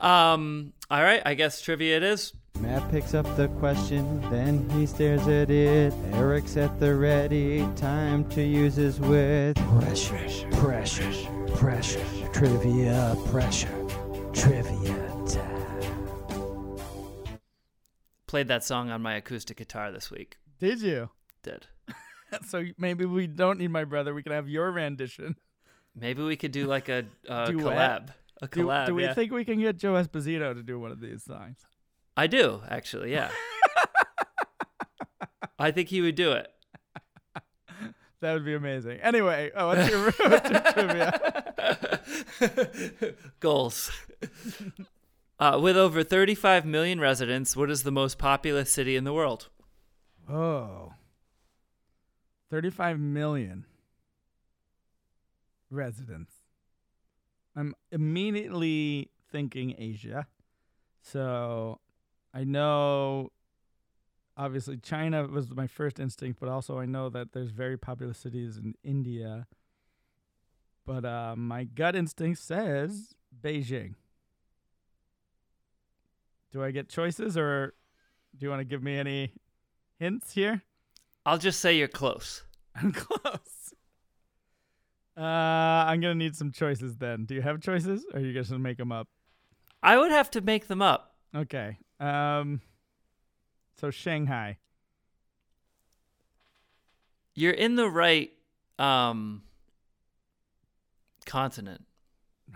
Um, 0.00 0.72
all 0.90 1.02
right, 1.02 1.20
I 1.24 1.34
guess 1.34 1.60
trivia 1.60 1.98
it 1.98 2.02
is. 2.02 2.32
Mat 2.58 2.90
picks 2.90 3.14
up 3.14 3.24
the 3.36 3.48
question, 3.48 4.20
then 4.30 4.68
he 4.70 4.86
stares 4.86 5.28
at 5.28 5.50
it. 5.50 5.92
Eric's 6.12 6.56
at 6.56 6.80
the 6.80 6.94
ready, 6.94 7.66
time 7.76 8.26
to 8.30 8.42
use 8.42 8.76
his 8.76 8.98
wit. 8.98 9.56
Pressure, 9.56 10.48
pressure, 10.52 11.12
pressure, 11.54 12.04
trivia, 12.32 13.14
pressure, 13.26 13.86
trivia 14.32 15.08
time. 15.26 16.78
Played 18.26 18.48
that 18.48 18.64
song 18.64 18.90
on 18.90 19.02
my 19.02 19.16
acoustic 19.16 19.58
guitar 19.58 19.92
this 19.92 20.10
week. 20.10 20.38
Did 20.58 20.80
you? 20.80 21.10
Did. 21.42 21.66
So 22.46 22.64
maybe 22.78 23.04
we 23.04 23.26
don't 23.26 23.58
need 23.58 23.70
my 23.70 23.84
brother. 23.84 24.14
We 24.14 24.22
can 24.22 24.32
have 24.32 24.48
your 24.48 24.70
rendition. 24.70 25.36
Maybe 25.96 26.22
we 26.22 26.36
could 26.36 26.52
do 26.52 26.66
like 26.66 26.88
a, 26.88 27.04
a 27.28 27.46
Duet? 27.50 27.64
collab. 27.64 28.08
A 28.42 28.46
Do, 28.48 28.64
collab. 28.66 28.86
do 28.86 28.94
we 28.94 29.02
yeah. 29.04 29.14
think 29.14 29.32
we 29.32 29.44
can 29.44 29.58
get 29.60 29.76
Joe 29.76 29.94
Esposito 29.94 30.54
to 30.54 30.62
do 30.62 30.78
one 30.78 30.92
of 30.92 31.00
these 31.00 31.24
songs? 31.24 31.58
I 32.16 32.26
do 32.26 32.62
actually. 32.68 33.12
Yeah. 33.12 33.30
I 35.58 35.70
think 35.72 35.88
he 35.88 36.00
would 36.00 36.14
do 36.14 36.32
it. 36.32 36.48
That 38.20 38.34
would 38.34 38.44
be 38.44 38.54
amazing. 38.54 39.00
Anyway, 39.00 39.50
oh, 39.56 39.68
what's 39.68 39.90
your, 39.90 40.10
what's 40.10 40.50
your 40.50 40.60
trivia? 40.72 41.20
Goals. 43.40 43.90
Uh, 45.38 45.58
with 45.60 45.76
over 45.76 46.02
35 46.04 46.66
million 46.66 47.00
residents, 47.00 47.56
what 47.56 47.70
is 47.70 47.82
the 47.82 47.90
most 47.90 48.18
populous 48.18 48.70
city 48.70 48.94
in 48.94 49.04
the 49.04 49.12
world? 49.14 49.48
Oh. 50.28 50.92
35 52.50 52.98
million 52.98 53.64
residents. 55.70 56.32
I'm 57.56 57.74
immediately 57.92 59.10
thinking 59.30 59.74
Asia. 59.78 60.26
So 61.02 61.78
I 62.34 62.44
know 62.44 63.30
obviously 64.36 64.78
China 64.78 65.26
was 65.26 65.50
my 65.50 65.66
first 65.66 66.00
instinct, 66.00 66.40
but 66.40 66.48
also 66.48 66.78
I 66.78 66.86
know 66.86 67.08
that 67.10 67.32
there's 67.32 67.50
very 67.50 67.78
populous 67.78 68.18
cities 68.18 68.56
in 68.56 68.74
India. 68.82 69.46
But 70.84 71.04
uh, 71.04 71.34
my 71.36 71.64
gut 71.64 71.94
instinct 71.94 72.40
says 72.40 73.14
Beijing. 73.40 73.94
Do 76.52 76.64
I 76.64 76.72
get 76.72 76.88
choices 76.88 77.36
or 77.36 77.74
do 78.36 78.44
you 78.44 78.50
want 78.50 78.60
to 78.60 78.64
give 78.64 78.82
me 78.82 78.98
any 78.98 79.32
hints 79.98 80.32
here? 80.32 80.62
I'll 81.26 81.38
just 81.38 81.60
say 81.60 81.76
you're 81.76 81.88
close. 81.88 82.44
I'm 82.74 82.92
close. 82.94 83.74
Uh, 85.16 85.20
I'm 85.22 86.00
gonna 86.00 86.14
need 86.14 86.34
some 86.36 86.50
choices 86.52 86.96
then. 86.96 87.24
Do 87.24 87.34
you 87.34 87.42
have 87.42 87.60
choices, 87.60 88.06
or 88.12 88.20
are 88.20 88.22
you 88.22 88.32
just 88.32 88.50
gonna 88.50 88.62
make 88.62 88.78
them 88.78 88.92
up? 88.92 89.08
I 89.82 89.98
would 89.98 90.10
have 90.10 90.30
to 90.32 90.40
make 90.40 90.66
them 90.66 90.80
up. 90.80 91.14
Okay. 91.34 91.78
Um. 91.98 92.60
So 93.80 93.90
Shanghai. 93.90 94.58
You're 97.34 97.52
in 97.52 97.76
the 97.76 97.88
right 97.88 98.30
um 98.78 99.42
continent. 101.26 101.84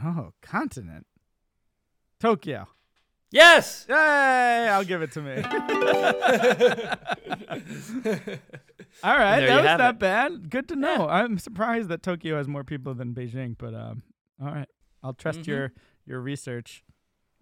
Oh, 0.03 0.33
continent. 0.43 1.07
Tokyo. 2.19 2.67
Yes. 3.35 3.85
Yay! 3.89 4.69
I'll 4.71 4.85
give 4.85 5.03
it 5.03 5.11
to 5.13 5.21
me. 5.21 5.35
All 9.03 9.19
right, 9.19 9.41
that 9.41 9.57
was 9.57 9.79
not 9.79 9.95
it. 9.95 9.99
bad. 9.99 10.51
Good 10.51 10.69
to 10.69 10.77
know. 10.77 11.09
I'm 11.09 11.39
surprised 11.39 11.89
that 11.89 12.03
Tokyo 12.03 12.37
has 12.37 12.47
more 12.49 12.65
people 12.65 12.95
than 12.95 13.13
Beijing, 13.13 13.57
but 13.59 13.75
um, 13.75 14.03
all 14.41 14.53
right, 14.55 14.69
I'll 15.03 15.13
trust 15.15 15.41
Mhm. 15.41 15.47
your 15.49 15.73
your 16.07 16.21
research. 16.21 16.85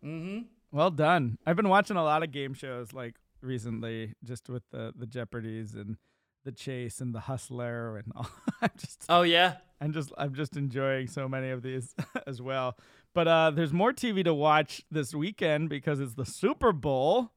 Mm-hmm. 0.05 0.47
Well 0.71 0.91
done. 0.91 1.39
I've 1.47 1.57
been 1.57 1.69
watching 1.69 1.97
a 1.97 2.03
lot 2.05 2.23
of 2.23 2.33
game 2.33 2.55
shows 2.55 2.93
like 2.93 3.17
recently, 3.43 4.15
just 4.25 4.49
with 4.49 4.63
the 4.71 4.93
the 4.97 5.07
Jeopardies 5.07 5.75
and 5.75 5.97
the 6.45 6.53
Chase 6.53 7.01
and 7.01 7.15
the 7.15 7.21
Hustler 7.21 7.99
and 7.99 8.13
all. 8.17 8.29
I'm 8.63 8.71
just 8.77 9.05
Oh 9.09 9.23
yeah. 9.23 9.57
I'm 9.81 9.93
just 9.93 10.11
I'm 10.17 10.35
just 10.35 10.57
enjoying 10.57 11.07
so 11.07 11.29
many 11.29 11.51
of 11.51 11.63
these 11.63 11.95
as 12.27 12.41
well. 12.41 12.77
But 13.15 13.29
uh, 13.29 13.51
there's 13.51 13.73
more 13.73 13.93
TV 13.93 14.25
to 14.25 14.33
watch 14.35 14.83
this 14.91 15.15
weekend 15.15 15.69
because 15.69 16.01
it's 16.01 16.15
the 16.15 16.25
Super 16.25 16.73
Bowl. 16.73 17.33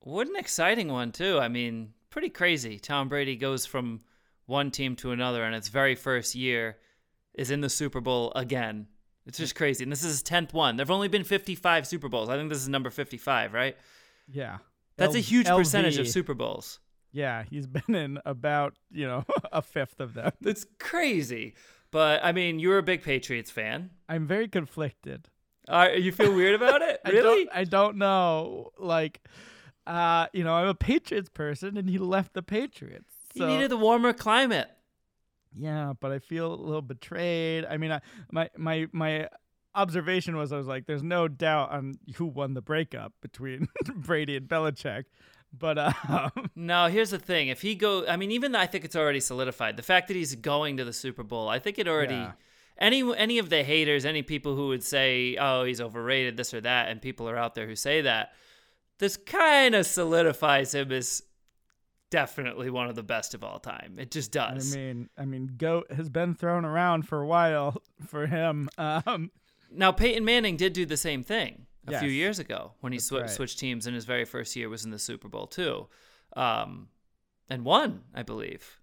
What 0.00 0.28
an 0.28 0.36
exciting 0.36 0.88
one 0.88 1.12
too. 1.12 1.38
I 1.38 1.48
mean, 1.48 1.94
pretty 2.10 2.28
crazy. 2.28 2.78
Tom 2.78 3.08
Brady 3.08 3.36
goes 3.36 3.64
from 3.64 4.00
one 4.46 4.70
team 4.70 4.96
to 4.96 5.12
another 5.12 5.44
and 5.44 5.54
its 5.54 5.68
very 5.68 5.94
first 5.94 6.34
year 6.34 6.76
is 7.34 7.50
in 7.50 7.60
the 7.60 7.70
Super 7.70 8.00
Bowl 8.00 8.32
again. 8.36 8.86
It's 9.24 9.38
just 9.38 9.54
crazy. 9.54 9.84
And 9.84 9.92
this 9.92 10.02
is 10.02 10.10
his 10.10 10.22
10th 10.24 10.52
one. 10.52 10.76
There've 10.76 10.90
only 10.90 11.08
been 11.08 11.24
55 11.24 11.86
Super 11.86 12.08
Bowls. 12.08 12.28
I 12.28 12.36
think 12.36 12.48
this 12.50 12.58
is 12.60 12.68
number 12.68 12.90
55, 12.90 13.52
right? 13.54 13.76
Yeah, 14.30 14.58
That's 14.96 15.14
a 15.14 15.18
L- 15.18 15.22
huge 15.22 15.46
percentage 15.46 15.98
of 15.98 16.08
Super 16.08 16.34
Bowls. 16.34 16.80
Yeah, 17.12 17.44
he's 17.48 17.66
been 17.86 17.94
in 17.94 18.18
about 18.24 18.74
you 18.90 19.06
know 19.06 19.24
a 19.52 19.62
fifth 19.62 20.00
of 20.00 20.14
them. 20.14 20.32
That's 20.40 20.66
crazy. 20.78 21.54
But 21.92 22.24
I 22.24 22.32
mean, 22.32 22.58
you're 22.58 22.78
a 22.78 22.82
big 22.82 23.02
Patriots 23.02 23.50
fan. 23.52 23.90
I'm 24.08 24.26
very 24.26 24.48
conflicted. 24.48 25.28
Uh, 25.68 25.90
you 25.96 26.10
feel 26.10 26.34
weird 26.34 26.54
about 26.56 26.82
it? 26.82 27.00
I 27.04 27.10
Really? 27.10 27.44
don't, 27.44 27.56
I 27.56 27.64
don't 27.64 27.96
know. 27.98 28.72
Like, 28.78 29.20
uh, 29.86 30.26
you 30.32 30.42
know, 30.42 30.54
I'm 30.54 30.66
a 30.66 30.74
Patriots 30.74 31.28
person, 31.28 31.76
and 31.76 31.88
he 31.88 31.98
left 31.98 32.34
the 32.34 32.42
Patriots. 32.42 33.14
He 33.34 33.44
needed 33.44 33.70
the 33.70 33.76
warmer 33.76 34.12
climate. 34.12 34.68
yeah, 35.56 35.92
but 36.00 36.10
I 36.12 36.18
feel 36.18 36.52
a 36.52 36.56
little 36.56 36.82
betrayed. 36.82 37.64
I 37.64 37.76
mean, 37.76 37.92
I, 37.92 38.00
my 38.32 38.50
my 38.56 38.86
my 38.92 39.28
observation 39.74 40.36
was 40.36 40.52
I 40.52 40.56
was 40.58 40.66
like, 40.66 40.86
there's 40.86 41.02
no 41.02 41.28
doubt 41.28 41.70
on 41.70 41.94
who 42.16 42.26
won 42.26 42.54
the 42.54 42.60
breakup 42.62 43.12
between 43.22 43.68
Brady 43.94 44.36
and 44.36 44.48
Belichick, 44.48 45.04
but 45.56 45.78
um, 45.78 46.30
No, 46.56 46.86
here's 46.88 47.10
the 47.10 47.18
thing. 47.18 47.48
If 47.48 47.62
he 47.62 47.74
go, 47.74 48.06
I 48.06 48.16
mean, 48.16 48.30
even 48.30 48.52
though 48.52 48.58
I 48.60 48.66
think 48.66 48.84
it's 48.84 48.96
already 48.96 49.20
solidified. 49.20 49.76
The 49.76 49.82
fact 49.82 50.08
that 50.08 50.14
he's 50.14 50.34
going 50.34 50.76
to 50.78 50.84
the 50.84 50.92
Super 50.92 51.22
Bowl, 51.22 51.48
I 51.48 51.58
think 51.58 51.78
it 51.78 51.86
already. 51.88 52.14
Yeah. 52.14 52.32
any 52.78 53.16
any 53.16 53.38
of 53.38 53.50
the 53.50 53.62
haters, 53.62 54.04
any 54.04 54.22
people 54.22 54.56
who 54.56 54.68
would 54.68 54.82
say, 54.82 55.36
"Oh, 55.38 55.64
he's 55.64 55.80
overrated," 55.80 56.36
this 56.36 56.54
or 56.54 56.60
that, 56.62 56.88
and 56.88 57.00
people 57.02 57.28
are 57.28 57.36
out 57.36 57.54
there 57.54 57.66
who 57.66 57.76
say 57.76 58.00
that, 58.02 58.32
this 58.98 59.16
kind 59.16 59.74
of 59.74 59.86
solidifies 59.86 60.74
him 60.74 60.90
as 60.92 61.22
definitely 62.10 62.68
one 62.70 62.88
of 62.88 62.94
the 62.94 63.02
best 63.02 63.34
of 63.34 63.42
all 63.42 63.58
time. 63.58 63.96
It 63.98 64.10
just 64.10 64.32
does. 64.32 64.74
I 64.74 64.78
mean, 64.78 65.08
I 65.18 65.24
mean, 65.24 65.54
goat 65.56 65.90
has 65.92 66.08
been 66.08 66.34
thrown 66.34 66.64
around 66.64 67.08
for 67.08 67.20
a 67.20 67.26
while 67.26 67.82
for 68.06 68.26
him. 68.26 68.68
Um, 68.78 69.30
now 69.70 69.92
Peyton 69.92 70.24
Manning 70.24 70.56
did 70.56 70.72
do 70.72 70.84
the 70.86 70.96
same 70.98 71.22
thing 71.22 71.66
a 71.86 71.98
few 71.98 72.08
years 72.08 72.38
ago 72.38 72.72
when 72.80 72.92
he 72.92 72.98
swi- 72.98 73.22
right. 73.22 73.30
switched 73.30 73.58
teams, 73.58 73.86
and 73.86 73.94
his 73.94 74.04
very 74.04 74.24
first 74.24 74.54
year 74.56 74.68
was 74.68 74.84
in 74.84 74.90
the 74.90 74.98
Super 74.98 75.28
Bowl 75.28 75.46
too, 75.46 75.88
um, 76.36 76.88
and 77.48 77.64
won, 77.64 78.02
I 78.14 78.22
believe. 78.22 78.80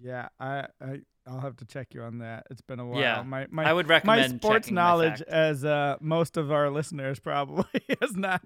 yeah, 0.00 0.28
I, 0.38 0.66
I, 0.80 1.00
I'll 1.26 1.40
have 1.40 1.56
to 1.58 1.64
check 1.64 1.94
you 1.94 2.02
on 2.02 2.18
that. 2.18 2.46
It's 2.50 2.60
been 2.60 2.80
a 2.80 2.86
while. 2.86 3.00
Yeah, 3.00 3.22
my, 3.22 3.46
my, 3.50 3.64
I 3.64 3.72
would 3.72 3.88
recommend 3.88 4.32
my 4.32 4.36
sports 4.38 4.66
checking 4.66 4.74
my 4.74 4.80
knowledge, 4.82 5.22
as 5.22 5.64
uh, 5.64 5.96
most 6.00 6.36
of 6.36 6.50
our 6.50 6.68
listeners 6.68 7.20
probably 7.20 7.64
is 8.00 8.16
not 8.16 8.42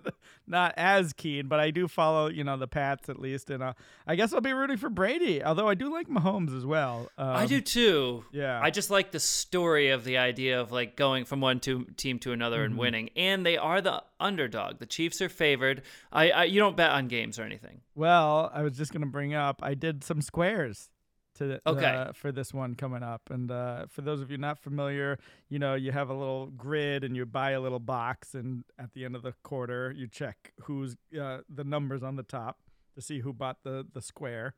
not 0.46 0.74
as 0.76 1.12
keen, 1.14 1.48
but 1.48 1.58
I 1.58 1.70
do 1.70 1.88
follow, 1.88 2.28
you 2.28 2.44
know, 2.44 2.56
the 2.58 2.66
Pats 2.68 3.08
at 3.08 3.18
least, 3.18 3.48
and 3.50 3.62
uh, 3.62 3.72
I 4.06 4.14
guess 4.14 4.32
I'll 4.34 4.40
be 4.42 4.52
rooting 4.52 4.76
for 4.76 4.90
Brady. 4.90 5.42
Although 5.42 5.68
I 5.68 5.74
do 5.74 5.90
like 5.90 6.08
Mahomes 6.08 6.54
as 6.56 6.66
well. 6.66 7.08
Um, 7.16 7.28
I 7.28 7.46
do 7.46 7.60
too. 7.62 8.24
Yeah. 8.30 8.60
I 8.62 8.70
just 8.70 8.90
like 8.90 9.10
the 9.10 9.20
story 9.20 9.88
of 9.90 10.04
the 10.04 10.18
idea 10.18 10.60
of 10.60 10.70
like 10.70 10.96
going 10.96 11.24
from 11.24 11.40
one 11.40 11.60
to- 11.60 11.86
team 11.96 12.18
to 12.20 12.32
another 12.32 12.56
Mm-hmm. 12.58 12.64
and 12.72 12.78
winning, 12.78 13.10
and 13.16 13.44
they 13.46 13.56
are 13.56 13.80
the 13.80 14.02
underdog. 14.20 14.78
The 14.80 14.86
Chiefs 14.86 15.20
are 15.22 15.28
favored. 15.28 15.82
I, 16.12 16.30
I 16.30 16.44
you 16.44 16.60
don't 16.60 16.76
bet 16.76 16.90
on 16.90 17.08
games 17.08 17.38
or 17.38 17.42
anything. 17.42 17.80
Well, 17.94 18.50
I 18.52 18.62
was 18.62 18.76
just 18.76 18.92
gonna 18.92 19.06
bring 19.06 19.32
up. 19.34 19.60
I 19.62 19.74
did 19.74 20.04
some 20.04 20.20
squares 20.20 20.90
to 21.38 21.60
Okay. 21.66 21.86
uh, 21.86 22.12
for 22.12 22.32
this 22.32 22.52
one 22.54 22.74
coming 22.74 23.02
up, 23.02 23.22
and 23.30 23.50
uh, 23.50 23.86
for 23.88 24.02
those 24.02 24.20
of 24.20 24.30
you 24.30 24.38
not 24.38 24.58
familiar, 24.58 25.18
you 25.48 25.58
know, 25.58 25.74
you 25.74 25.92
have 25.92 26.10
a 26.10 26.14
little 26.14 26.46
grid 26.46 27.04
and 27.04 27.16
you 27.16 27.24
buy 27.26 27.52
a 27.52 27.60
little 27.60 27.78
box, 27.78 28.34
and 28.34 28.64
at 28.78 28.92
the 28.94 29.04
end 29.04 29.14
of 29.16 29.22
the 29.22 29.32
quarter, 29.42 29.92
you 29.96 30.06
check 30.08 30.52
who's 30.62 30.96
uh, 31.20 31.38
the 31.48 31.64
numbers 31.64 32.02
on 32.02 32.16
the 32.16 32.22
top 32.22 32.58
to 32.94 33.00
see 33.00 33.20
who 33.20 33.32
bought 33.32 33.58
the 33.62 33.86
the 33.92 34.00
square, 34.02 34.54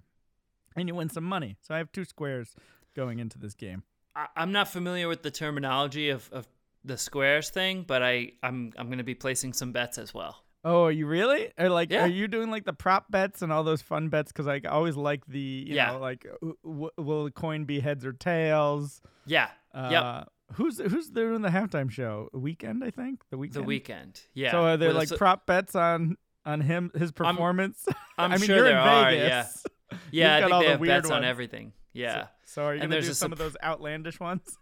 and 0.77 0.89
you 0.89 0.95
win 0.95 1.09
some 1.09 1.25
money. 1.25 1.57
So 1.61 1.75
I 1.75 1.79
have 1.79 1.91
two 1.93 2.05
squares 2.05 2.55
going 2.95 3.19
into 3.19 3.39
this 3.39 3.55
game. 3.55 3.83
I, 4.17 4.27
I'm 4.37 4.53
not 4.53 4.69
familiar 4.69 5.09
with 5.09 5.23
the 5.23 5.31
terminology 5.31 6.11
of, 6.11 6.29
of 6.33 6.49
the 6.85 6.97
squares 6.97 7.51
thing, 7.51 7.85
but 7.87 8.03
I 8.03 8.33
I'm 8.43 8.73
I'm 8.79 8.87
going 8.87 8.99
to 8.99 9.05
be 9.05 9.15
placing 9.15 9.53
some 9.53 9.73
bets 9.73 9.99
as 9.99 10.15
well. 10.15 10.45
Oh, 10.65 10.85
are 10.85 10.91
you 10.93 11.07
really? 11.07 11.53
Or 11.59 11.69
like, 11.69 11.91
Yeah. 11.91 12.05
are 12.05 12.09
you 12.09 12.27
doing 12.29 12.51
like 12.51 12.65
the 12.65 12.73
prop 12.73 13.11
bets 13.11 13.43
and 13.43 13.53
all 13.53 13.63
those 13.65 13.81
fun 13.83 14.09
bets? 14.09 14.33
Because 14.33 14.47
I 14.49 14.61
always 14.69 14.97
like 14.97 15.25
the, 15.27 15.39
you 15.39 15.75
Yeah. 15.77 15.93
know, 15.93 15.99
like, 16.01 16.27
w- 16.41 16.57
w- 16.65 16.91
will 16.97 17.25
the 17.25 17.31
coin 17.31 17.65
be 17.65 17.81
heads 17.81 18.05
or 18.05 18.13
tails? 18.13 19.01
Yeah. 19.27 19.49
Uh, 19.73 19.89
yep. 19.91 20.29
Who's 20.55 20.79
who's 20.79 21.11
doing 21.11 21.43
the 21.43 21.51
halftime 21.51 21.91
show? 21.91 22.29
Weeknd, 22.35 22.83
I 22.83 22.91
think. 22.91 23.23
The 23.31 23.37
Weeknd. 23.37 23.53
The 23.53 23.61
Weeknd. 23.63 24.27
Yeah. 24.35 24.51
So 24.51 24.63
are 24.65 24.77
there 24.77 24.89
Well, 24.89 24.99
like 24.99 25.09
so- 25.09 25.17
prop 25.17 25.47
bets 25.47 25.75
on 25.75 26.17
on 26.47 26.61
him 26.63 26.91
his 26.97 27.13
performance? 27.13 27.87
I'm 28.19 28.33
I 28.33 28.37
mean, 28.39 28.47
sure 28.47 28.57
you're 28.57 28.65
there 28.65 28.73
in 28.73 28.79
are, 28.79 29.11
Vegas. 29.11 29.65
Yeah, 30.11 30.37
I 30.37 30.41
got 30.41 30.45
think 30.47 30.55
all 30.55 30.61
they 30.61 30.67
the 30.67 30.71
have 30.73 30.81
weird 30.81 31.03
bets 31.03 31.11
on 31.11 31.25
everything. 31.25 31.73
Yeah. 31.95 32.23
So, 32.23 32.29
so 32.45 32.63
are 32.65 32.75
you 32.75 32.81
And 32.83 32.91
gonna 32.91 33.03
do 33.03 33.13
some 33.15 33.33
of 33.33 33.39
those 33.39 33.57
outlandish 33.63 34.19
ones? 34.21 34.59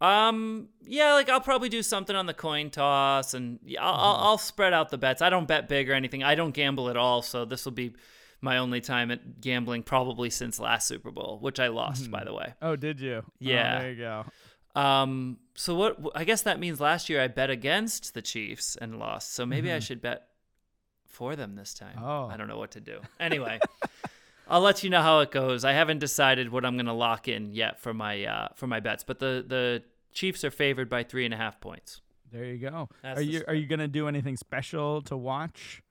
Um. 0.00 0.68
Yeah, 0.84 1.14
like 1.14 1.28
I'll 1.28 1.40
probably 1.40 1.68
do 1.68 1.82
something 1.82 2.14
on 2.14 2.26
the 2.26 2.34
coin 2.34 2.70
toss, 2.70 3.34
and 3.34 3.58
yeah, 3.64 3.82
I'll, 3.82 3.92
Mm-hmm. 3.94 4.00
I'll, 4.04 4.28
I'll 4.30 4.38
spread 4.38 4.72
out 4.72 4.90
the 4.90 4.98
bets. 4.98 5.22
I 5.22 5.30
don't 5.30 5.48
bet 5.48 5.68
big 5.68 5.88
or 5.90 5.94
anything. 5.94 6.22
I 6.22 6.34
don't 6.34 6.52
gamble 6.52 6.88
at 6.90 6.96
all, 6.96 7.22
so 7.22 7.44
this 7.44 7.64
will 7.64 7.72
be 7.72 7.94
my 8.42 8.58
only 8.58 8.80
time 8.82 9.10
at 9.10 9.40
gambling 9.40 9.82
probably 9.82 10.28
since 10.30 10.60
last 10.60 10.86
Super 10.86 11.10
Bowl, 11.10 11.38
which 11.40 11.58
I 11.58 11.68
lost, 11.68 12.10
by 12.10 12.22
the 12.24 12.34
way. 12.34 12.52
Oh, 12.60 12.76
did 12.76 13.00
you? 13.00 13.22
Oh, 13.24 13.30
Yeah. 13.38 13.80
there 13.80 13.90
you 13.92 13.96
go. 13.96 14.24
Um. 14.80 15.38
So 15.54 15.74
what? 15.74 15.96
I 16.14 16.24
guess 16.24 16.42
that 16.42 16.60
means 16.60 16.78
last 16.80 17.08
year 17.08 17.22
I 17.22 17.28
bet 17.28 17.48
against 17.48 18.12
the 18.12 18.20
Chiefs 18.20 18.76
and 18.76 18.98
lost. 18.98 19.32
So 19.32 19.46
maybe 19.46 19.72
I 19.72 19.78
should 19.78 20.02
bet 20.02 20.28
for 21.06 21.34
them 21.34 21.54
this 21.56 21.72
time. 21.72 21.96
Mm-hmm. 21.96 22.04
Oh. 22.04 22.28
I 22.30 22.36
don't 22.36 22.48
know 22.48 22.58
what 22.58 22.72
to 22.72 22.80
do. 22.80 23.00
Anyway. 23.18 23.58
I'll 24.48 24.60
let 24.60 24.84
you 24.84 24.90
know 24.90 25.02
how 25.02 25.20
it 25.20 25.30
goes. 25.30 25.64
I 25.64 25.72
haven't 25.72 25.98
decided 25.98 26.50
what 26.52 26.64
I'm 26.64 26.76
gonna 26.76 26.94
lock 26.94 27.26
in 27.28 27.52
yet 27.52 27.80
for 27.80 27.92
my 27.92 28.24
uh, 28.24 28.48
for 28.54 28.66
my 28.66 28.80
bets, 28.80 29.02
but 29.04 29.18
the 29.18 29.44
the 29.46 29.82
Chiefs 30.12 30.44
are 30.44 30.50
favored 30.50 30.88
by 30.88 31.02
three 31.02 31.24
and 31.24 31.34
a 31.34 31.36
half 31.36 31.60
points. 31.60 32.00
There 32.32 32.44
you 32.44 32.58
go. 32.58 32.88
That's 33.02 33.18
are 33.18 33.22
you 33.22 33.42
are 33.48 33.54
you 33.54 33.66
gonna 33.66 33.88
do 33.88 34.08
anything 34.08 34.36
special 34.36 35.02
to 35.02 35.16
watch? 35.16 35.82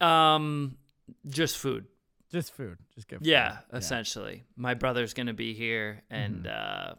Um, 0.00 0.76
just 1.26 1.58
food. 1.58 1.86
Just 2.30 2.52
food. 2.52 2.78
Just 2.94 3.08
get. 3.08 3.20
Food. 3.20 3.28
Yeah, 3.28 3.58
essentially. 3.72 4.44
My 4.56 4.74
brother's 4.74 5.14
gonna 5.14 5.34
be 5.34 5.54
here, 5.54 6.02
and 6.10 6.44
Mm-hmm. 6.44 6.90
uh, 6.92 6.94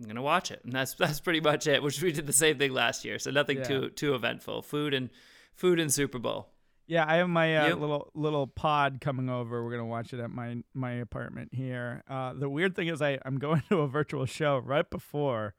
I'm 0.00 0.06
gonna 0.08 0.22
watch 0.22 0.50
it, 0.50 0.60
and 0.64 0.72
that's 0.72 0.94
that's 0.94 1.20
pretty 1.20 1.40
much 1.40 1.66
it. 1.66 1.82
Which 1.82 2.00
we 2.02 2.12
did 2.12 2.26
the 2.26 2.32
same 2.32 2.58
thing 2.58 2.72
last 2.72 3.04
year, 3.04 3.18
so 3.18 3.30
nothing 3.30 3.58
Yeah. 3.58 3.64
too 3.64 3.90
too 3.90 4.14
eventful. 4.14 4.62
Food 4.62 4.92
and 4.94 5.10
food 5.54 5.78
and 5.80 5.92
Super 5.92 6.18
Bowl. 6.18 6.48
Yeah, 6.86 7.04
I 7.08 7.16
have 7.16 7.28
my 7.28 7.56
uh, 7.56 7.68
You? 7.68 7.74
little 7.76 8.10
little 8.14 8.46
pod 8.46 9.00
coming 9.00 9.28
over. 9.30 9.64
We're 9.64 9.70
gonna 9.70 9.86
watch 9.86 10.12
it 10.12 10.20
at 10.20 10.30
my 10.30 10.56
my 10.74 10.92
apartment 10.92 11.50
here. 11.52 12.02
Uh, 12.08 12.32
the 12.34 12.48
weird 12.48 12.76
thing 12.76 12.88
is, 12.88 13.00
I 13.00 13.18
I'm 13.24 13.38
going 13.38 13.62
to 13.70 13.80
a 13.80 13.88
virtual 13.88 14.26
show 14.26 14.58
right 14.58 14.88
before 14.88 15.54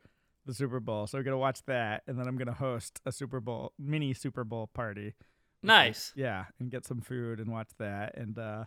the 0.45 0.53
Super 0.53 0.79
Bowl, 0.79 1.07
so 1.07 1.17
we're 1.17 1.23
gonna 1.23 1.37
watch 1.37 1.63
that, 1.65 2.03
and 2.07 2.19
then 2.19 2.27
I'm 2.27 2.37
gonna 2.37 2.53
host 2.53 3.01
a 3.05 3.11
Super 3.11 3.39
Bowl 3.39 3.73
mini 3.79 4.13
Super 4.13 4.43
Bowl 4.43 4.67
party. 4.67 5.13
Nice. 5.63 6.13
Yeah, 6.15 6.45
and 6.59 6.69
get 6.69 6.85
some 6.85 7.01
food 7.01 7.39
and 7.39 7.51
watch 7.51 7.69
that, 7.79 8.15
and 8.15 8.37
uh, 8.37 8.65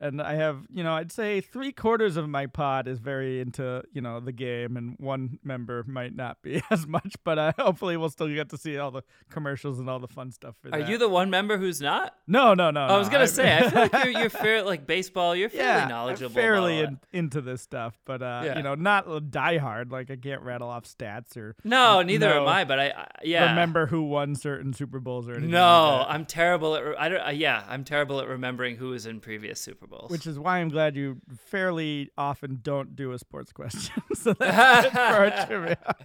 and 0.00 0.20
I 0.22 0.34
have 0.34 0.66
you 0.72 0.82
know 0.82 0.94
I'd 0.94 1.12
say 1.12 1.40
three 1.40 1.72
quarters 1.72 2.16
of 2.16 2.28
my 2.28 2.46
pod 2.46 2.88
is 2.88 2.98
very 2.98 3.40
into 3.40 3.82
you 3.92 4.00
know 4.00 4.20
the 4.20 4.32
game, 4.32 4.76
and 4.76 4.94
one 4.98 5.38
member 5.44 5.84
might 5.86 6.14
not 6.14 6.42
be 6.42 6.62
as 6.70 6.86
much, 6.86 7.14
but 7.24 7.38
uh, 7.38 7.52
hopefully 7.58 7.96
we'll 7.96 8.10
still 8.10 8.28
get 8.28 8.48
to 8.50 8.56
see 8.58 8.78
all 8.78 8.90
the 8.90 9.02
commercials 9.30 9.78
and 9.78 9.88
all 9.90 9.98
the 9.98 10.08
fun 10.08 10.30
stuff. 10.30 10.54
For 10.62 10.68
Are 10.74 10.80
that. 10.80 10.88
you 10.88 10.98
the 10.98 11.08
one 11.08 11.30
member 11.30 11.58
who's 11.58 11.80
not? 11.80 12.14
No, 12.26 12.54
no, 12.54 12.70
no. 12.70 12.80
I 12.80 12.96
was 12.98 13.08
no, 13.08 13.12
gonna 13.12 13.24
I'm- 13.24 13.28
say, 13.28 13.56
I 13.58 13.70
feel 13.70 13.80
like 13.82 13.92
you're 14.04 14.20
you're 14.20 14.30
fair 14.30 14.62
like 14.62 14.86
baseball. 14.86 15.34
You're 15.36 15.48
fairly 15.48 15.66
yeah, 15.68 15.82
I'm 15.84 15.88
knowledgeable. 15.88 16.34
fairly 16.34 16.80
in, 16.80 16.98
into 17.12 17.40
this 17.40 17.62
stuff, 17.62 17.98
but 18.04 18.22
uh, 18.22 18.42
Yeah. 18.44 18.56
you 18.56 18.62
know, 18.62 18.74
not 18.74 19.06
diehard. 19.06 19.90
Like 19.90 20.10
I 20.10 20.16
can't 20.16 20.42
rattle 20.42 20.68
off 20.68 20.84
stats 20.84 21.36
or 21.36 21.56
No, 21.64 22.02
neither 22.02 22.28
No. 22.28 22.42
am 22.42 22.48
I. 22.48 22.64
But 22.64 22.78
I, 22.80 22.86
I 22.90 23.06
yeah. 23.22 23.50
remember 23.50 23.86
who 23.86 24.02
won 24.02 24.34
certain 24.34 24.72
Super 24.72 25.00
Bowls 25.00 25.28
or 25.28 25.32
anything. 25.32 25.50
No, 25.50 25.96
like 25.98 26.06
that. 26.08 26.14
I'm 26.14 26.26
terrible 26.26 26.74
at. 26.76 26.84
re- 26.84 26.96
I 26.98 27.08
don't. 27.08 27.20
Uh, 27.26 27.30
yeah, 27.30 27.64
I'm 27.68 27.84
terrible 27.84 28.20
at 28.20 28.28
remembering 28.28 28.76
who 28.76 28.90
was 28.90 29.06
in 29.06 29.20
previous 29.20 29.60
Super 29.60 29.86
Which 30.08 30.26
is 30.26 30.38
why 30.38 30.58
I'm 30.58 30.68
glad 30.68 30.96
you 30.96 31.18
fairly 31.46 32.10
often 32.16 32.60
don't 32.62 32.94
do 32.96 33.12
a 33.12 33.18
sports 33.18 33.52
question. 33.52 34.02
so 34.14 34.32
that's 34.34 34.84
good 34.86 34.92
for 34.92 34.98
our 35.00 35.30
trivia. 35.46 35.96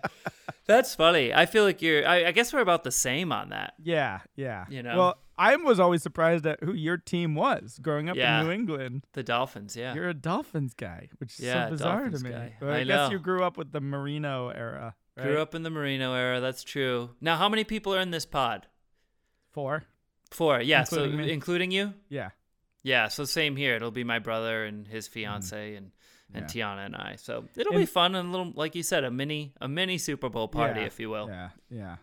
That's 0.66 0.96
funny. 0.96 1.34
I 1.34 1.46
feel 1.46 1.64
like 1.64 1.82
you're. 1.82 2.08
I, 2.08 2.26
I 2.26 2.32
guess 2.32 2.52
we're 2.52 2.60
about 2.62 2.84
the 2.84 2.92
same 2.92 3.32
on 3.32 3.50
that. 3.50 3.76
Yeah, 3.84 4.20
yeah. 4.36 4.66
You 4.70 4.82
know? 4.84 4.98
Well, 4.98 5.18
I 5.38 5.56
was 5.58 5.80
always 5.80 6.02
surprised 6.02 6.46
at 6.48 6.64
who 6.64 6.74
your 6.74 6.98
team 6.98 7.36
was 7.36 7.78
growing 7.82 8.10
up 8.10 8.16
Yeah. 8.16 8.40
in 8.42 8.48
New 8.48 8.54
England. 8.54 9.06
The 9.14 9.22
Dolphins, 9.24 9.76
yeah. 9.76 9.94
You're 9.94 10.10
a 10.10 10.14
Dolphins 10.14 10.74
guy, 10.74 11.10
which 11.20 11.34
is 11.34 11.46
Yeah, 11.46 11.66
so 11.66 11.72
bizarre 11.72 12.00
Dolphins 12.04 12.24
to 12.24 12.30
me. 12.30 12.34
guy. 12.36 12.56
But 12.60 12.70
I 12.70 12.80
I, 12.80 12.84
guess 12.86 13.12
you 13.12 13.20
grew 13.20 13.44
up 13.44 13.58
with 13.58 13.72
the 13.72 13.82
Marino 13.82 14.50
era. 14.50 14.96
Right? 15.18 15.28
Grew 15.28 15.42
up 15.42 15.54
in 15.54 15.64
the 15.64 15.70
Marino 15.70 16.14
era. 16.14 16.40
That's 16.40 16.64
true. 16.64 17.12
Now, 17.22 17.36
how 17.38 17.48
many 17.50 17.64
people 17.64 17.94
are 17.94 18.00
in 18.00 18.12
this 18.12 18.26
pod? 18.26 18.68
four. 19.52 19.84
Four. 20.32 20.62
Yeah. 20.62 20.82
Including 20.82 21.12
so 21.12 21.18
me. 21.18 21.32
including 21.32 21.72
you. 21.72 21.94
Yeah. 22.10 22.32
Yeah. 22.86 23.08
So 23.10 23.26
same 23.26 23.56
here. 23.56 23.76
It'll 23.76 23.92
be 23.92 24.04
my 24.06 24.20
brother 24.20 24.64
and 24.64 24.88
his 24.88 25.08
fiance 25.08 25.76
and 25.76 25.92
and 26.34 26.46
Mm-hmm. 26.46 26.58
Yeah. 26.58 26.66
Tiana 26.76 26.86
and 26.88 26.96
I. 26.96 27.16
So 27.18 27.46
it'll 27.56 27.74
And- 27.74 27.82
be 27.82 27.86
fun 27.86 28.16
and 28.16 28.28
a 28.30 28.32
little, 28.32 28.52
like 28.56 28.74
you 28.76 28.82
said, 28.84 29.04
a 29.04 29.12
mini 29.12 29.54
a 29.62 29.68
mini 29.68 29.98
Super 29.98 30.28
Bowl 30.30 30.48
party, 30.48 30.80
Yeah, 30.82 30.86
if 30.88 31.00
you 31.00 31.10
will. 31.10 31.28
Yeah, 31.28 31.50
yeah. 31.70 31.96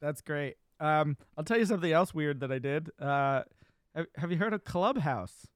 That's 0.00 0.20
great. 0.20 0.56
Um, 0.80 1.16
I'll 1.38 1.44
tell 1.44 1.58
you 1.58 1.64
something 1.66 1.92
else 1.92 2.12
weird 2.12 2.40
that 2.40 2.50
I 2.50 2.58
did. 2.58 2.90
Uh, 2.98 3.42
have, 3.94 4.06
have 4.16 4.32
you 4.32 4.38
heard 4.38 4.52
of 4.52 4.64
Clubhouse? 4.64 5.46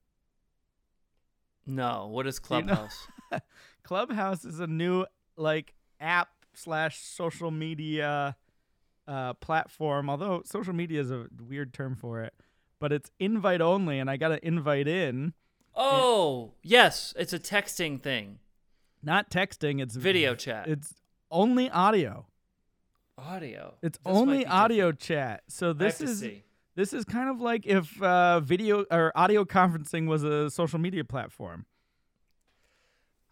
No. 1.65 2.07
What 2.07 2.27
is 2.27 2.39
Do 2.39 2.55
you 2.55 2.61
know- 2.63 2.73
Clubhouse? 2.75 3.07
Clubhouse 3.83 4.45
is 4.45 4.59
a 4.59 4.67
new 4.67 5.05
like 5.35 5.73
app 5.99 6.29
slash 6.53 6.97
social 6.99 7.51
media 7.51 8.35
uh, 9.07 9.33
platform. 9.35 10.09
Although 10.09 10.43
social 10.45 10.73
media 10.73 11.01
is 11.01 11.11
a 11.11 11.27
weird 11.47 11.73
term 11.73 11.95
for 11.95 12.21
it, 12.23 12.33
but 12.79 12.91
it's 12.91 13.11
invite 13.19 13.61
only, 13.61 13.99
and 13.99 14.09
I 14.09 14.17
got 14.17 14.29
to 14.29 14.45
invite 14.45 14.87
in. 14.87 15.33
oh, 15.75 16.51
yes. 16.63 17.13
It's 17.17 17.33
a 17.33 17.39
texting 17.39 18.01
thing. 18.01 18.39
Not 19.03 19.29
texting. 19.29 19.81
It's 19.81 19.95
Video 19.95 20.35
chat. 20.35 20.67
It's 20.67 20.93
only 21.31 21.69
audio. 21.69 22.25
Audio. 23.17 23.75
It's 23.81 23.97
This 23.97 24.05
only 24.05 24.45
audio 24.45 24.91
different. 24.91 24.99
chat. 24.99 25.43
So 25.47 25.73
this 25.73 26.01
is 26.01 26.23
this 26.75 26.93
is 26.93 27.03
kind 27.05 27.29
of 27.29 27.41
like 27.41 27.65
if 27.65 27.99
uh, 28.01 28.39
video 28.39 28.85
or 28.91 29.11
audio 29.15 29.43
conferencing 29.43 30.07
was 30.07 30.23
a 30.23 30.49
social 30.51 30.77
media 30.77 31.03
platform. 31.03 31.65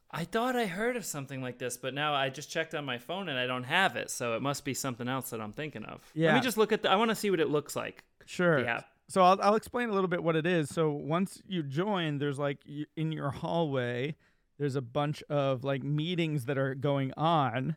I 0.10 0.24
thought 0.24 0.56
I 0.56 0.66
heard 0.66 0.96
of 0.96 1.06
something 1.06 1.41
like 1.41 1.58
this, 1.60 1.78
but 1.78 1.93
now 1.93 2.14
I 2.14 2.30
just 2.30 2.50
checked 2.50 2.74
on 2.74 2.86
my 2.86 2.98
phone 2.98 3.28
and 3.28 3.38
I 3.38 3.46
don't 3.48 3.66
have 3.66 3.96
it, 3.98 4.10
so 4.10 4.36
it 4.36 4.41
must 4.41 4.64
be 4.66 4.74
something 4.74 5.08
else 5.08 5.30
that 5.32 5.41
I'm 5.41 5.52
thinking 5.52 5.84
of. 5.84 6.02
Yeah. 6.16 6.28
Let 6.30 6.36
me 6.36 6.41
just 6.41 6.58
look 6.58 6.72
at 6.72 6.82
the. 6.84 6.89
I 6.89 6.96
want 6.96 7.10
to 7.10 7.16
see 7.16 7.30
what 7.30 7.39
it 7.39 7.50
looks 7.50 7.76
like. 7.76 8.04
Sure. 8.26 8.66
App. 8.66 8.88
So 9.08 9.22
I'll, 9.22 9.39
I'll 9.41 9.56
explain 9.56 9.89
a 9.89 9.93
little 9.93 10.08
bit 10.08 10.24
what 10.24 10.36
it 10.36 10.45
is. 10.45 10.70
So 10.70 10.91
once 10.91 11.41
you 11.47 11.64
join, 11.64 12.18
there's 12.18 12.39
like 12.39 12.60
in 12.97 13.12
your 13.12 13.32
hallway, 13.32 14.16
there's 14.58 14.76
a 14.76 14.82
bunch 14.82 15.22
of 15.30 15.64
like 15.64 15.84
meetings 15.84 16.45
that 16.45 16.58
are 16.58 16.76
going 16.76 17.14
on 17.18 17.76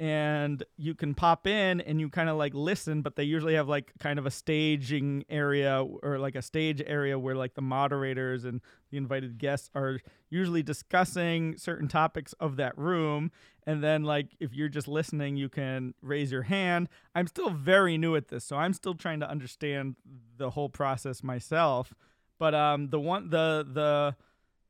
and 0.00 0.62
you 0.76 0.94
can 0.94 1.14
pop 1.14 1.46
in 1.46 1.80
and 1.80 2.00
you 2.00 2.08
kind 2.08 2.28
of 2.28 2.36
like 2.36 2.54
listen 2.54 3.02
but 3.02 3.16
they 3.16 3.24
usually 3.24 3.54
have 3.54 3.68
like 3.68 3.92
kind 3.98 4.18
of 4.18 4.26
a 4.26 4.30
staging 4.30 5.24
area 5.28 5.84
or 6.02 6.18
like 6.18 6.36
a 6.36 6.42
stage 6.42 6.80
area 6.86 7.18
where 7.18 7.34
like 7.34 7.54
the 7.54 7.62
moderators 7.62 8.44
and 8.44 8.60
the 8.90 8.96
invited 8.96 9.38
guests 9.38 9.70
are 9.74 9.98
usually 10.30 10.62
discussing 10.62 11.56
certain 11.56 11.88
topics 11.88 12.32
of 12.34 12.56
that 12.56 12.76
room 12.78 13.30
and 13.68 13.84
then 13.84 14.02
like 14.02 14.28
if 14.40 14.54
you're 14.54 14.68
just 14.68 14.88
listening 14.88 15.36
you 15.36 15.48
can 15.48 15.92
raise 16.00 16.32
your 16.32 16.42
hand 16.42 16.88
i'm 17.14 17.26
still 17.26 17.50
very 17.50 17.98
new 17.98 18.16
at 18.16 18.28
this 18.28 18.44
so 18.44 18.56
i'm 18.56 18.72
still 18.72 18.94
trying 18.94 19.20
to 19.20 19.28
understand 19.30 19.94
the 20.38 20.50
whole 20.50 20.70
process 20.70 21.22
myself 21.22 21.92
but 22.38 22.54
um 22.54 22.88
the 22.88 22.98
one 22.98 23.28
the 23.28 23.66
the 23.70 24.16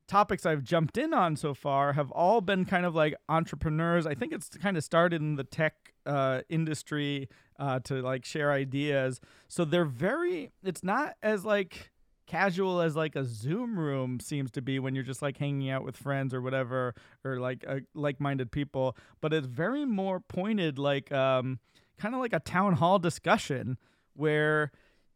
topics 0.09 0.43
I've 0.45 0.63
jumped 0.63 0.97
in 0.97 1.13
on 1.13 1.35
so 1.35 1.53
far 1.53 1.93
have 1.93 2.11
all 2.11 2.41
been 2.41 2.65
kind 2.65 2.85
of 2.85 2.95
like 2.95 3.15
entrepreneurs. 3.29 4.07
I 4.07 4.15
think 4.15 4.33
it's 4.33 4.49
kind 4.49 4.75
of 4.75 4.83
started 4.83 5.21
in 5.21 5.35
the 5.35 5.43
tech 5.43 5.93
uh, 6.05 6.41
industry 6.49 7.29
uh, 7.59 7.79
to 7.81 8.01
like 8.01 8.25
share 8.25 8.51
ideas. 8.51 9.21
So 9.47 9.63
they're 9.63 9.85
very, 9.85 10.51
it's 10.63 10.83
not 10.83 11.15
as 11.21 11.45
like 11.45 11.91
casual 12.29 12.79
as 12.79 12.95
like 12.95 13.15
a 13.15 13.25
Zoom 13.25 13.77
room 13.77 14.19
seems 14.19 14.51
to 14.51 14.61
be 14.61 14.77
when 14.79 14.93
you're 14.93 15.03
just 15.03 15.21
like 15.21 15.37
hanging 15.37 15.69
out 15.69 15.83
with 15.83 15.97
friends 15.97 16.33
or 16.33 16.41
whatever, 16.41 16.93
or 17.25 17.39
like 17.39 17.65
uh, 17.67 17.79
like 17.93 18.21
minded 18.21 18.51
people, 18.51 18.95
but 19.19 19.33
it's 19.33 19.47
very 19.47 19.83
more 19.83 20.19
pointed, 20.19 20.77
like 20.77 21.11
um, 21.11 21.59
kind 21.97 22.13
of 22.13 22.21
like 22.21 22.33
a 22.33 22.39
town 22.39 22.73
hall 22.73 22.99
discussion 22.99 23.77
where 24.13 24.71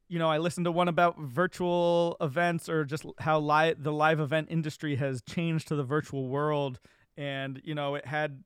you 0.09 0.19
know, 0.19 0.29
I 0.29 0.37
listened 0.37 0.65
to 0.65 0.71
one 0.71 0.89
about 0.89 1.19
virtual 1.19 2.17
events 2.21 2.69
or 2.69 2.85
just 2.85 3.05
how 3.19 3.39
li- 3.39 3.73
the 3.75 3.91
live 3.91 4.19
event 4.19 4.49
industry 4.51 4.95
has 4.97 5.21
changed 5.23 5.69
to 5.69 5.75
the 5.75 5.83
virtual 5.83 6.27
world. 6.27 6.79
And, 7.17 7.59
you 7.63 7.73
know, 7.73 7.95
it 7.95 8.05
had 8.05 8.43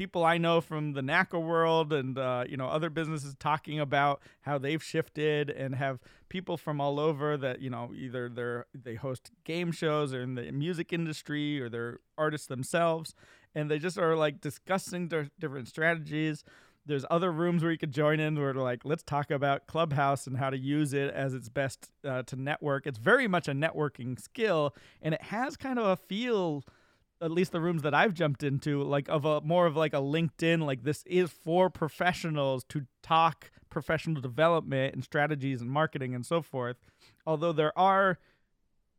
people 0.00 0.24
I 0.24 0.38
know 0.38 0.62
from 0.62 0.94
the 0.94 1.02
NACA 1.02 1.38
world 1.38 1.92
and, 1.92 2.16
uh, 2.16 2.44
you 2.48 2.56
know, 2.56 2.68
other 2.68 2.88
businesses 2.88 3.34
talking 3.38 3.78
about 3.78 4.22
how 4.40 4.56
they've 4.56 4.82
shifted 4.82 5.50
and 5.50 5.74
have 5.74 6.00
people 6.30 6.56
from 6.56 6.80
all 6.80 6.98
over 6.98 7.36
that, 7.36 7.60
you 7.60 7.68
know, 7.68 7.90
either 7.94 8.30
they're, 8.30 8.64
they 8.72 8.94
host 8.94 9.30
game 9.44 9.72
shows 9.72 10.14
or 10.14 10.22
in 10.22 10.36
the 10.36 10.50
music 10.52 10.94
industry 10.94 11.60
or 11.60 11.68
they're 11.68 11.98
artists 12.16 12.46
themselves. 12.46 13.14
And 13.54 13.70
they 13.70 13.78
just 13.78 13.98
are 13.98 14.16
like 14.16 14.40
discussing 14.40 15.10
different 15.38 15.68
strategies 15.68 16.44
there's 16.86 17.04
other 17.10 17.30
rooms 17.30 17.62
where 17.62 17.70
you 17.70 17.76
could 17.76 17.92
join 17.92 18.18
in 18.20 18.40
where 18.40 18.54
like 18.54 18.80
let's 18.84 19.02
talk 19.02 19.30
about 19.30 19.66
clubhouse 19.66 20.26
and 20.26 20.38
how 20.38 20.48
to 20.48 20.56
use 20.56 20.94
it 20.94 21.12
as 21.12 21.34
its 21.34 21.50
best 21.50 21.90
uh, 22.04 22.22
to 22.22 22.36
network 22.36 22.86
it's 22.86 22.98
very 22.98 23.28
much 23.28 23.48
a 23.48 23.52
networking 23.52 24.18
skill 24.18 24.74
and 25.02 25.12
it 25.12 25.22
has 25.24 25.58
kind 25.58 25.78
of 25.78 25.86
a 25.86 25.96
feel 25.96 26.64
at 27.20 27.30
least 27.30 27.52
the 27.52 27.60
rooms 27.60 27.82
that 27.82 27.94
i've 27.94 28.14
jumped 28.14 28.42
into 28.42 28.82
like 28.82 29.08
of 29.08 29.24
a 29.24 29.40
more 29.42 29.66
of 29.66 29.76
like 29.76 29.92
a 29.92 29.98
linkedin 29.98 30.64
like 30.64 30.84
this 30.84 31.02
is 31.06 31.30
for 31.30 31.68
professionals 31.68 32.64
to 32.64 32.86
talk 33.02 33.50
professional 33.70 34.20
development 34.20 34.94
and 34.94 35.02
strategies 35.02 35.62
and 35.62 35.70
marketing 35.70 36.14
and 36.14 36.26
so 36.26 36.42
forth. 36.42 36.76
Although 37.26 37.52
there 37.52 37.76
are 37.78 38.18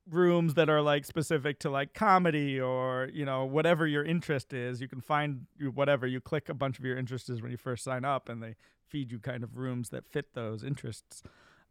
rooms 0.10 0.56
that 0.56 0.70
are 0.70 0.82
like 0.82 1.06
specific 1.06 1.60
to 1.60 1.70
like 1.70 1.94
comedy 1.94 2.60
or 2.60 3.08
you 3.14 3.24
know 3.24 3.46
whatever 3.46 3.86
your 3.86 4.04
interest 4.04 4.52
is 4.52 4.82
you 4.82 4.88
can 4.88 5.00
find 5.00 5.46
whatever 5.76 6.08
you 6.08 6.20
click 6.20 6.50
a 6.50 6.56
bunch 6.56 6.80
of 6.80 6.84
your 6.84 6.98
interests 6.98 7.30
when 7.40 7.52
you 7.52 7.56
first 7.56 7.84
sign 7.84 8.04
up 8.04 8.28
and 8.28 8.42
they 8.42 8.56
feed 8.88 9.12
you 9.12 9.20
kind 9.20 9.44
of 9.44 9.58
rooms 9.58 9.90
that 9.90 10.08
fit 10.08 10.34
those 10.34 10.64
interests. 10.64 11.22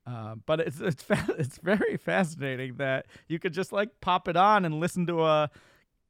Uh, 0.07 0.36
but 0.46 0.61
it's 0.61 0.80
it's 0.80 1.03
fa- 1.11 1.34
it's 1.38 1.59
very 1.59 1.96
fascinating 1.96 2.76
that 2.76 3.07
you 3.26 3.38
could 3.38 3.53
just 3.53 3.72
like 3.72 3.88
pop 4.01 4.28
it 4.28 4.36
on 4.36 4.64
and 4.64 4.78
listen 4.78 5.07
to 5.07 5.24
a 5.24 5.51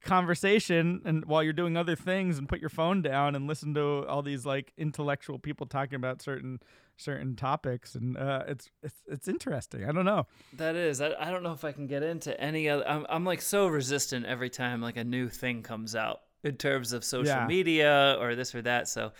conversation 0.04 1.00
and 1.04 1.24
while 1.26 1.42
you're 1.42 1.52
doing 1.52 1.76
other 1.76 1.96
things 1.96 2.38
and 2.38 2.48
put 2.48 2.60
your 2.60 2.68
phone 2.70 3.02
down 3.02 3.34
and 3.34 3.46
listen 3.46 3.74
to 3.74 4.06
all 4.06 4.22
these 4.22 4.44
like 4.46 4.72
intellectual 4.76 5.38
people 5.38 5.66
talking 5.66 5.96
about 5.96 6.22
certain 6.22 6.60
certain 6.96 7.34
topics 7.34 7.94
and 7.94 8.16
uh, 8.18 8.42
it's 8.46 8.70
it's 8.82 8.94
it's 9.08 9.28
interesting 9.28 9.84
i 9.88 9.92
don't 9.92 10.04
know 10.04 10.26
That 10.56 10.76
is. 10.76 11.00
I, 11.00 11.12
I 11.18 11.30
don't 11.30 11.42
know 11.42 11.52
if 11.52 11.64
I 11.64 11.72
can 11.72 11.86
get 11.86 12.02
into 12.02 12.38
any 12.40 12.68
other. 12.68 12.86
I'm, 12.86 13.06
I'm 13.08 13.24
like 13.24 13.40
so 13.40 13.66
resistant 13.68 14.26
every 14.26 14.50
time 14.50 14.82
like 14.82 14.98
a 14.98 15.04
new 15.04 15.28
thing 15.30 15.62
comes 15.62 15.96
out 15.96 16.20
in 16.44 16.56
terms 16.56 16.92
of 16.92 17.02
social 17.04 17.36
Yeah. 17.36 17.46
media 17.46 18.16
or 18.20 18.34
this 18.34 18.54
or 18.54 18.62
that. 18.62 18.86
So 18.88 19.12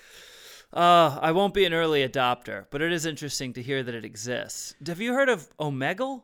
uh, 0.73 1.19
I 1.21 1.33
won't 1.33 1.55
be 1.55 1.65
an 1.65 1.73
early 1.73 2.07
adopter, 2.07 2.67
but 2.71 2.83
it 2.83 2.93
is 2.93 3.07
interesting 3.07 3.55
to 3.55 3.63
hear 3.63 3.83
that 3.83 3.95
it 3.95 4.05
exists. 4.05 4.75
Have 4.87 5.01
you 5.01 5.15
heard 5.15 5.29
of 5.31 5.49
Omegle? 5.59 6.23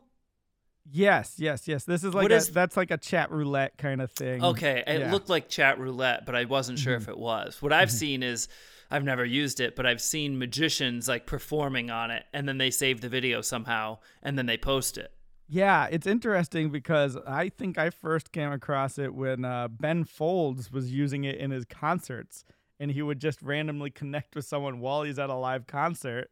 Yes, 0.91 1.35
yes, 1.37 1.67
yes. 1.67 1.83
This 1.83 2.03
is 2.03 2.13
like 2.13 2.29
a, 2.29 2.35
is- 2.35 2.49
that's 2.51 2.77
like 2.77 2.91
a 2.91 2.97
chat 2.97 3.31
roulette 3.31 3.77
kind 3.77 4.01
of 4.01 4.11
thing. 4.11 4.43
Okay, 4.43 4.83
it 4.87 5.01
Yeah. 5.01 5.11
looked 5.11 5.29
like 5.29 5.49
chat 5.49 5.79
roulette, 5.79 6.25
but 6.25 6.35
I 6.35 6.45
wasn't 6.45 6.79
sure 6.79 6.95
if 6.95 7.07
it 7.09 7.17
was. 7.17 7.61
What 7.61 7.73
I've 7.73 7.91
seen 7.91 8.23
is 8.23 8.47
I've 8.89 9.03
never 9.03 9.25
used 9.25 9.59
it, 9.59 9.75
but 9.75 9.85
I've 9.85 10.01
seen 10.01 10.39
magicians 10.39 11.07
like 11.07 11.25
performing 11.25 11.91
on 11.91 12.09
it 12.11 12.23
and 12.33 12.47
then 12.47 12.57
they 12.57 12.71
save 12.71 13.01
the 13.01 13.09
video 13.09 13.41
somehow 13.41 13.97
and 14.23 14.37
then 14.37 14.45
they 14.45 14.57
post 14.57 14.97
it. 14.97 15.11
Yeah, 15.49 15.87
it's 15.89 16.07
interesting 16.07 16.69
because 16.71 17.17
I 17.25 17.49
think 17.49 17.77
I 17.77 17.89
first 17.89 18.31
came 18.31 18.51
across 18.51 18.97
it 18.97 19.13
when 19.13 19.45
uh, 19.45 19.69
Ben 19.69 20.03
Folds 20.03 20.71
was 20.71 20.91
using 20.91 21.23
it 21.23 21.35
in 21.37 21.51
his 21.51 21.63
concerts, 21.63 22.43
and 22.81 22.91
he 22.91 23.01
would 23.01 23.19
just 23.21 23.41
randomly 23.41 23.89
connect 23.89 24.35
with 24.35 24.43
someone 24.43 24.81
while 24.81 25.03
he's 25.03 25.17
at 25.17 25.29
a 25.29 25.33
live 25.35 25.65
concert, 25.65 26.29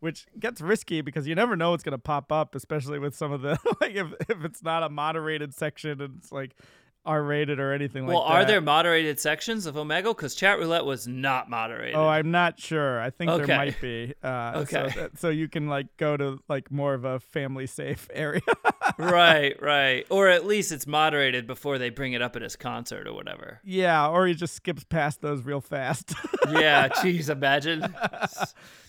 which 0.00 0.26
gets 0.38 0.60
risky 0.60 1.00
because 1.00 1.26
you 1.26 1.34
never 1.34 1.56
know 1.56 1.70
what's 1.70 1.82
gonna 1.82 1.98
pop 1.98 2.30
up, 2.32 2.54
especially 2.54 2.98
with 2.98 3.14
some 3.14 3.32
of 3.32 3.42
the 3.42 3.58
like 3.80 3.94
if 3.94 4.08
if 4.28 4.44
it's 4.44 4.62
not 4.62 4.82
a 4.82 4.88
moderated 4.88 5.54
section 5.54 6.00
and 6.00 6.16
it's 6.18 6.32
like 6.32 6.54
R 7.06 7.22
rated 7.22 7.60
or 7.60 7.72
anything 7.72 8.06
well, 8.06 8.20
like 8.20 8.24
that. 8.24 8.32
Well, 8.32 8.42
are 8.42 8.44
there 8.46 8.60
moderated 8.62 9.20
sections 9.20 9.66
of 9.66 9.74
Omegle? 9.74 10.16
Because 10.16 10.34
chat 10.34 10.58
roulette 10.58 10.86
was 10.86 11.06
not 11.06 11.50
moderated. 11.50 11.96
Oh, 11.96 12.08
I'm 12.08 12.30
not 12.30 12.58
sure. 12.58 12.98
I 12.98 13.10
think 13.10 13.30
Okay. 13.30 13.44
there 13.44 13.56
might 13.58 13.80
be. 13.80 14.14
Uh, 14.22 14.52
Okay. 14.62 14.88
So, 14.94 15.00
that, 15.00 15.18
so 15.18 15.28
you 15.28 15.46
can 15.48 15.68
like 15.68 15.94
go 15.98 16.16
to 16.16 16.38
like 16.48 16.70
more 16.70 16.94
of 16.94 17.04
a 17.04 17.20
family 17.20 17.66
safe 17.66 18.08
area. 18.14 18.40
Right, 18.98 19.60
right. 19.62 20.06
Or 20.10 20.28
at 20.28 20.44
least 20.46 20.72
it's 20.72 20.86
moderated 20.86 21.46
before 21.46 21.78
they 21.78 21.90
bring 21.90 22.12
it 22.12 22.22
up 22.22 22.36
at 22.36 22.42
his 22.42 22.56
concert 22.56 23.06
or 23.06 23.12
whatever. 23.14 23.60
yeah, 23.64 24.08
or 24.08 24.26
he 24.26 24.34
just 24.34 24.54
skips 24.54 24.84
past 24.84 25.20
those 25.20 25.42
real 25.44 25.60
fast. 25.60 26.14
Yeah, 26.50 26.88
geez, 27.02 27.30
imagine. 27.30 27.94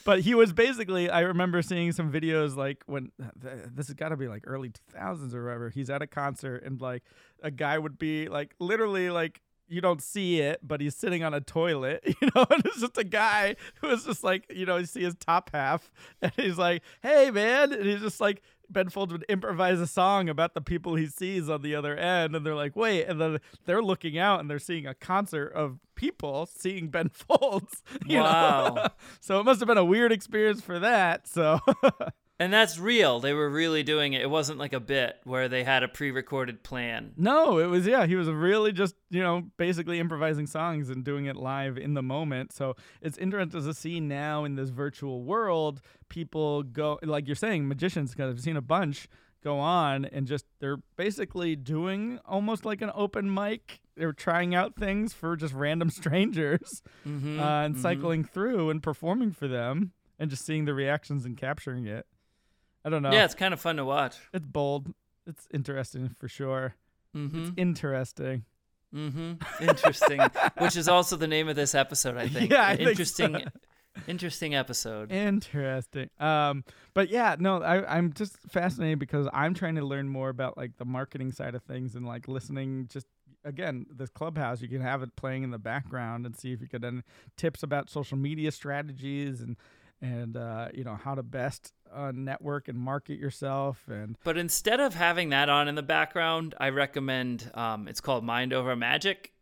but 0.04 0.20
he 0.20 0.36
was 0.36 0.52
basically. 0.52 1.10
I 1.10 1.22
remember 1.22 1.62
seeing 1.62 1.94
some 1.94 2.12
videos 2.12 2.58
like 2.58 2.84
when 2.86 3.14
this 3.42 3.88
has 3.88 3.94
got 3.94 4.10
to 4.10 4.18
be 4.18 4.28
like 4.28 4.44
early 4.46 4.72
2000s 4.94 5.34
or 5.34 5.46
whatever. 5.46 5.70
He's 5.70 5.90
at 5.90 6.02
a 6.02 6.08
concert 6.08 6.64
and 6.66 6.82
like 6.82 7.04
a 7.42 7.52
guy 7.52 7.78
would 7.78 7.98
be 7.98 8.28
like 8.28 8.56
literally 8.60 9.10
like. 9.10 9.42
You 9.68 9.82
don't 9.82 10.00
see 10.00 10.42
it, 10.42 10.60
but 10.62 10.80
he's 10.80 10.96
sitting 10.96 11.24
on 11.24 11.34
a 11.34 11.42
toilet, 11.42 12.04
you 12.22 12.30
know, 12.36 12.46
and 12.52 12.64
it's 12.64 12.82
just 12.82 13.00
a 13.00 13.04
guy 13.04 13.56
who 13.82 13.90
is 13.90 14.04
just 14.04 14.24
like, 14.24 14.46
you 14.54 14.64
know, 14.64 14.78
you 14.78 14.86
see 14.86 15.02
his 15.02 15.16
top 15.16 15.50
half, 15.52 15.90
and 16.22 16.32
he's 16.36 16.60
like, 16.60 16.84
"Hey, 17.02 17.32
man," 17.32 17.74
and 17.74 17.84
he's 17.84 18.02
just 18.02 18.22
like, 18.22 18.44
Ben 18.70 18.90
Folds 18.90 19.12
would 19.12 19.26
improvise 19.30 19.80
a 19.80 19.88
song 19.88 20.30
about 20.30 20.54
the 20.54 20.62
people 20.62 20.96
he 20.96 21.08
sees 21.08 21.50
on 21.50 21.62
the 21.62 21.76
other 21.76 21.96
end, 21.96 22.36
and 22.36 22.46
they're 22.46 22.56
like, 22.56 22.76
"Wait!" 22.76 23.06
And 23.06 23.20
then 23.20 23.40
they're 23.66 23.82
looking 23.82 24.18
out 24.18 24.40
and 24.40 24.50
they're 24.50 24.60
seeing 24.60 24.86
a 24.88 24.94
concert 24.94 25.52
of 25.54 25.80
people 25.96 26.46
seeing 26.46 26.90
Ben 26.90 27.10
Folds. 27.14 27.84
you 28.06 28.18
know? 28.18 28.24
Wow. 28.24 28.88
so 29.20 29.40
it 29.40 29.44
must 29.44 29.60
have 29.60 29.68
been 29.68 29.78
a 29.78 29.86
weird 29.86 30.12
experience 30.12 30.62
for 30.62 30.80
that. 30.80 31.28
So 31.28 31.60
And 32.38 32.52
that's 32.52 32.78
real. 32.78 33.22
They 33.22 33.32
were 33.34 33.50
really 33.50 33.82
doing 33.82 34.12
it. 34.12 34.22
It 34.22 34.30
wasn't 34.30 34.60
like 34.60 34.74
a 34.74 34.80
bit 34.82 35.16
where 35.24 35.48
they 35.48 35.64
had 35.64 35.84
a 35.84 35.88
pre-recorded 35.88 36.64
plan. 36.64 37.14
no, 37.16 37.60
it 37.60 37.68
was 37.68 37.88
yeah, 37.88 38.06
he 38.06 38.16
was 38.16 38.28
really 38.30 38.74
just 38.74 38.96
you 39.10 39.24
know 39.24 39.44
basically 39.58 40.00
improvising 40.00 40.46
songs 40.46 40.90
and 40.90 41.06
doing 41.06 41.26
it 41.28 41.38
live 41.38 41.78
in 41.78 41.94
the 41.94 42.04
moment. 42.04 42.52
So 42.52 42.76
it's 43.02 43.18
interesting 43.18 43.62
to 43.64 43.74
see 43.74 44.00
now 44.02 44.44
in 44.44 44.56
this 44.56 44.70
virtual 44.70 45.24
world, 45.24 45.80
people 46.10 46.64
go 46.64 47.00
like 47.04 47.26
you're 47.28 47.36
saying, 47.38 47.68
magicians. 47.70 48.12
Because 48.12 48.32
I've 48.32 48.42
seen 48.42 48.58
a 48.58 48.62
bunch 48.62 49.08
go 49.44 49.60
on 49.60 50.04
and 50.06 50.28
just 50.28 50.44
they're 50.60 50.80
basically 50.98 51.56
doing 51.56 52.20
almost 52.26 52.66
like 52.66 52.82
an 52.82 52.92
open 52.96 53.34
mic. 53.34 53.80
They're 53.96 54.12
trying 54.12 54.54
out 54.54 54.76
things 54.76 55.14
for 55.14 55.38
just 55.38 55.54
random 55.54 55.90
strangers 56.02 56.82
Mm-hmm. 57.08 57.40
uh, 57.40 57.64
and 57.66 57.78
cycling 57.78 58.26
through 58.26 58.72
and 58.72 58.84
performing 58.84 59.32
for 59.32 59.48
them 59.48 59.94
and 60.20 60.30
just 60.30 60.46
seeing 60.46 60.66
the 60.66 60.74
reactions 60.74 61.24
and 61.26 61.38
capturing 61.38 61.86
it. 61.86 62.06
I 62.86 62.90
don't 62.90 63.02
know. 63.02 63.12
Yeah, 63.12 63.26
it's 63.26 63.34
kind 63.34 63.54
of 63.54 63.60
fun 63.60 63.78
to 63.78 63.86
watch. 63.86 64.16
It's 64.32 64.46
bold. 64.46 64.94
It's 65.26 65.48
interesting 65.52 66.10
for 66.10 66.28
sure. 66.28 66.76
Mm-hmm. 67.18 67.50
Interesting. 67.58 68.46
Mm-hmm. 68.94 69.34
Interesting. 69.68 70.22
Which 70.60 70.78
is 70.78 70.88
also 70.88 71.16
the 71.16 71.28
name 71.28 71.48
of 71.48 71.56
this 71.56 71.74
episode, 71.74 72.16
I 72.16 72.28
think. 72.28 72.52
Yeah, 72.56 72.68
I 72.68 72.76
think 72.76 72.90
interesting. 72.90 73.34
so. 73.34 74.02
Interesting 74.08 74.54
episode. 74.56 75.12
Interesting. 75.12 76.10
Um, 76.20 76.64
but 76.94 77.10
yeah, 77.10 77.36
no, 77.40 77.62
I, 77.64 77.98
I'm 77.98 78.14
just 78.14 78.38
fascinated 78.50 79.00
because 79.00 79.28
I'm 79.34 79.54
trying 79.54 79.76
to 79.76 79.86
learn 79.86 80.08
more 80.10 80.30
about 80.30 80.58
like 80.58 80.78
the 80.78 80.86
marketing 80.86 81.32
side 81.32 81.56
of 81.56 81.64
things 81.64 81.96
and 81.96 82.06
like 82.06 82.28
listening. 82.28 82.88
Just 82.92 83.08
again, 83.44 83.86
this 83.90 84.10
clubhouse, 84.10 84.62
you 84.62 84.68
can 84.68 84.82
have 84.82 85.02
it 85.02 85.16
playing 85.16 85.44
in 85.44 85.52
the 85.52 85.58
background 85.58 86.26
and 86.26 86.36
see 86.36 86.52
if 86.52 86.62
you 86.62 86.68
could 86.68 86.84
any 86.84 87.02
tips 87.38 87.64
about 87.64 87.90
social 87.90 88.18
media 88.18 88.52
strategies 88.52 89.42
and 89.42 89.56
and 90.02 90.36
uh, 90.36 90.68
you 90.74 90.84
know 90.84 90.96
how 91.02 91.16
to 91.16 91.24
best 91.24 91.72
uh, 91.94 92.12
network 92.14 92.68
and 92.68 92.78
market 92.78 93.18
yourself 93.20 93.82
and 93.88 94.18
But 94.24 94.38
instead 94.38 94.80
of 94.80 94.94
having 94.94 95.30
that 95.30 95.50
on 95.50 95.68
in 95.68 95.76
the 95.76 95.84
background, 95.84 96.56
I 96.60 96.70
recommend 96.70 97.50
um, 97.54 97.88
it's 97.88 98.02
called 98.02 98.24
Mind 98.24 98.54
Over 98.54 98.76
Magic. 98.76 99.34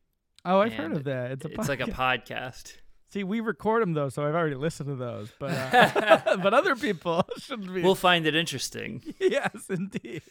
Oh, 0.46 0.60
I've 0.60 0.74
heard 0.74 0.92
of 0.92 1.04
that. 1.06 1.32
It's 1.32 1.46
a 1.46 1.50
It's 1.50 1.70
like 1.70 1.80
a 1.80 1.86
podcast. 1.86 2.26
podcast. 2.28 2.74
See, 3.14 3.24
we 3.24 3.42
record 3.42 3.84
them 3.84 3.94
though, 3.94 4.10
so 4.10 4.28
I've 4.28 4.34
already 4.34 4.56
listened 4.56 4.90
to 4.90 4.96
those. 4.96 5.32
But 5.40 5.52
uh, 5.52 6.38
but 6.44 6.54
other 6.56 6.76
people 6.76 7.24
shouldn't 7.38 7.72
be. 7.72 7.84
We'll 7.84 7.94
find 7.94 8.26
it 8.26 8.36
interesting. 8.36 9.04
yes, 9.20 9.68
indeed, 9.70 10.24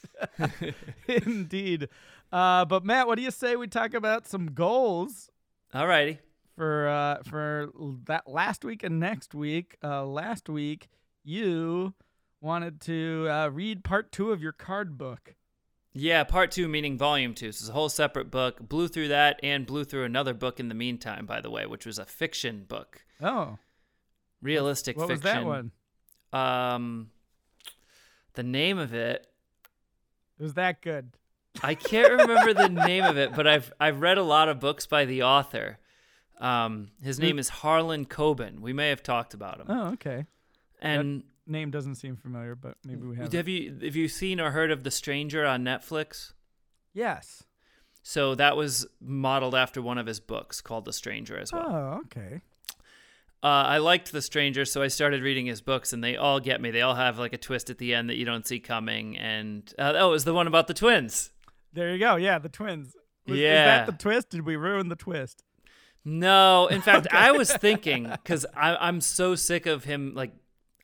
indeed. 1.07 1.89
Uh, 2.33 2.65
but 2.65 2.85
Mat, 2.85 3.07
what 3.07 3.17
do 3.17 3.23
you 3.23 3.31
say 3.31 3.57
we 3.57 3.69
talk 3.69 3.95
about 3.95 4.27
some 4.27 4.49
goals 4.53 5.31
Alrighty. 5.75 6.19
for 6.57 6.89
uh, 6.89 7.23
for 7.23 7.71
that 8.07 8.27
last 8.29 8.65
week 8.65 8.83
and 8.83 8.99
next 8.99 9.35
week? 9.35 9.77
Uh, 9.83 10.05
last 10.05 10.49
week 10.49 10.89
you 11.25 11.95
wanted 12.41 12.81
to 12.83 13.27
uh, 13.31 13.49
read 13.49 13.85
part 13.85 14.13
two 14.13 14.33
of 14.33 14.43
your 14.43 14.53
card 14.53 14.97
book. 14.99 15.35
Yeah, 15.95 16.25
part 16.25 16.51
two 16.51 16.69
meaning 16.69 16.97
volume 16.97 17.35
two. 17.35 17.53
So 17.53 17.63
it's 17.65 17.69
a 17.69 17.73
whole 17.73 17.89
separate 17.89 18.31
book. 18.31 18.67
Blew 18.67 18.89
through 18.89 19.09
that 19.09 19.39
and 19.43 19.67
blew 19.67 19.85
through 19.85 20.05
another 20.05 20.33
book 20.35 20.59
in 20.59 20.69
the 20.69 20.75
meantime, 20.75 21.27
by 21.27 21.41
the 21.41 21.51
way, 21.51 21.67
which 21.67 21.85
was 21.85 21.99
a 21.99 22.07
fiction 22.07 22.65
book. 22.67 23.05
Oh, 23.21 23.59
Realistic 24.41 24.97
what 24.97 25.09
was 25.09 25.21
fiction. 25.21 25.43
that 25.43 25.47
one? 25.47 25.71
Um 26.33 27.11
the 28.35 28.43
name 28.43 28.79
of 28.79 28.95
it 28.95 29.27
It 30.39 30.43
was 30.43 30.55
that 30.55 30.81
good. 30.81 31.11
I 31.63 31.75
can't 31.75 32.11
remember 32.11 32.55
the 32.55 32.69
name 32.71 33.05
of 33.05 33.19
it, 33.19 33.35
but 33.37 33.47
I've 33.47 33.71
I've 33.79 34.01
read 34.01 34.17
a 34.17 34.23
lot 34.23 34.49
of 34.49 34.59
books 34.59 34.87
by 34.87 35.05
the 35.05 35.23
author. 35.25 35.79
Um, 36.41 36.89
his 37.03 37.21
name 37.21 37.39
is 37.39 37.49
Harlan 37.51 38.07
Coben. 38.07 38.61
We 38.61 38.73
may 38.73 38.89
have 38.89 39.03
talked 39.03 39.33
about 39.35 39.61
him. 39.61 39.67
Oh, 39.69 39.89
okay. 39.93 40.25
And 40.83 41.23
Name 41.47 41.71
doesn't 41.71 41.97
seem 41.97 42.17
familiar, 42.17 42.55
but 42.55 42.77
maybe 42.85 43.07
we 43.07 43.17
have. 43.17 43.33
have 43.33 43.49
you 43.49 43.79
have 43.83 43.97
you 43.97 44.09
seen 44.09 44.41
or 44.41 44.51
heard 44.51 44.71
of 44.71 44.85
The 44.85 44.91
Stranger 44.91 45.45
on 45.45 45.65
Netflix? 45.65 46.33
Yes. 46.93 47.45
So 48.03 48.35
that 48.35 48.57
was 48.57 48.87
modeled 49.01 49.55
after 49.55 49.81
one 49.81 49.99
of 49.99 50.07
his 50.07 50.21
books 50.21 50.61
called 50.61 50.85
The 50.85 50.93
Stranger 50.93 51.39
as 51.39 51.53
well. 51.53 51.67
Oh, 51.69 52.01
okay. 52.05 52.43
Uh, 53.45 53.47
I 53.47 53.79
liked 53.79 54.13
The 54.13 54.23
Stranger, 54.23 54.65
so 54.65 54.83
I 54.83 54.89
started 54.89 55.23
reading 55.23 55.47
his 55.47 55.61
books, 55.61 55.93
and 55.93 56.03
they 56.03 56.17
all 56.17 56.39
get 56.39 56.61
me. 56.61 56.71
They 56.71 56.83
all 56.83 56.95
have 56.95 57.19
like 57.19 57.33
a 57.33 57.39
twist 57.39 57.71
at 57.71 57.79
the 57.79 57.95
end 57.95 58.09
that 58.09 58.17
you 58.17 58.25
don't 58.25 58.47
see 58.47 58.61
coming. 58.61 59.17
And 59.19 59.73
uh, 59.79 59.95
oh, 59.97 60.09
it 60.09 60.13
was 60.13 60.25
the 60.25 60.35
one 60.35 60.47
about 60.47 60.69
the 60.69 60.75
twins. 60.75 61.31
There 61.73 61.93
you 61.93 61.99
go. 61.99 62.17
Yeah, 62.17 62.39
the 62.39 62.49
twins. 62.49 62.95
Was, 63.27 63.39
Is 63.39 63.45
that 63.45 63.87
the 63.87 63.93
twist? 63.93 64.31
Did 64.31 64.43
we 64.43 64.57
ruin 64.57 64.89
the 64.89 64.97
twist? 64.97 65.43
No, 66.05 66.67
in 66.67 66.83
fact, 66.83 67.07
I 67.13 67.33
was 67.33 67.53
thinking 67.57 68.09
because 68.11 68.45
I'm 68.57 69.01
so 69.01 69.35
sick 69.35 69.67
of 69.67 69.85
him. 69.85 70.13
Like, 70.15 70.33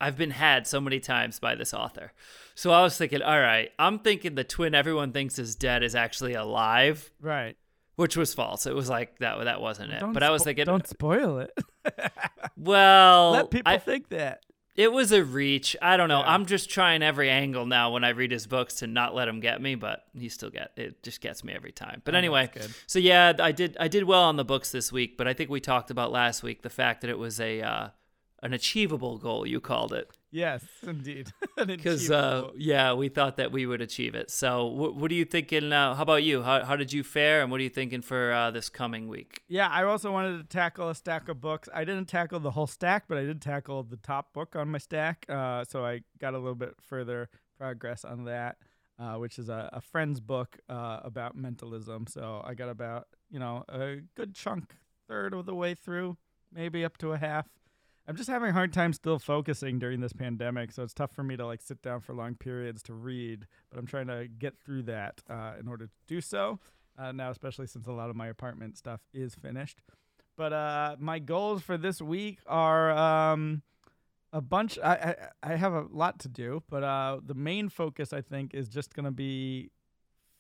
I've 0.01 0.17
been 0.17 0.31
had 0.31 0.67
so 0.67 0.81
many 0.81 1.01
times 1.01 1.39
by 1.41 1.55
this 1.55 1.75
author. 1.75 2.13
So 2.55 2.71
I 2.73 2.83
was 2.83 2.97
thinking, 2.97 3.23
all 3.23 3.41
right, 3.41 3.71
I'm 3.79 3.99
thinking 3.99 4.35
the 4.35 4.45
twin 4.45 4.75
everyone 4.75 5.13
thinks 5.13 5.39
is 5.39 5.55
dead 5.57 5.83
is 5.83 5.95
actually 5.95 6.35
alive, 6.35 7.11
Right. 7.21 7.57
which 7.97 8.17
was 8.17 8.35
false. 8.35 8.67
It 8.67 8.75
was 8.75 8.89
like 8.89 9.19
that. 9.19 9.43
That 9.45 9.61
wasn't 9.61 9.93
it. 9.93 10.01
Don't 10.01 10.13
But 10.13 10.23
I 10.23 10.31
was 10.31 10.43
spo- 10.43 10.47
thinking, 10.47 10.65
Don't 10.67 10.87
spoil 10.87 11.39
it. 11.39 11.53
well, 12.57 13.33
Let 13.33 13.51
people 13.51 13.73
I- 13.73 13.79
think 13.79 14.09
that. 14.11 14.43
it 14.77 14.93
was 14.93 15.13
a 15.13 15.23
reach. 15.25 15.77
I 15.83 15.97
don't 15.97 16.09
know. 16.09 16.21
Yeah. 16.21 16.31
I'm 16.33 16.47
just 16.47 16.71
trying 16.71 17.03
every 17.03 17.31
angle 17.31 17.67
now 17.67 17.93
when 17.93 18.05
I 18.05 18.11
read 18.11 18.31
his 18.33 18.47
books 18.47 18.75
to 18.77 18.87
not 18.87 19.15
let 19.15 19.29
him 19.29 19.41
get 19.41 19.61
me, 19.61 19.75
but 19.75 20.05
he 20.17 20.29
still 20.29 20.51
get 20.51 20.73
it. 20.77 21.03
Just 21.03 21.21
gets 21.21 21.43
me 21.45 21.53
every 21.55 21.73
time. 21.73 22.03
But 22.05 22.15
Oh, 22.15 22.19
anyway, 22.19 22.51
so 22.87 22.99
yeah, 22.99 23.33
I 23.41 23.53
did. 23.53 23.77
I 23.81 23.89
did 23.89 24.05
well 24.05 24.23
on 24.25 24.37
the 24.37 24.45
books 24.45 24.71
this 24.71 24.93
week, 24.93 25.17
but 25.17 25.27
I 25.29 25.33
think 25.35 25.51
we 25.51 25.61
talked 25.61 25.91
about 25.91 26.13
last 26.13 26.43
week 26.43 26.63
the 26.63 26.71
fact 26.71 27.01
that 27.03 27.11
it 27.11 27.19
was 27.19 27.41
a 27.41 27.61
uh, 27.63 27.89
an 28.43 28.53
achievable 28.53 29.19
goal. 29.19 29.47
You 29.47 29.61
called 29.61 29.93
it 29.93 30.11
Yes, 30.31 30.65
indeed. 30.83 31.33
Because 31.67 32.09
uh, 32.09 32.51
yeah, 32.57 32.93
we 32.93 33.09
thought 33.09 33.37
that 33.39 33.51
we 33.51 33.67
would 33.67 33.81
achieve 33.81 34.15
it. 34.15 34.31
So 34.31 34.67
what, 34.67 34.95
what 34.95 35.11
are 35.11 35.15
you 35.15 35.25
thinking? 35.25 35.73
Uh, 35.73 35.95
how 35.97 36.03
about 36.03 36.23
you? 36.23 36.43
How 36.43 36.65
how 36.65 36.77
did 36.77 36.93
you 36.93 37.03
fare, 37.03 37.43
and 37.43 37.51
what 37.51 37.59
are 37.59 37.65
you 37.65 37.71
thinking 37.71 38.01
for 38.01 38.33
uh, 38.33 38.51
this 38.53 38.69
coming 38.69 39.09
week? 39.09 39.43
yeah, 39.49 39.69
I 39.69 39.83
also 39.83 40.13
wanted 40.13 40.39
to 40.39 40.45
tackle 40.45 40.89
a 40.89 40.95
stack 40.95 41.29
of 41.29 41.41
books. 41.41 41.69
I 41.75 41.85
didn't 41.85 42.07
tackle 42.07 42.39
the 42.39 42.53
whole 42.53 42.69
stack, 42.69 43.05
but 43.09 43.19
I 43.19 43.23
did 43.23 43.43
tackle 43.43 43.83
the 43.83 43.97
top 43.97 44.33
book 44.33 44.55
on 44.55 44.69
my 44.69 44.79
stack. 44.79 45.27
Uh, 45.29 45.65
so 45.65 45.85
I 45.85 46.03
got 46.21 46.35
a 46.35 46.39
little 46.39 46.55
bit 46.55 46.75
further 46.81 47.29
progress 47.59 48.05
on 48.05 48.25
that, 48.27 48.59
uh, 49.01 49.15
which 49.15 49.39
is 49.39 49.49
a, 49.49 49.69
a 49.73 49.81
friend's 49.81 50.21
book 50.21 50.59
uh, 50.69 51.01
about 51.03 51.35
mentalism. 51.35 52.07
So 52.07 52.41
I 52.45 52.55
got 52.55 52.69
about 52.69 53.09
you 53.31 53.41
know 53.41 53.65
a 53.69 53.97
good 54.15 54.35
chunk, 54.35 54.77
third 55.09 55.35
of 55.35 55.45
the 55.45 55.57
way 55.57 55.75
through, 55.75 56.19
maybe 56.53 56.85
up 56.85 56.99
to 56.99 57.13
a 57.13 57.19
half. 57.19 57.49
I'm 58.09 58.17
just 58.17 58.31
having 58.31 58.49
a 58.49 58.53
hard 58.55 58.73
time 58.73 58.95
still 58.95 59.19
focusing 59.19 59.79
during 59.79 60.01
this 60.01 60.15
pandemic, 60.15 60.73
so 60.73 60.83
it's 60.83 60.95
tough 60.95 61.13
for 61.13 61.23
me 61.23 61.37
to 61.37 61.45
like 61.45 61.61
sit 61.61 61.83
down 61.83 62.01
for 62.01 62.15
long 62.15 62.37
periods 62.37 62.83
to 62.85 62.95
read. 62.95 63.47
But 63.69 63.79
I'm 63.79 63.87
trying 63.87 64.07
to 64.07 64.27
get 64.27 64.59
through 64.59 64.85
that 64.85 65.21
uh, 65.29 65.53
in 65.61 65.69
order 65.69 65.89
to 65.89 65.93
do 66.07 66.23
so 66.23 66.59
uh, 66.99 67.13
now, 67.13 67.31
especially 67.31 67.67
since 67.67 67.87
a 67.87 67.93
lot 67.93 68.09
of 68.09 68.17
my 68.17 68.29
apartment 68.29 68.79
stuff 68.79 69.01
is 69.13 69.35
finished. 69.35 69.83
But 70.39 70.55
uh, 70.55 70.97
my 70.99 71.19
goals 71.19 71.61
for 71.61 71.77
this 71.77 72.01
week 72.01 72.39
are 72.47 72.93
um, 72.93 73.61
a 74.33 74.41
bunch. 74.41 74.79
I, 74.83 75.15
I 75.43 75.53
I 75.53 75.57
have 75.57 75.75
a 75.75 75.85
lot 75.91 76.19
to 76.21 76.29
do, 76.29 76.63
but 76.71 76.83
uh, 76.83 77.21
the 77.23 77.35
main 77.35 77.69
focus 77.69 78.15
I 78.15 78.23
think 78.23 78.55
is 78.55 78.71
just 78.71 78.95
gonna 78.95 79.13
be 79.13 79.71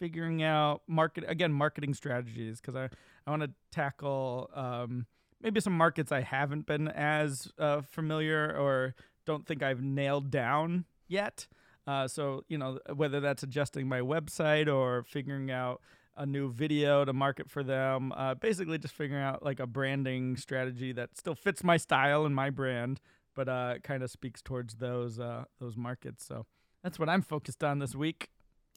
figuring 0.01 0.43
out 0.43 0.81
market 0.87 1.25
again 1.29 1.53
marketing 1.53 1.93
strategies 1.93 2.62
because 2.62 2.77
I 2.77 2.89
I 3.27 3.31
want 3.31 3.43
to 3.43 3.51
tackle 3.71 4.49
um, 4.55 5.05
maybe 5.41 5.61
some 5.61 5.76
markets 5.76 6.12
I 6.12 6.22
haven't 6.22 6.66
been 6.66 6.89
as 6.89 7.51
uh, 7.59 7.82
familiar 7.82 8.57
or 8.57 8.95
don't 9.26 9.47
think 9.47 9.62
I've 9.62 9.82
nailed 9.82 10.30
down 10.30 10.84
yet. 11.07 11.47
Uh, 11.86 12.07
so 12.07 12.45
you 12.49 12.59
know 12.59 12.78
whether 12.95 13.20
that's 13.20 13.43
adjusting 13.43 13.89
my 13.89 14.01
website 14.01 14.72
or 14.72 15.05
figuring 15.05 15.51
out 15.51 15.80
a 16.18 16.26
new 16.26 16.51
video 16.51 17.05
to 17.05 17.12
market 17.12 17.49
for 17.49 17.62
them. 17.62 18.12
Uh, 18.12 18.34
basically, 18.34 18.76
just 18.76 18.95
figuring 18.95 19.22
out 19.22 19.43
like 19.43 19.61
a 19.61 19.66
branding 19.66 20.36
strategy 20.36 20.93
that 20.93 21.16
still 21.16 21.34
fits 21.34 21.64
my 21.64 21.76
style 21.76 22.26
and 22.26 22.34
my 22.34 22.51
brand, 22.51 23.01
but 23.34 23.49
uh, 23.49 23.74
kind 23.82 24.03
of 24.03 24.11
speaks 24.11 24.43
towards 24.43 24.74
those 24.74 25.18
uh, 25.18 25.45
those 25.61 25.76
markets. 25.76 26.26
So 26.26 26.45
that's 26.82 26.99
what 26.99 27.09
I'm 27.09 27.22
focused 27.22 27.64
on 27.64 27.78
this 27.78 27.95
week. 27.95 28.28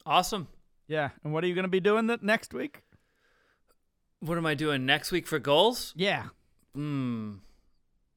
Awesome. 0.05 0.47
Yeah, 0.87 1.09
and 1.23 1.33
what 1.33 1.43
are 1.43 1.47
you 1.47 1.55
going 1.55 1.63
to 1.63 1.69
be 1.69 1.79
doing 1.79 2.07
that 2.07 2.23
next 2.23 2.53
week? 2.53 2.81
What 4.19 4.37
am 4.37 4.45
I 4.45 4.53
doing 4.53 4.85
next 4.85 5.11
week 5.11 5.25
for 5.25 5.39
goals? 5.39 5.93
Yeah, 5.95 6.27
Hmm. 6.73 7.33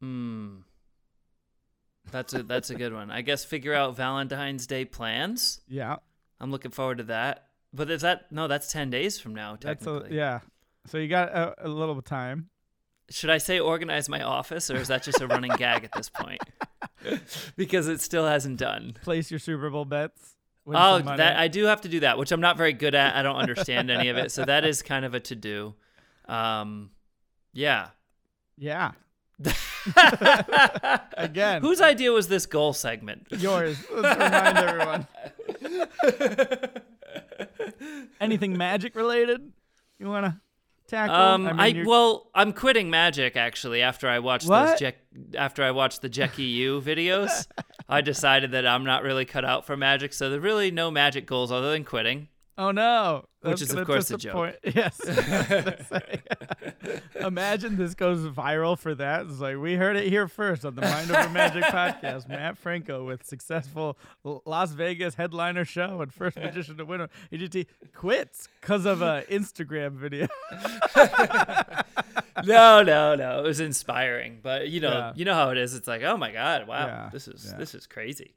Hmm. 0.01 0.57
That's 2.11 2.35
a 2.35 2.43
that's 2.43 2.71
a 2.71 2.75
good 2.75 2.93
one. 2.93 3.11
I 3.11 3.23
guess 3.23 3.45
figure 3.45 3.75
out 3.75 3.97
Valentine's 3.97 4.67
Day 4.67 4.85
plans. 4.85 5.61
yeah, 5.69 5.97
I'm 6.41 6.51
looking 6.51 6.71
forward 6.71 6.99
to 6.99 7.05
that. 7.05 7.47
But 7.73 7.91
is 7.91 8.03
that 8.03 8.31
no? 8.31 8.47
That's 8.47 8.71
ten 8.71 8.91
days 8.91 9.19
from 9.19 9.35
now. 9.35 9.57
that's 9.61 9.87
a, 9.87 10.07
yeah. 10.11 10.41
So 10.87 10.99
you 10.99 11.09
got 11.09 11.31
a, 11.31 11.67
a 11.67 11.69
little 11.69 12.01
time. 12.03 12.51
Should 13.11 13.31
I 13.31 13.39
say 13.39 13.59
organize 13.59 14.09
my 14.09 14.23
office, 14.23 14.71
or 14.71 14.77
is 14.77 14.89
that 14.89 15.03
just 15.03 15.21
a 15.21 15.27
running 15.27 15.53
gag 15.57 15.85
at 15.85 15.93
this 15.93 16.09
point? 16.09 16.41
because 17.57 17.89
it 17.89 18.01
still 18.01 18.27
hasn't 18.27 18.59
done. 18.59 18.95
Place 19.03 19.31
your 19.31 19.41
Super 19.41 19.69
Bowl 19.71 19.85
bets. 19.85 20.35
Oh, 20.67 21.01
that 21.01 21.37
I 21.37 21.49
do 21.49 21.65
have 21.65 21.83
to 21.83 21.89
do 21.89 22.01
that, 22.01 22.17
which 22.17 22.33
I'm 22.33 22.41
not 22.41 22.57
very 22.57 22.73
good 22.73 22.95
at. 22.95 23.15
I 23.15 23.23
don't 23.23 23.37
understand 23.37 23.91
any 23.91 24.09
of 24.09 24.17
it, 24.17 24.33
so 24.33 24.45
that 24.45 24.65
is 24.65 24.81
kind 24.83 25.05
of 25.05 25.13
a 25.15 25.21
to 25.21 25.35
do. 25.35 25.75
Um, 26.27 26.91
yeah. 27.53 27.89
Yeah. 28.57 28.93
Again. 31.17 31.61
whose 31.63 31.81
idea 31.81 32.13
was 32.13 32.29
this 32.29 32.47
goal 32.47 32.73
segment? 32.73 33.27
Yours. 33.31 33.85
Let's 33.93 34.19
remind 34.19 34.59
everyone. 34.59 35.07
Anything 38.21 38.57
magic 38.57 38.95
related? 38.95 39.53
You 39.99 40.07
want 40.09 40.27
to 40.27 40.37
tackle? 40.87 41.15
Um, 41.17 41.47
I, 41.47 41.67
mean, 41.67 41.77
you're- 41.77 41.89
well, 41.89 42.31
I'm 42.35 42.53
quitting 42.53 42.91
Magic 42.91 43.37
actually. 43.37 43.83
After 43.83 44.09
I 44.09 44.19
watched 44.21 44.49
What? 44.49 44.67
those 44.71 44.79
Jack, 44.79 44.97
after 45.37 45.63
I 45.63 45.71
watched 45.71 46.03
the 46.03 46.11
Jeki 46.11 46.53
Yoo 46.55 46.81
videos, 46.81 47.47
I 47.89 48.01
decided 48.01 48.53
that 48.53 48.67
I'm 48.67 48.85
not 48.85 49.03
really 49.03 49.25
cut 49.25 49.45
out 49.45 49.67
for 49.67 49.77
Magic. 49.77 50.13
So 50.13 50.31
there's 50.31 50.43
really 50.43 50.71
no 50.71 50.91
Magic 50.91 51.27
goals 51.27 51.53
other 51.53 51.73
than 51.73 51.85
quitting. 51.85 52.29
Oh 52.57 52.71
no, 52.71 53.25
Which 53.41 53.63
is, 53.63 53.73
of 53.75 53.85
course, 53.85 54.11
a 54.13 54.17
joke. 54.17 54.55
Yes. 54.65 55.01
I 55.05 55.09
was 55.11 55.47
gonna 55.49 55.85
say. 55.85 56.23
Imagine 57.21 57.77
this 57.77 57.95
goes 57.95 58.21
viral 58.29 58.79
for 58.79 58.95
that. 58.95 59.27
It's 59.27 59.41
like 59.41 59.57
we 59.59 59.75
heard 59.75 59.97
it 59.97 60.09
here 60.09 60.29
first 60.29 60.65
on 60.65 60.77
the 60.77 60.83
Mind 60.83 61.11
Over 61.11 61.29
Magic 61.31 61.65
podcast. 61.65 62.29
Mat 62.29 62.57
Franco 62.57 63.05
with 63.05 63.25
successful 63.27 63.99
Las 64.23 64.71
Vegas 64.73 65.17
headliner 65.17 65.65
show 65.65 66.01
and 66.01 66.15
first 66.15 66.37
magician 66.37 66.77
to 66.77 66.85
win. 66.85 67.09
He 67.31 67.67
quits 67.93 68.49
because 68.61 68.87
of 68.87 69.03
a 69.03 69.25
Instagram 69.29 69.93
video. 69.97 70.29
no, 72.45 72.83
no, 72.83 73.15
no. 73.15 73.41
It 73.41 73.43
was 73.43 73.61
inspiring, 73.61 74.39
but 74.43 74.69
you 74.69 74.81
know, 74.81 74.91
Yeah. 74.93 75.13
you 75.17 75.25
know 75.25 75.35
how 75.35 75.51
it 75.51 75.59
is. 75.59 75.75
It's 75.75 75.89
like, 75.89 76.03
oh 76.03 76.17
my 76.17 76.31
god, 76.33 76.67
wow, 76.69 76.87
Yeah, 76.87 77.11
this 77.13 77.27
is 77.29 77.47
yeah. 77.51 77.59
this 77.59 77.75
is 77.75 77.87
crazy. 77.87 78.35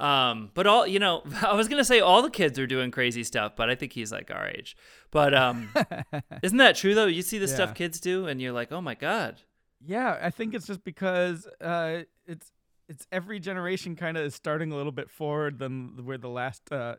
Um, 0.00 0.50
but 0.54 0.66
all 0.66 0.86
you 0.86 0.98
know, 0.98 1.22
I 1.42 1.54
was 1.54 1.68
gonna 1.68 1.84
say 1.84 2.00
all 2.00 2.22
the 2.22 2.30
kids 2.30 2.58
are 2.58 2.66
doing 2.66 2.90
crazy 2.90 3.22
stuff, 3.24 3.52
but 3.56 3.70
I 3.70 3.74
think 3.74 3.92
he's 3.92 4.10
like 4.12 4.30
our 4.30 4.48
age. 4.48 4.76
But 5.10 5.34
um, 5.34 5.70
isn't 6.42 6.58
that 6.58 6.76
true 6.76 6.94
though? 6.94 7.06
You 7.06 7.22
see 7.22 7.38
the 7.38 7.46
Yeah. 7.46 7.54
stuff 7.54 7.74
kids 7.74 8.00
do, 8.00 8.26
and 8.26 8.40
you're 8.40 8.52
like, 8.52 8.72
oh 8.72 8.80
my 8.80 8.94
god. 8.94 9.40
Yeah, 9.84 10.18
I 10.22 10.30
think 10.30 10.54
it's 10.54 10.66
just 10.66 10.84
because 10.84 11.46
uh, 11.60 12.02
it's 12.26 12.52
it's 12.92 13.06
every 13.10 13.40
generation 13.40 13.96
kind 13.96 14.16
of 14.16 14.24
is 14.24 14.34
starting 14.34 14.70
a 14.72 14.76
little 14.76 14.92
bit 14.92 15.08
forward 15.10 15.58
than 15.58 16.04
where 16.04 16.18
the 16.18 16.28
last 16.28 16.70
uh, 16.72 16.96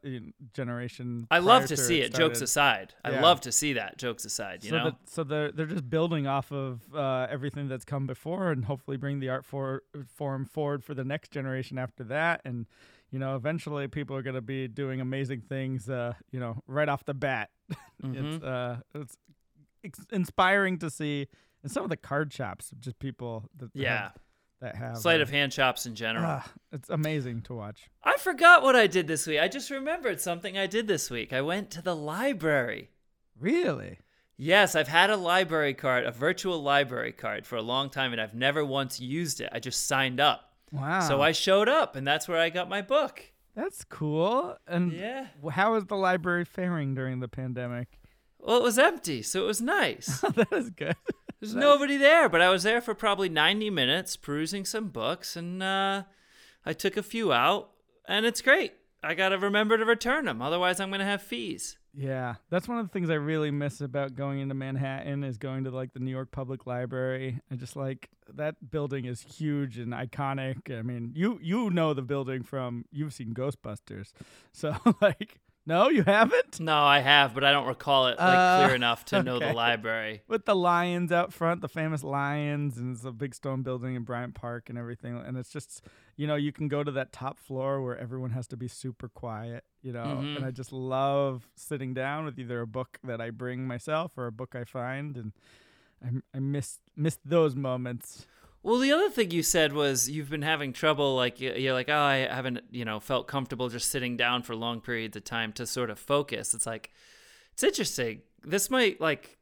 generation. 0.53 1.27
I 1.31 1.39
love 1.39 1.65
to 1.67 1.77
see 1.77 2.01
it. 2.01 2.13
Jokes 2.13 2.39
started. 2.39 2.43
aside, 2.43 2.93
I 3.05 3.19
love 3.21 3.41
to 3.41 3.51
see 3.51 3.73
that. 3.73 3.97
Jokes 3.97 4.25
aside, 4.25 4.63
you 4.63 4.69
so 4.71 4.77
know. 4.77 4.83
that- 4.85 5.09
so 5.09 5.23
they're 5.23 5.51
they're 5.51 5.65
just 5.65 5.89
building 5.89 6.27
off 6.27 6.51
of 6.51 6.81
uh, 6.93 7.27
everything 7.29 7.67
that's 7.67 7.85
come 7.85 8.07
before, 8.07 8.51
and 8.51 8.65
hopefully 8.65 8.97
bring 8.97 9.19
the 9.19 9.29
art 9.29 9.45
for, 9.45 9.83
form 10.07 10.45
forward 10.45 10.83
for 10.83 10.93
the 10.93 11.03
next 11.03 11.31
generation 11.31 11.77
after 11.77 12.03
that. 12.05 12.41
And 12.45 12.65
you 13.11 13.19
know, 13.19 13.35
eventually, 13.35 13.87
people 13.87 14.15
are 14.15 14.23
going 14.23 14.35
to 14.35 14.41
be 14.41 14.67
doing 14.67 14.99
amazing 15.01 15.41
things. 15.41 15.89
Uh, 15.89 16.13
you 16.31 16.39
know, 16.39 16.61
right 16.67 16.89
off 16.89 17.05
the 17.05 17.13
bat, 17.13 17.49
Mhm. 18.03 18.35
it's 18.35 18.43
uh, 18.43 18.77
it's 19.83 19.99
inspiring 20.11 20.77
to 20.79 20.89
see. 20.89 21.27
And 21.61 21.71
some 21.71 21.83
of 21.83 21.89
the 21.89 21.95
card 21.97 22.33
shops, 22.33 22.71
just 22.79 22.99
people 22.99 23.45
that 23.57 23.69
Yeah. 23.73 24.01
have, 24.03 24.17
that 24.63 24.75
have 24.75 24.97
Sleight 24.97 25.19
uh, 25.19 25.23
of 25.23 25.29
hand 25.29 25.51
chops 25.51 25.85
in 25.85 25.93
general. 25.93 26.25
ah, 26.25 26.51
it's 26.71 26.89
amazing 26.89 27.41
to 27.43 27.53
watch. 27.53 27.89
I 28.03 28.17
forgot 28.17 28.63
what 28.63 28.75
I 28.75 28.87
did 28.87 29.07
this 29.07 29.27
week. 29.27 29.39
I 29.39 29.47
just 29.47 29.69
remembered 29.69 30.19
something 30.19 30.57
I 30.57 30.65
did 30.67 30.87
this 30.87 31.09
week. 31.11 31.31
I 31.33 31.41
went 31.41 31.69
to 31.71 31.81
the 31.81 31.95
library. 31.95 32.89
Really? 33.39 33.99
Yes, 34.37 34.75
I've 34.75 34.87
had 34.87 35.09
a 35.09 35.15
library 35.17 35.73
card, 35.73 36.05
a 36.05 36.11
virtual 36.11 36.61
library 36.61 37.11
card 37.11 37.45
for 37.45 37.55
a 37.55 37.61
long 37.61 37.89
time, 37.89 38.11
and 38.13 38.21
I've 38.21 38.33
never 38.33 38.65
once 38.65 38.99
used 38.99 39.41
it. 39.41 39.49
I 39.51 39.59
just 39.59 39.85
signed 39.85 40.19
up. 40.19 40.53
Wow. 40.71 41.01
So 41.01 41.21
I 41.21 41.33
showed 41.33 41.69
up, 41.69 41.95
and 41.95 42.05
that's 42.07 42.27
where 42.27 42.39
I 42.39 42.49
got 42.49 42.67
my 42.67 42.81
book. 42.81 43.21
That's 43.55 43.83
cool. 43.83 44.55
And 44.67 44.91
Yeah. 44.91 45.27
how 45.51 45.75
is 45.75 45.85
the 45.85 45.95
library 45.97 46.45
faring 46.45 46.95
during 46.95 47.19
the 47.19 47.27
pandemic? 47.27 47.99
Well, 48.39 48.57
it 48.57 48.63
was 48.63 48.79
empty, 48.79 49.21
so 49.21 49.43
it 49.43 49.47
was 49.47 49.61
nice. 49.61 50.19
that 50.35 50.51
is 50.51 50.69
good. 50.71 50.95
There's 51.43 51.55
nobody 51.55 51.97
there, 51.97 52.29
but 52.29 52.41
I 52.41 52.49
was 52.49 52.63
there 52.63 52.79
for 52.79 52.95
probably 52.95 53.27
90 53.27 53.69
minutes 53.69 54.15
perusing 54.15 54.63
some 54.63 54.87
books, 54.87 55.35
and 55.35 55.61
uh, 55.61 56.03
I 56.65 56.71
took 56.71 56.95
a 56.95 57.03
few 57.03 57.33
out, 57.33 57.71
and 58.07 58.25
it's 58.25 58.41
great. 58.41 58.71
I 59.03 59.13
got 59.13 59.29
to 59.29 59.37
remember 59.37 59.77
to 59.77 59.83
return 59.83 60.23
them, 60.23 60.41
otherwise, 60.41 60.79
I'm 60.79 60.87
going 60.87 60.99
to 60.99 61.05
have 61.05 61.21
fees. 61.21 61.77
Yeah, 61.93 62.35
that's 62.49 62.69
one 62.69 62.77
of 62.77 62.87
the 62.87 62.93
things 62.93 63.09
I 63.09 63.15
really 63.15 63.51
miss 63.51 63.81
about 63.81 64.15
going 64.15 64.39
into 64.39 64.55
Manhattan 64.55 65.25
is 65.25 65.37
going 65.37 65.65
to 65.65 65.71
like 65.71 65.91
the 65.91 65.99
New 65.99 66.11
York 66.11 66.31
Public 66.31 66.65
Library. 66.65 67.41
I 67.51 67.55
just 67.55 67.75
like 67.75 68.09
that 68.33 68.71
building 68.71 69.03
is 69.03 69.21
huge 69.21 69.77
and 69.77 69.91
iconic. 69.91 70.71
I 70.71 70.81
mean, 70.81 71.11
you 71.13 71.39
you 71.41 71.69
know 71.69 71.93
the 71.93 72.01
building 72.01 72.41
from 72.43 72.85
you've 72.89 73.13
seen 73.13 73.33
Ghostbusters, 73.33 74.13
so 74.53 74.75
like 75.01 75.41
no, 75.65 75.89
you 75.89 76.03
haven't. 76.03 76.59
No, 76.59 76.77
I 76.83 76.99
have, 76.99 77.33
but 77.33 77.43
I 77.43 77.51
don't 77.51 77.67
recall 77.67 78.07
it 78.07 78.17
like 78.19 78.37
Uh, 78.37 78.63
clear 78.65 78.75
enough 78.75 79.05
to 79.05 79.23
know 79.23 79.39
the 79.39 79.53
library. 79.53 80.21
With 80.27 80.45
the 80.45 80.55
lions 80.55 81.11
out 81.11 81.31
front, 81.33 81.61
the 81.61 81.69
famous 81.69 82.03
lions, 82.03 82.77
and 82.77 82.95
it's 82.95 83.05
a 83.05 83.11
big 83.11 83.33
stone 83.33 83.61
building 83.63 83.95
in 83.95 84.03
Bryant 84.03 84.33
Park 84.35 84.69
and 84.69 84.77
everything. 84.77 85.15
And 85.17 85.37
it's 85.37 85.51
just, 85.51 85.85
you 86.17 86.27
know, 86.27 86.35
you 86.35 86.51
can 86.51 86.67
go 86.67 86.83
to 86.83 86.91
that 86.91 87.11
top 87.11 87.39
floor 87.39 87.81
where 87.81 87.97
everyone 87.97 88.31
has 88.31 88.47
to 88.47 88.57
be 88.57 88.67
super 88.67 89.07
quiet, 89.09 89.63
you 89.81 89.93
know. 89.93 90.03
Mhm. 90.03 90.37
And 90.37 90.45
I 90.45 90.51
just 90.51 90.71
love 90.73 91.49
sitting 91.55 91.93
down 91.93 92.25
with 92.25 92.37
either 92.37 92.61
a 92.61 92.67
book 92.67 92.99
that 93.03 93.21
I 93.21 93.29
bring 93.29 93.65
myself 93.65 94.17
or 94.17 94.27
a 94.27 94.31
book 94.31 94.55
I 94.55 94.63
find, 94.65 95.15
and 95.17 95.31
I, 96.03 96.37
I 96.37 96.39
miss 96.39 96.79
miss 96.95 97.17
those 97.23 97.55
moments. 97.55 98.27
Well, 98.63 98.79
the 98.79 98.91
other 98.93 99.09
thing 99.09 99.31
you 99.31 99.43
said 99.43 99.73
was 99.73 100.09
you've 100.09 100.29
been 100.29 100.41
having 100.41 100.71
trouble, 100.71 101.15
like 101.15 101.39
you're 101.39 101.73
like, 101.73 101.89
oh, 101.89 102.01
I 102.01 102.27
haven't, 102.29 102.61
you 102.71 102.85
know, 102.85 102.99
felt 102.99 103.27
comfortable 103.27 103.69
just 103.69 103.91
sitting 103.91 104.15
down 104.15 104.43
for 104.43 104.55
long 104.55 104.79
periods 104.79 105.17
of 105.17 105.25
time 105.25 105.51
to 105.53 105.67
sort 105.67 105.89
of 105.89 105.99
focus. 105.99 106.53
It's 106.53 106.65
like, 106.65 106.91
it's 107.51 107.63
interesting. 107.63 108.21
This 108.41 108.69
might 108.69 109.01
like 109.01 109.37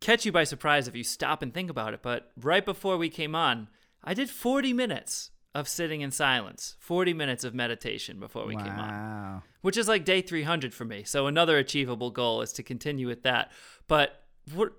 catch 0.00 0.24
you 0.24 0.32
by 0.32 0.44
surprise 0.44 0.88
if 0.88 0.96
you 0.96 1.04
stop 1.04 1.42
and 1.42 1.52
think 1.52 1.68
about 1.68 1.92
it. 1.92 2.02
But 2.02 2.30
right 2.40 2.64
before 2.64 2.96
we 2.96 3.10
came 3.10 3.34
on, 3.34 3.68
I 4.02 4.14
did 4.14 4.30
40 4.30 4.72
minutes 4.72 5.30
of 5.54 5.68
sitting 5.68 6.00
in 6.00 6.10
silence, 6.10 6.76
40 6.80 7.12
minutes 7.12 7.44
of 7.44 7.54
meditation 7.54 8.18
before 8.18 8.46
we 8.46 8.56
came 8.56 8.78
on 8.78 9.42
which 9.60 9.76
is 9.76 9.88
like 9.88 10.04
day 10.04 10.22
300 10.22 10.72
for 10.72 10.84
me. 10.84 11.04
So 11.04 11.26
another 11.26 11.58
achievable 11.58 12.10
goal 12.10 12.42
is 12.42 12.52
to 12.54 12.62
continue 12.62 13.06
with 13.06 13.22
that. 13.24 13.52
But 13.86 14.24
what 14.54 14.72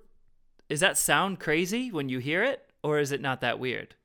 does 0.70 0.80
that 0.80 0.98
sound 0.98 1.40
crazy 1.40 1.92
when 1.92 2.10
you 2.10 2.20
hear 2.20 2.44
it, 2.44 2.69
or 2.84 3.00
is 3.00 3.12
it 3.12 3.22
not 3.22 3.42
that 3.42 3.60
weird? 3.60 3.96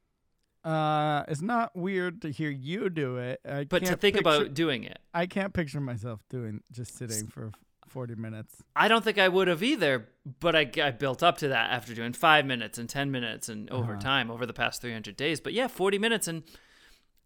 Uh, 0.65 1.25
it's 1.29 1.43
not 1.43 1.77
weird 1.77 2.23
to 2.23 2.31
hear 2.31 2.49
you 2.51 2.89
do 2.89 3.19
it. 3.19 3.41
I 3.47 3.65
But 3.65 3.85
to 3.85 3.97
think 3.97 4.17
picture- 4.17 4.21
about 4.21 4.55
doing 4.55 4.85
it, 4.85 4.99
I 5.13 5.27
can't 5.27 5.53
picture 5.53 5.81
myself 5.81 6.21
doing 6.31 6.63
just 6.73 6.97
sitting 6.97 7.27
for 7.27 7.53
forty 7.87 8.15
minutes. 8.15 8.63
I 8.75 8.89
don't 8.89 9.05
think 9.05 9.19
I 9.19 9.29
would 9.29 9.47
have 9.49 9.63
either. 9.63 10.09
But 10.41 10.57
I, 10.57 10.71
I 10.83 10.91
built 10.91 11.23
up 11.23 11.37
to 11.39 11.49
that 11.49 11.71
after 11.71 11.95
doing 11.95 12.15
five 12.15 12.47
minutes 12.47 12.79
and 12.79 12.89
10 12.89 13.11
minutes 13.11 13.51
and 13.51 13.69
over 13.71 13.93
Uh-huh. 13.93 14.01
time 14.01 14.31
over 14.31 14.47
the 14.47 14.55
past 14.55 14.81
300 14.81 15.17
days. 15.19 15.39
But 15.39 15.53
yeah, 15.53 15.67
40 15.69 15.99
minutes 15.99 16.27
and 16.29 16.45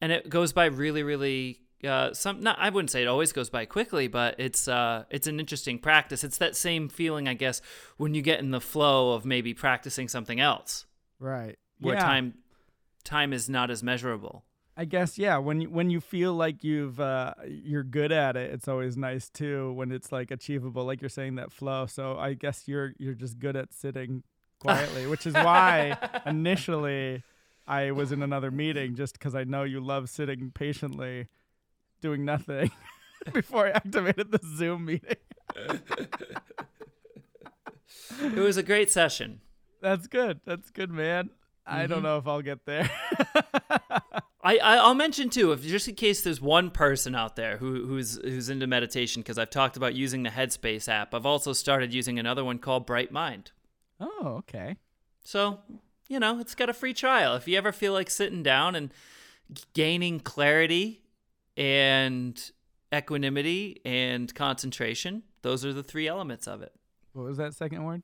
and 0.00 0.10
it 0.12 0.28
goes 0.28 0.52
by 0.52 0.66
really, 0.66 1.02
really. 1.04 1.60
Uh, 1.84 2.12
some 2.12 2.40
not 2.40 2.58
I 2.58 2.70
wouldn't 2.70 2.90
say 2.90 3.02
it 3.02 3.06
always 3.06 3.32
goes 3.32 3.50
by 3.50 3.66
quickly, 3.66 4.08
but 4.08 4.34
it's 4.40 4.66
uh 4.66 5.04
it's 5.10 5.28
an 5.28 5.38
interesting 5.38 5.78
practice. 5.78 6.24
It's 6.24 6.38
that 6.38 6.56
same 6.56 6.88
feeling, 6.88 7.28
I 7.28 7.34
guess, 7.34 7.62
when 7.98 8.14
you 8.14 8.22
get 8.22 8.40
in 8.40 8.50
the 8.50 8.60
flow 8.60 9.12
of 9.12 9.24
maybe 9.24 9.54
practicing 9.54 10.08
something 10.08 10.40
else. 10.40 10.86
Right. 11.20 11.58
where 11.80 11.94
yeah. 11.94 12.02
time 12.02 12.34
time 13.04 13.32
is 13.32 13.48
not 13.48 13.70
as 13.70 13.82
measurable. 13.82 14.44
I 14.76 14.84
guess 14.84 15.18
yeah. 15.18 15.38
When 15.38 15.60
you 15.60 15.70
when 15.70 15.90
you 15.90 16.00
feel 16.00 16.34
like 16.34 16.62
you've 16.62 17.00
uh, 17.00 17.34
you're 17.48 17.82
good 17.82 18.12
at 18.12 18.36
it, 18.36 18.52
it's 18.52 18.68
always 18.68 18.96
nice 18.96 19.28
too. 19.28 19.72
When 19.72 19.90
it's 19.90 20.12
like 20.12 20.30
achievable, 20.30 20.84
like 20.84 21.02
you're 21.02 21.08
saying 21.08 21.34
that 21.34 21.50
flow. 21.50 21.86
So 21.86 22.16
I 22.16 22.34
guess 22.34 22.68
you're 22.68 22.92
you're 22.98 23.14
just 23.14 23.40
good 23.40 23.56
at 23.56 23.72
sitting 23.72 24.22
quietly, 24.60 25.08
which 25.08 25.26
is 25.26 25.34
why 25.34 25.98
initially 26.24 27.24
I 27.66 27.90
was 27.90 28.12
in 28.12 28.22
another 28.22 28.52
meeting 28.52 28.94
just 28.94 29.14
because 29.14 29.34
I 29.34 29.42
know 29.42 29.64
you 29.64 29.80
love 29.80 30.08
sitting 30.08 30.52
patiently, 30.52 31.26
doing 32.00 32.24
nothing. 32.24 32.70
Before 33.32 33.66
I 33.66 33.70
activated 33.70 34.30
the 34.30 34.40
Zoom 34.56 34.84
meeting. 34.84 35.16
It 38.20 38.34
was 38.34 38.56
a 38.56 38.62
great 38.62 38.90
session. 38.90 39.40
That's 39.80 40.06
good. 40.06 40.40
That's 40.44 40.70
good, 40.70 40.90
man. 40.90 41.30
I 41.66 41.86
don't 41.86 42.00
Mhm. 42.00 42.04
know 42.04 42.18
if 42.18 42.26
I'll 42.26 42.42
get 42.42 42.64
there. 42.64 42.90
I, 44.40 44.56
I 44.58 44.76
I'll 44.76 44.94
mention 44.94 45.28
too, 45.28 45.52
if 45.52 45.62
just 45.62 45.88
in 45.88 45.94
case 45.96 46.22
there's 46.22 46.40
one 46.40 46.70
person 46.70 47.14
out 47.14 47.36
there 47.36 47.58
who 47.58 47.86
who's 47.86 48.16
who's 48.22 48.48
into 48.48 48.66
meditation, 48.66 49.20
because 49.22 49.36
I've 49.38 49.50
talked 49.50 49.76
about 49.76 49.94
using 49.94 50.22
the 50.22 50.30
Headspace 50.30 50.88
app. 50.88 51.12
I've 51.14 51.26
also 51.26 51.52
started 51.52 51.92
using 51.92 52.18
another 52.18 52.44
one 52.44 52.58
called 52.58 52.86
Bright 52.86 53.12
Mind. 53.12 53.50
oh, 54.00 54.36
okay. 54.38 54.76
So 55.24 55.58
you 56.08 56.18
know, 56.18 56.38
it's 56.40 56.54
got 56.54 56.70
a 56.70 56.72
free 56.74 56.94
trial. 56.94 57.34
If 57.34 57.46
you 57.46 57.58
ever 57.58 57.72
feel 57.72 57.92
like 57.92 58.08
sitting 58.08 58.42
down 58.42 58.74
and 58.74 58.90
gaining 59.74 60.20
clarity 60.20 61.02
and 61.56 62.50
equanimity 62.94 63.80
and 63.84 64.34
concentration, 64.34 65.24
those 65.42 65.64
are 65.66 65.72
the 65.74 65.82
three 65.82 66.08
elements 66.08 66.46
of 66.46 66.62
it. 66.62 66.72
What 67.12 67.24
was 67.26 67.36
that 67.36 67.52
second 67.54 67.84
word? 67.84 68.02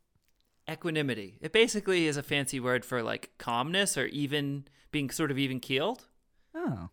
Equanimity. 0.71 1.39
It 1.41 1.53
basically 1.53 2.07
is 2.07 2.17
a 2.17 2.23
fancy 2.23 2.61
word 2.61 2.85
for 2.85 3.03
like 3.03 3.31
calmness 3.39 3.97
or 3.99 4.07
even 4.07 4.65
being 4.91 5.11
sort 5.11 5.31
of 5.31 5.39
even 5.39 5.61
keeled. 5.61 6.07
Oh, 6.55 6.89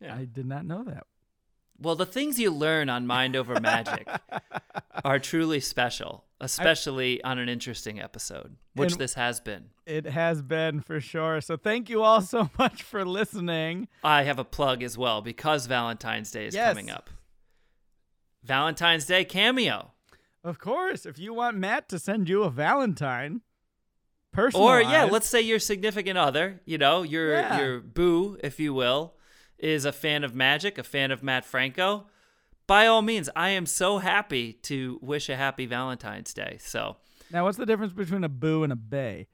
Yeah. 0.00 0.14
I 0.16 0.24
did 0.24 0.46
not 0.46 0.64
know 0.64 0.82
that. 0.84 1.06
Well, 1.78 1.96
the 1.96 2.06
things 2.06 2.38
you 2.38 2.50
learn 2.52 2.88
on 2.88 3.08
Mind 3.08 3.34
Over 3.34 3.60
Magic 3.60 4.06
are 5.04 5.18
truly 5.18 5.58
special, 5.58 6.24
especially 6.40 7.22
on 7.24 7.38
an 7.40 7.48
interesting 7.48 8.00
episode, 8.00 8.54
which 8.76 8.98
this 8.98 9.14
has 9.14 9.40
been. 9.40 9.70
It 9.84 10.06
has 10.06 10.42
been 10.42 10.80
for 10.80 11.00
sure. 11.00 11.40
So 11.40 11.56
thank 11.56 11.90
you 11.90 12.02
all 12.02 12.20
so 12.20 12.48
much 12.58 12.84
for 12.84 13.04
listening. 13.04 13.88
I 14.04 14.22
have 14.22 14.38
a 14.38 14.44
plug 14.44 14.84
as 14.84 14.96
well 14.96 15.22
because 15.22 15.66
Valentine's 15.66 16.30
Day 16.30 16.46
is 16.46 16.54
Yes. 16.54 16.68
coming 16.68 16.88
up. 16.90 17.10
Valentine's 18.44 19.06
Day 19.06 19.24
cameo. 19.24 19.91
Of 20.44 20.58
course, 20.58 21.06
if 21.06 21.18
you 21.18 21.32
want 21.34 21.56
Mat 21.56 21.88
to 21.90 21.98
send 21.98 22.28
you 22.28 22.42
a 22.42 22.50
Valentine, 22.50 23.42
personal, 24.32 24.66
Or 24.66 24.80
yeah, 24.80 25.04
let's 25.04 25.28
say 25.28 25.40
your 25.40 25.58
significant 25.60 26.18
other, 26.18 26.60
you 26.64 26.78
know, 26.78 27.02
your 27.02 27.38
Yeah. 27.38 27.58
your 27.58 27.80
boo, 27.80 28.38
if 28.42 28.58
you 28.58 28.74
will, 28.74 29.14
is 29.58 29.84
a 29.84 29.92
fan 29.92 30.24
of 30.24 30.34
magic, 30.34 30.78
a 30.78 30.82
fan 30.82 31.10
of 31.12 31.22
Mat 31.22 31.44
Franco. 31.44 32.08
By 32.66 32.86
all 32.86 33.02
means, 33.02 33.28
I 33.36 33.50
am 33.50 33.66
so 33.66 33.98
happy 33.98 34.52
to 34.64 34.98
wish 35.02 35.28
a 35.28 35.36
happy 35.36 35.66
Valentine's 35.66 36.32
Day. 36.34 36.56
So, 36.60 36.96
Now, 37.30 37.44
what's 37.44 37.58
the 37.58 37.66
difference 37.66 37.92
between 37.92 38.24
a 38.24 38.28
boo 38.28 38.62
and 38.64 38.72
a 38.72 38.76
bay? 38.76 39.28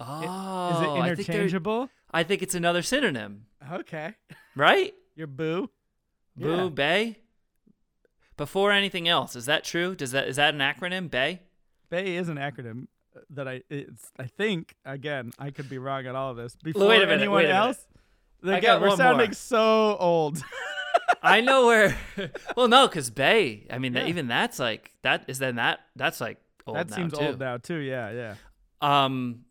oh, 0.00 0.68
Is 0.70 0.80
it 0.80 0.90
I 0.90 1.14
think 1.14 1.28
interchangeable? 1.28 1.90
I 2.10 2.22
think 2.24 2.42
it's 2.42 2.54
another 2.54 2.82
synonym, 2.82 3.46
Okay, 3.72 4.14
right? 4.56 4.94
your 5.14 5.26
boo. 5.26 5.70
Boo, 6.36 6.50
Yeah. 6.64 6.68
bay. 6.70 7.18
Before 8.36 8.72
anything 8.72 9.08
else, 9.08 9.36
is 9.36 9.46
that 9.46 9.64
true? 9.64 9.94
Does 9.94 10.12
that 10.12 10.26
is 10.28 10.36
that 10.36 10.54
an 10.54 10.60
acronym? 10.60 11.10
Bay. 11.10 11.40
Bay 11.90 12.16
is 12.16 12.28
an 12.28 12.36
acronym 12.36 12.86
that 13.30 13.46
I 13.46 13.62
it's 13.68 14.10
I 14.18 14.24
think 14.24 14.74
again 14.84 15.32
I 15.38 15.50
could 15.50 15.68
be 15.68 15.78
wrong 15.78 16.06
at 16.06 16.14
all 16.14 16.30
of 16.30 16.36
this. 16.36 16.56
Before 16.56 16.88
wait 16.88 17.02
a 17.02 17.06
minute, 17.06 17.20
anyone 17.20 17.36
wait 17.36 17.44
a 17.44 17.48
minute. 17.48 17.58
else, 17.58 17.86
I 18.44 18.56
again 18.58 18.80
we're 18.80 18.96
sounding 18.96 19.28
more. 19.28 19.34
so 19.34 19.96
old. 19.98 20.42
I 21.22 21.40
know 21.40 21.66
where. 21.66 21.96
well, 22.56 22.68
no, 22.68 22.88
because 22.88 23.10
Bay. 23.10 23.66
I 23.70 23.78
mean, 23.78 23.92
that, 23.92 24.04
Yeah. 24.04 24.08
even 24.08 24.28
that's 24.28 24.58
like 24.58 24.90
that 25.02 25.24
is 25.28 25.38
then 25.38 25.56
that 25.56 25.80
that's 25.94 26.20
like 26.20 26.38
old 26.66 26.76
that 26.78 26.90
seems 26.90 27.12
too. 27.12 27.24
old 27.24 27.38
now 27.38 27.58
too. 27.58 27.76
Yeah, 27.76 28.10
yeah. 28.10 28.34
Um, 28.80 29.44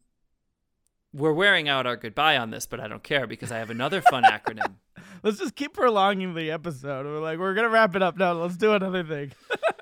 we're 1.14 1.34
wearing 1.34 1.70
out 1.70 1.86
our 1.86 1.96
goodbye 1.98 2.38
on 2.38 2.50
this, 2.52 2.66
but 2.66 2.80
I 2.80 2.88
don't 2.88 3.04
care 3.04 3.28
because 3.28 3.52
I 3.52 3.58
have 3.60 3.70
another 3.70 4.02
fun 4.02 4.24
acronym. 4.24 4.76
Let's 5.24 5.38
just 5.40 5.56
keep 5.56 5.74
prolonging 5.74 6.34
the 6.34 6.52
episode. 6.52 7.06
We're 7.06 7.20
like, 7.20 7.38
we're 7.40 7.54
gonna 7.54 7.70
wrap 7.70 7.96
it 7.96 8.02
up 8.02 8.18
now. 8.18 8.34
Let's 8.34 8.58
do 8.58 8.74
another 8.74 9.04
thing. 9.04 9.32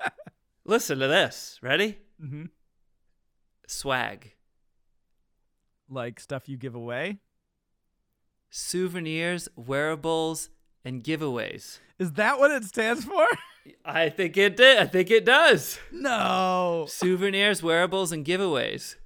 Listen 0.64 0.98
to 0.98 1.08
this. 1.08 1.58
Ready? 1.62 1.98
hmm 2.20 2.44
Swag. 3.66 4.32
Like 5.88 6.20
stuff 6.20 6.48
you 6.48 6.56
give 6.56 6.74
away. 6.74 7.18
Souvenirs, 8.50 9.48
wearables, 9.56 10.50
and 10.84 11.02
giveaways. 11.04 11.78
Is 11.98 12.12
that 12.12 12.38
what 12.38 12.50
it 12.50 12.64
stands 12.64 13.04
for? 13.04 13.26
I 13.84 14.08
think 14.08 14.36
it 14.36 14.56
did. 14.56 14.78
I 14.78 14.86
think 14.86 15.10
it 15.10 15.24
does. 15.24 15.78
no. 15.92 16.86
Souvenirs, 16.88 17.62
wearables, 17.62 18.10
and 18.12 18.24
giveaways. 18.24 18.96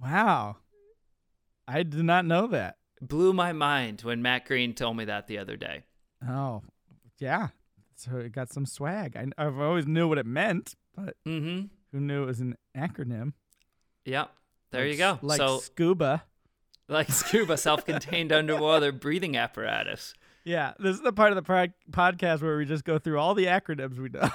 Wow. 0.00 0.56
I 1.68 1.82
did 1.82 2.04
not 2.04 2.24
know 2.26 2.46
that. 2.48 2.76
Blew 3.00 3.32
my 3.32 3.52
mind 3.52 4.00
when 4.02 4.22
Matt 4.22 4.46
Green 4.46 4.72
told 4.74 4.96
me 4.96 5.04
that 5.04 5.26
the 5.26 5.38
other 5.38 5.56
day. 5.56 5.84
Oh, 6.26 6.62
yeah. 7.18 7.48
So 7.96 8.16
it 8.16 8.32
got 8.32 8.50
some 8.52 8.66
swag. 8.66 9.16
I, 9.16 9.26
I've 9.42 9.58
always 9.58 9.86
knew 9.86 10.08
what 10.08 10.18
it 10.18 10.26
meant, 10.26 10.74
but 10.94 11.16
Mm-hmm. 11.26 11.66
who 11.92 12.00
knew 12.00 12.22
it 12.22 12.26
was 12.26 12.40
an 12.40 12.56
acronym? 12.76 13.32
Yep. 14.04 14.30
There 14.70 14.82
Like 14.82 14.92
you 14.92 14.98
go. 14.98 15.18
Like 15.22 15.36
so, 15.38 15.58
scuba. 15.58 16.24
like 16.88 17.10
scuba, 17.10 17.56
self-contained 17.56 18.32
underwater 18.32 18.92
breathing 19.06 19.36
apparatus. 19.36 20.14
Yeah, 20.44 20.74
this 20.78 20.94
is 20.96 21.02
the 21.02 21.12
part 21.12 21.32
of 21.32 21.36
the 21.36 21.42
pro- 21.42 21.66
podcast 21.90 22.40
where 22.42 22.56
we 22.56 22.64
just 22.66 22.84
go 22.84 22.98
through 22.98 23.18
all 23.18 23.34
the 23.34 23.46
acronyms 23.46 23.98
we 23.98 24.08
know. 24.08 24.28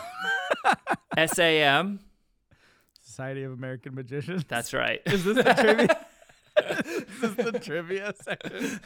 SAM. 1.28 2.00
Society 3.04 3.44
of 3.44 3.52
American 3.52 3.96
Magicians. 3.96 4.44
That's 4.48 4.74
right. 4.74 5.02
Is 5.06 5.24
this 5.24 5.36
the 5.38 5.54
trivia? 5.54 6.06
Is 6.58 7.36
the 7.36 7.60
trivia 7.62 8.14
section? 8.22 8.80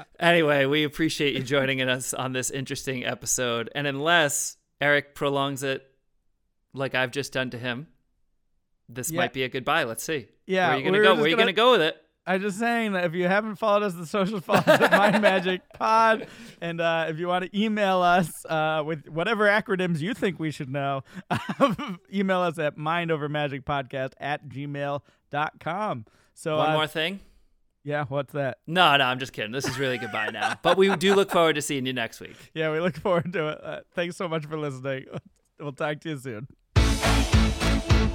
anyway, 0.20 0.66
we 0.66 0.84
appreciate 0.84 1.34
you 1.34 1.42
joining 1.42 1.80
us 1.82 2.12
on 2.14 2.32
this 2.32 2.50
interesting 2.50 3.04
episode. 3.04 3.70
And 3.74 3.86
unless 3.86 4.56
Eric 4.80 5.14
prolongs 5.14 5.62
it 5.62 5.86
like 6.74 6.94
I've 6.94 7.10
just 7.10 7.32
done 7.32 7.50
to 7.50 7.58
him, 7.58 7.88
this 8.88 9.10
Yeah. 9.10 9.18
might 9.18 9.32
be 9.32 9.42
a 9.44 9.48
goodbye. 9.48 9.84
Let's 9.84 10.04
see. 10.04 10.28
Yeah, 10.46 10.68
Where 10.68 10.74
are 10.74 10.78
you 10.78 10.84
gonna 10.84 10.98
were 10.98 11.04
go? 11.04 11.14
Where 11.14 11.24
are 11.24 11.28
you 11.28 11.34
gonna- 11.36 11.52
gonna 11.52 11.52
go 11.54 11.72
with 11.72 11.80
it? 11.82 12.02
I'm 12.28 12.40
just 12.40 12.58
saying 12.58 12.94
that 12.94 13.04
if 13.04 13.14
you 13.14 13.28
haven't 13.28 13.54
followed 13.54 13.84
us, 13.84 13.94
the 13.94 14.04
social 14.04 14.40
follow 14.40 14.58
us 14.58 14.66
at 14.80 14.90
Mind 14.90 15.22
Magic 15.22 15.60
Pod, 15.74 16.26
and 16.60 16.80
uh, 16.80 17.06
if 17.08 17.20
you 17.20 17.28
want 17.28 17.44
to 17.44 17.56
email 17.56 18.02
us 18.02 18.44
uh, 18.46 18.82
with 18.84 19.06
whatever 19.08 19.46
acronyms 19.46 20.00
you 20.00 20.12
think 20.12 20.40
we 20.40 20.50
should 20.50 20.68
know, 20.68 21.04
email 22.12 22.40
us 22.40 22.58
at 22.58 22.76
mindovermagicpodcast 22.76 24.14
at 24.18 24.48
gmail.com. 25.36 26.06
So 26.34 26.56
One 26.58 26.70
uh, 26.70 26.74
more 26.74 26.86
thing. 26.86 27.20
yeah, 27.84 28.04
what's 28.08 28.32
that? 28.34 28.58
No, 28.66 28.96
no, 28.96 29.04
I'm 29.04 29.18
just 29.18 29.32
kidding. 29.32 29.52
This 29.52 29.66
is 29.66 29.78
really 29.78 29.98
goodbye 29.98 30.30
now. 30.32 30.54
But 30.62 30.76
we 30.76 30.94
do 30.96 31.14
look 31.14 31.30
forward 31.30 31.54
to 31.54 31.62
seeing 31.62 31.86
you 31.86 31.92
next 31.92 32.20
week. 32.20 32.36
Yeah, 32.54 32.72
we 32.72 32.80
look 32.80 32.96
forward 32.96 33.32
to 33.32 33.48
it. 33.48 33.60
Uh, 33.62 33.80
thanks 33.94 34.16
so 34.16 34.28
much 34.28 34.46
for 34.46 34.58
listening. 34.58 35.06
We'll 35.58 35.72
talk 35.72 36.00
to 36.00 36.10
you 36.10 36.18
soon. 36.18 38.12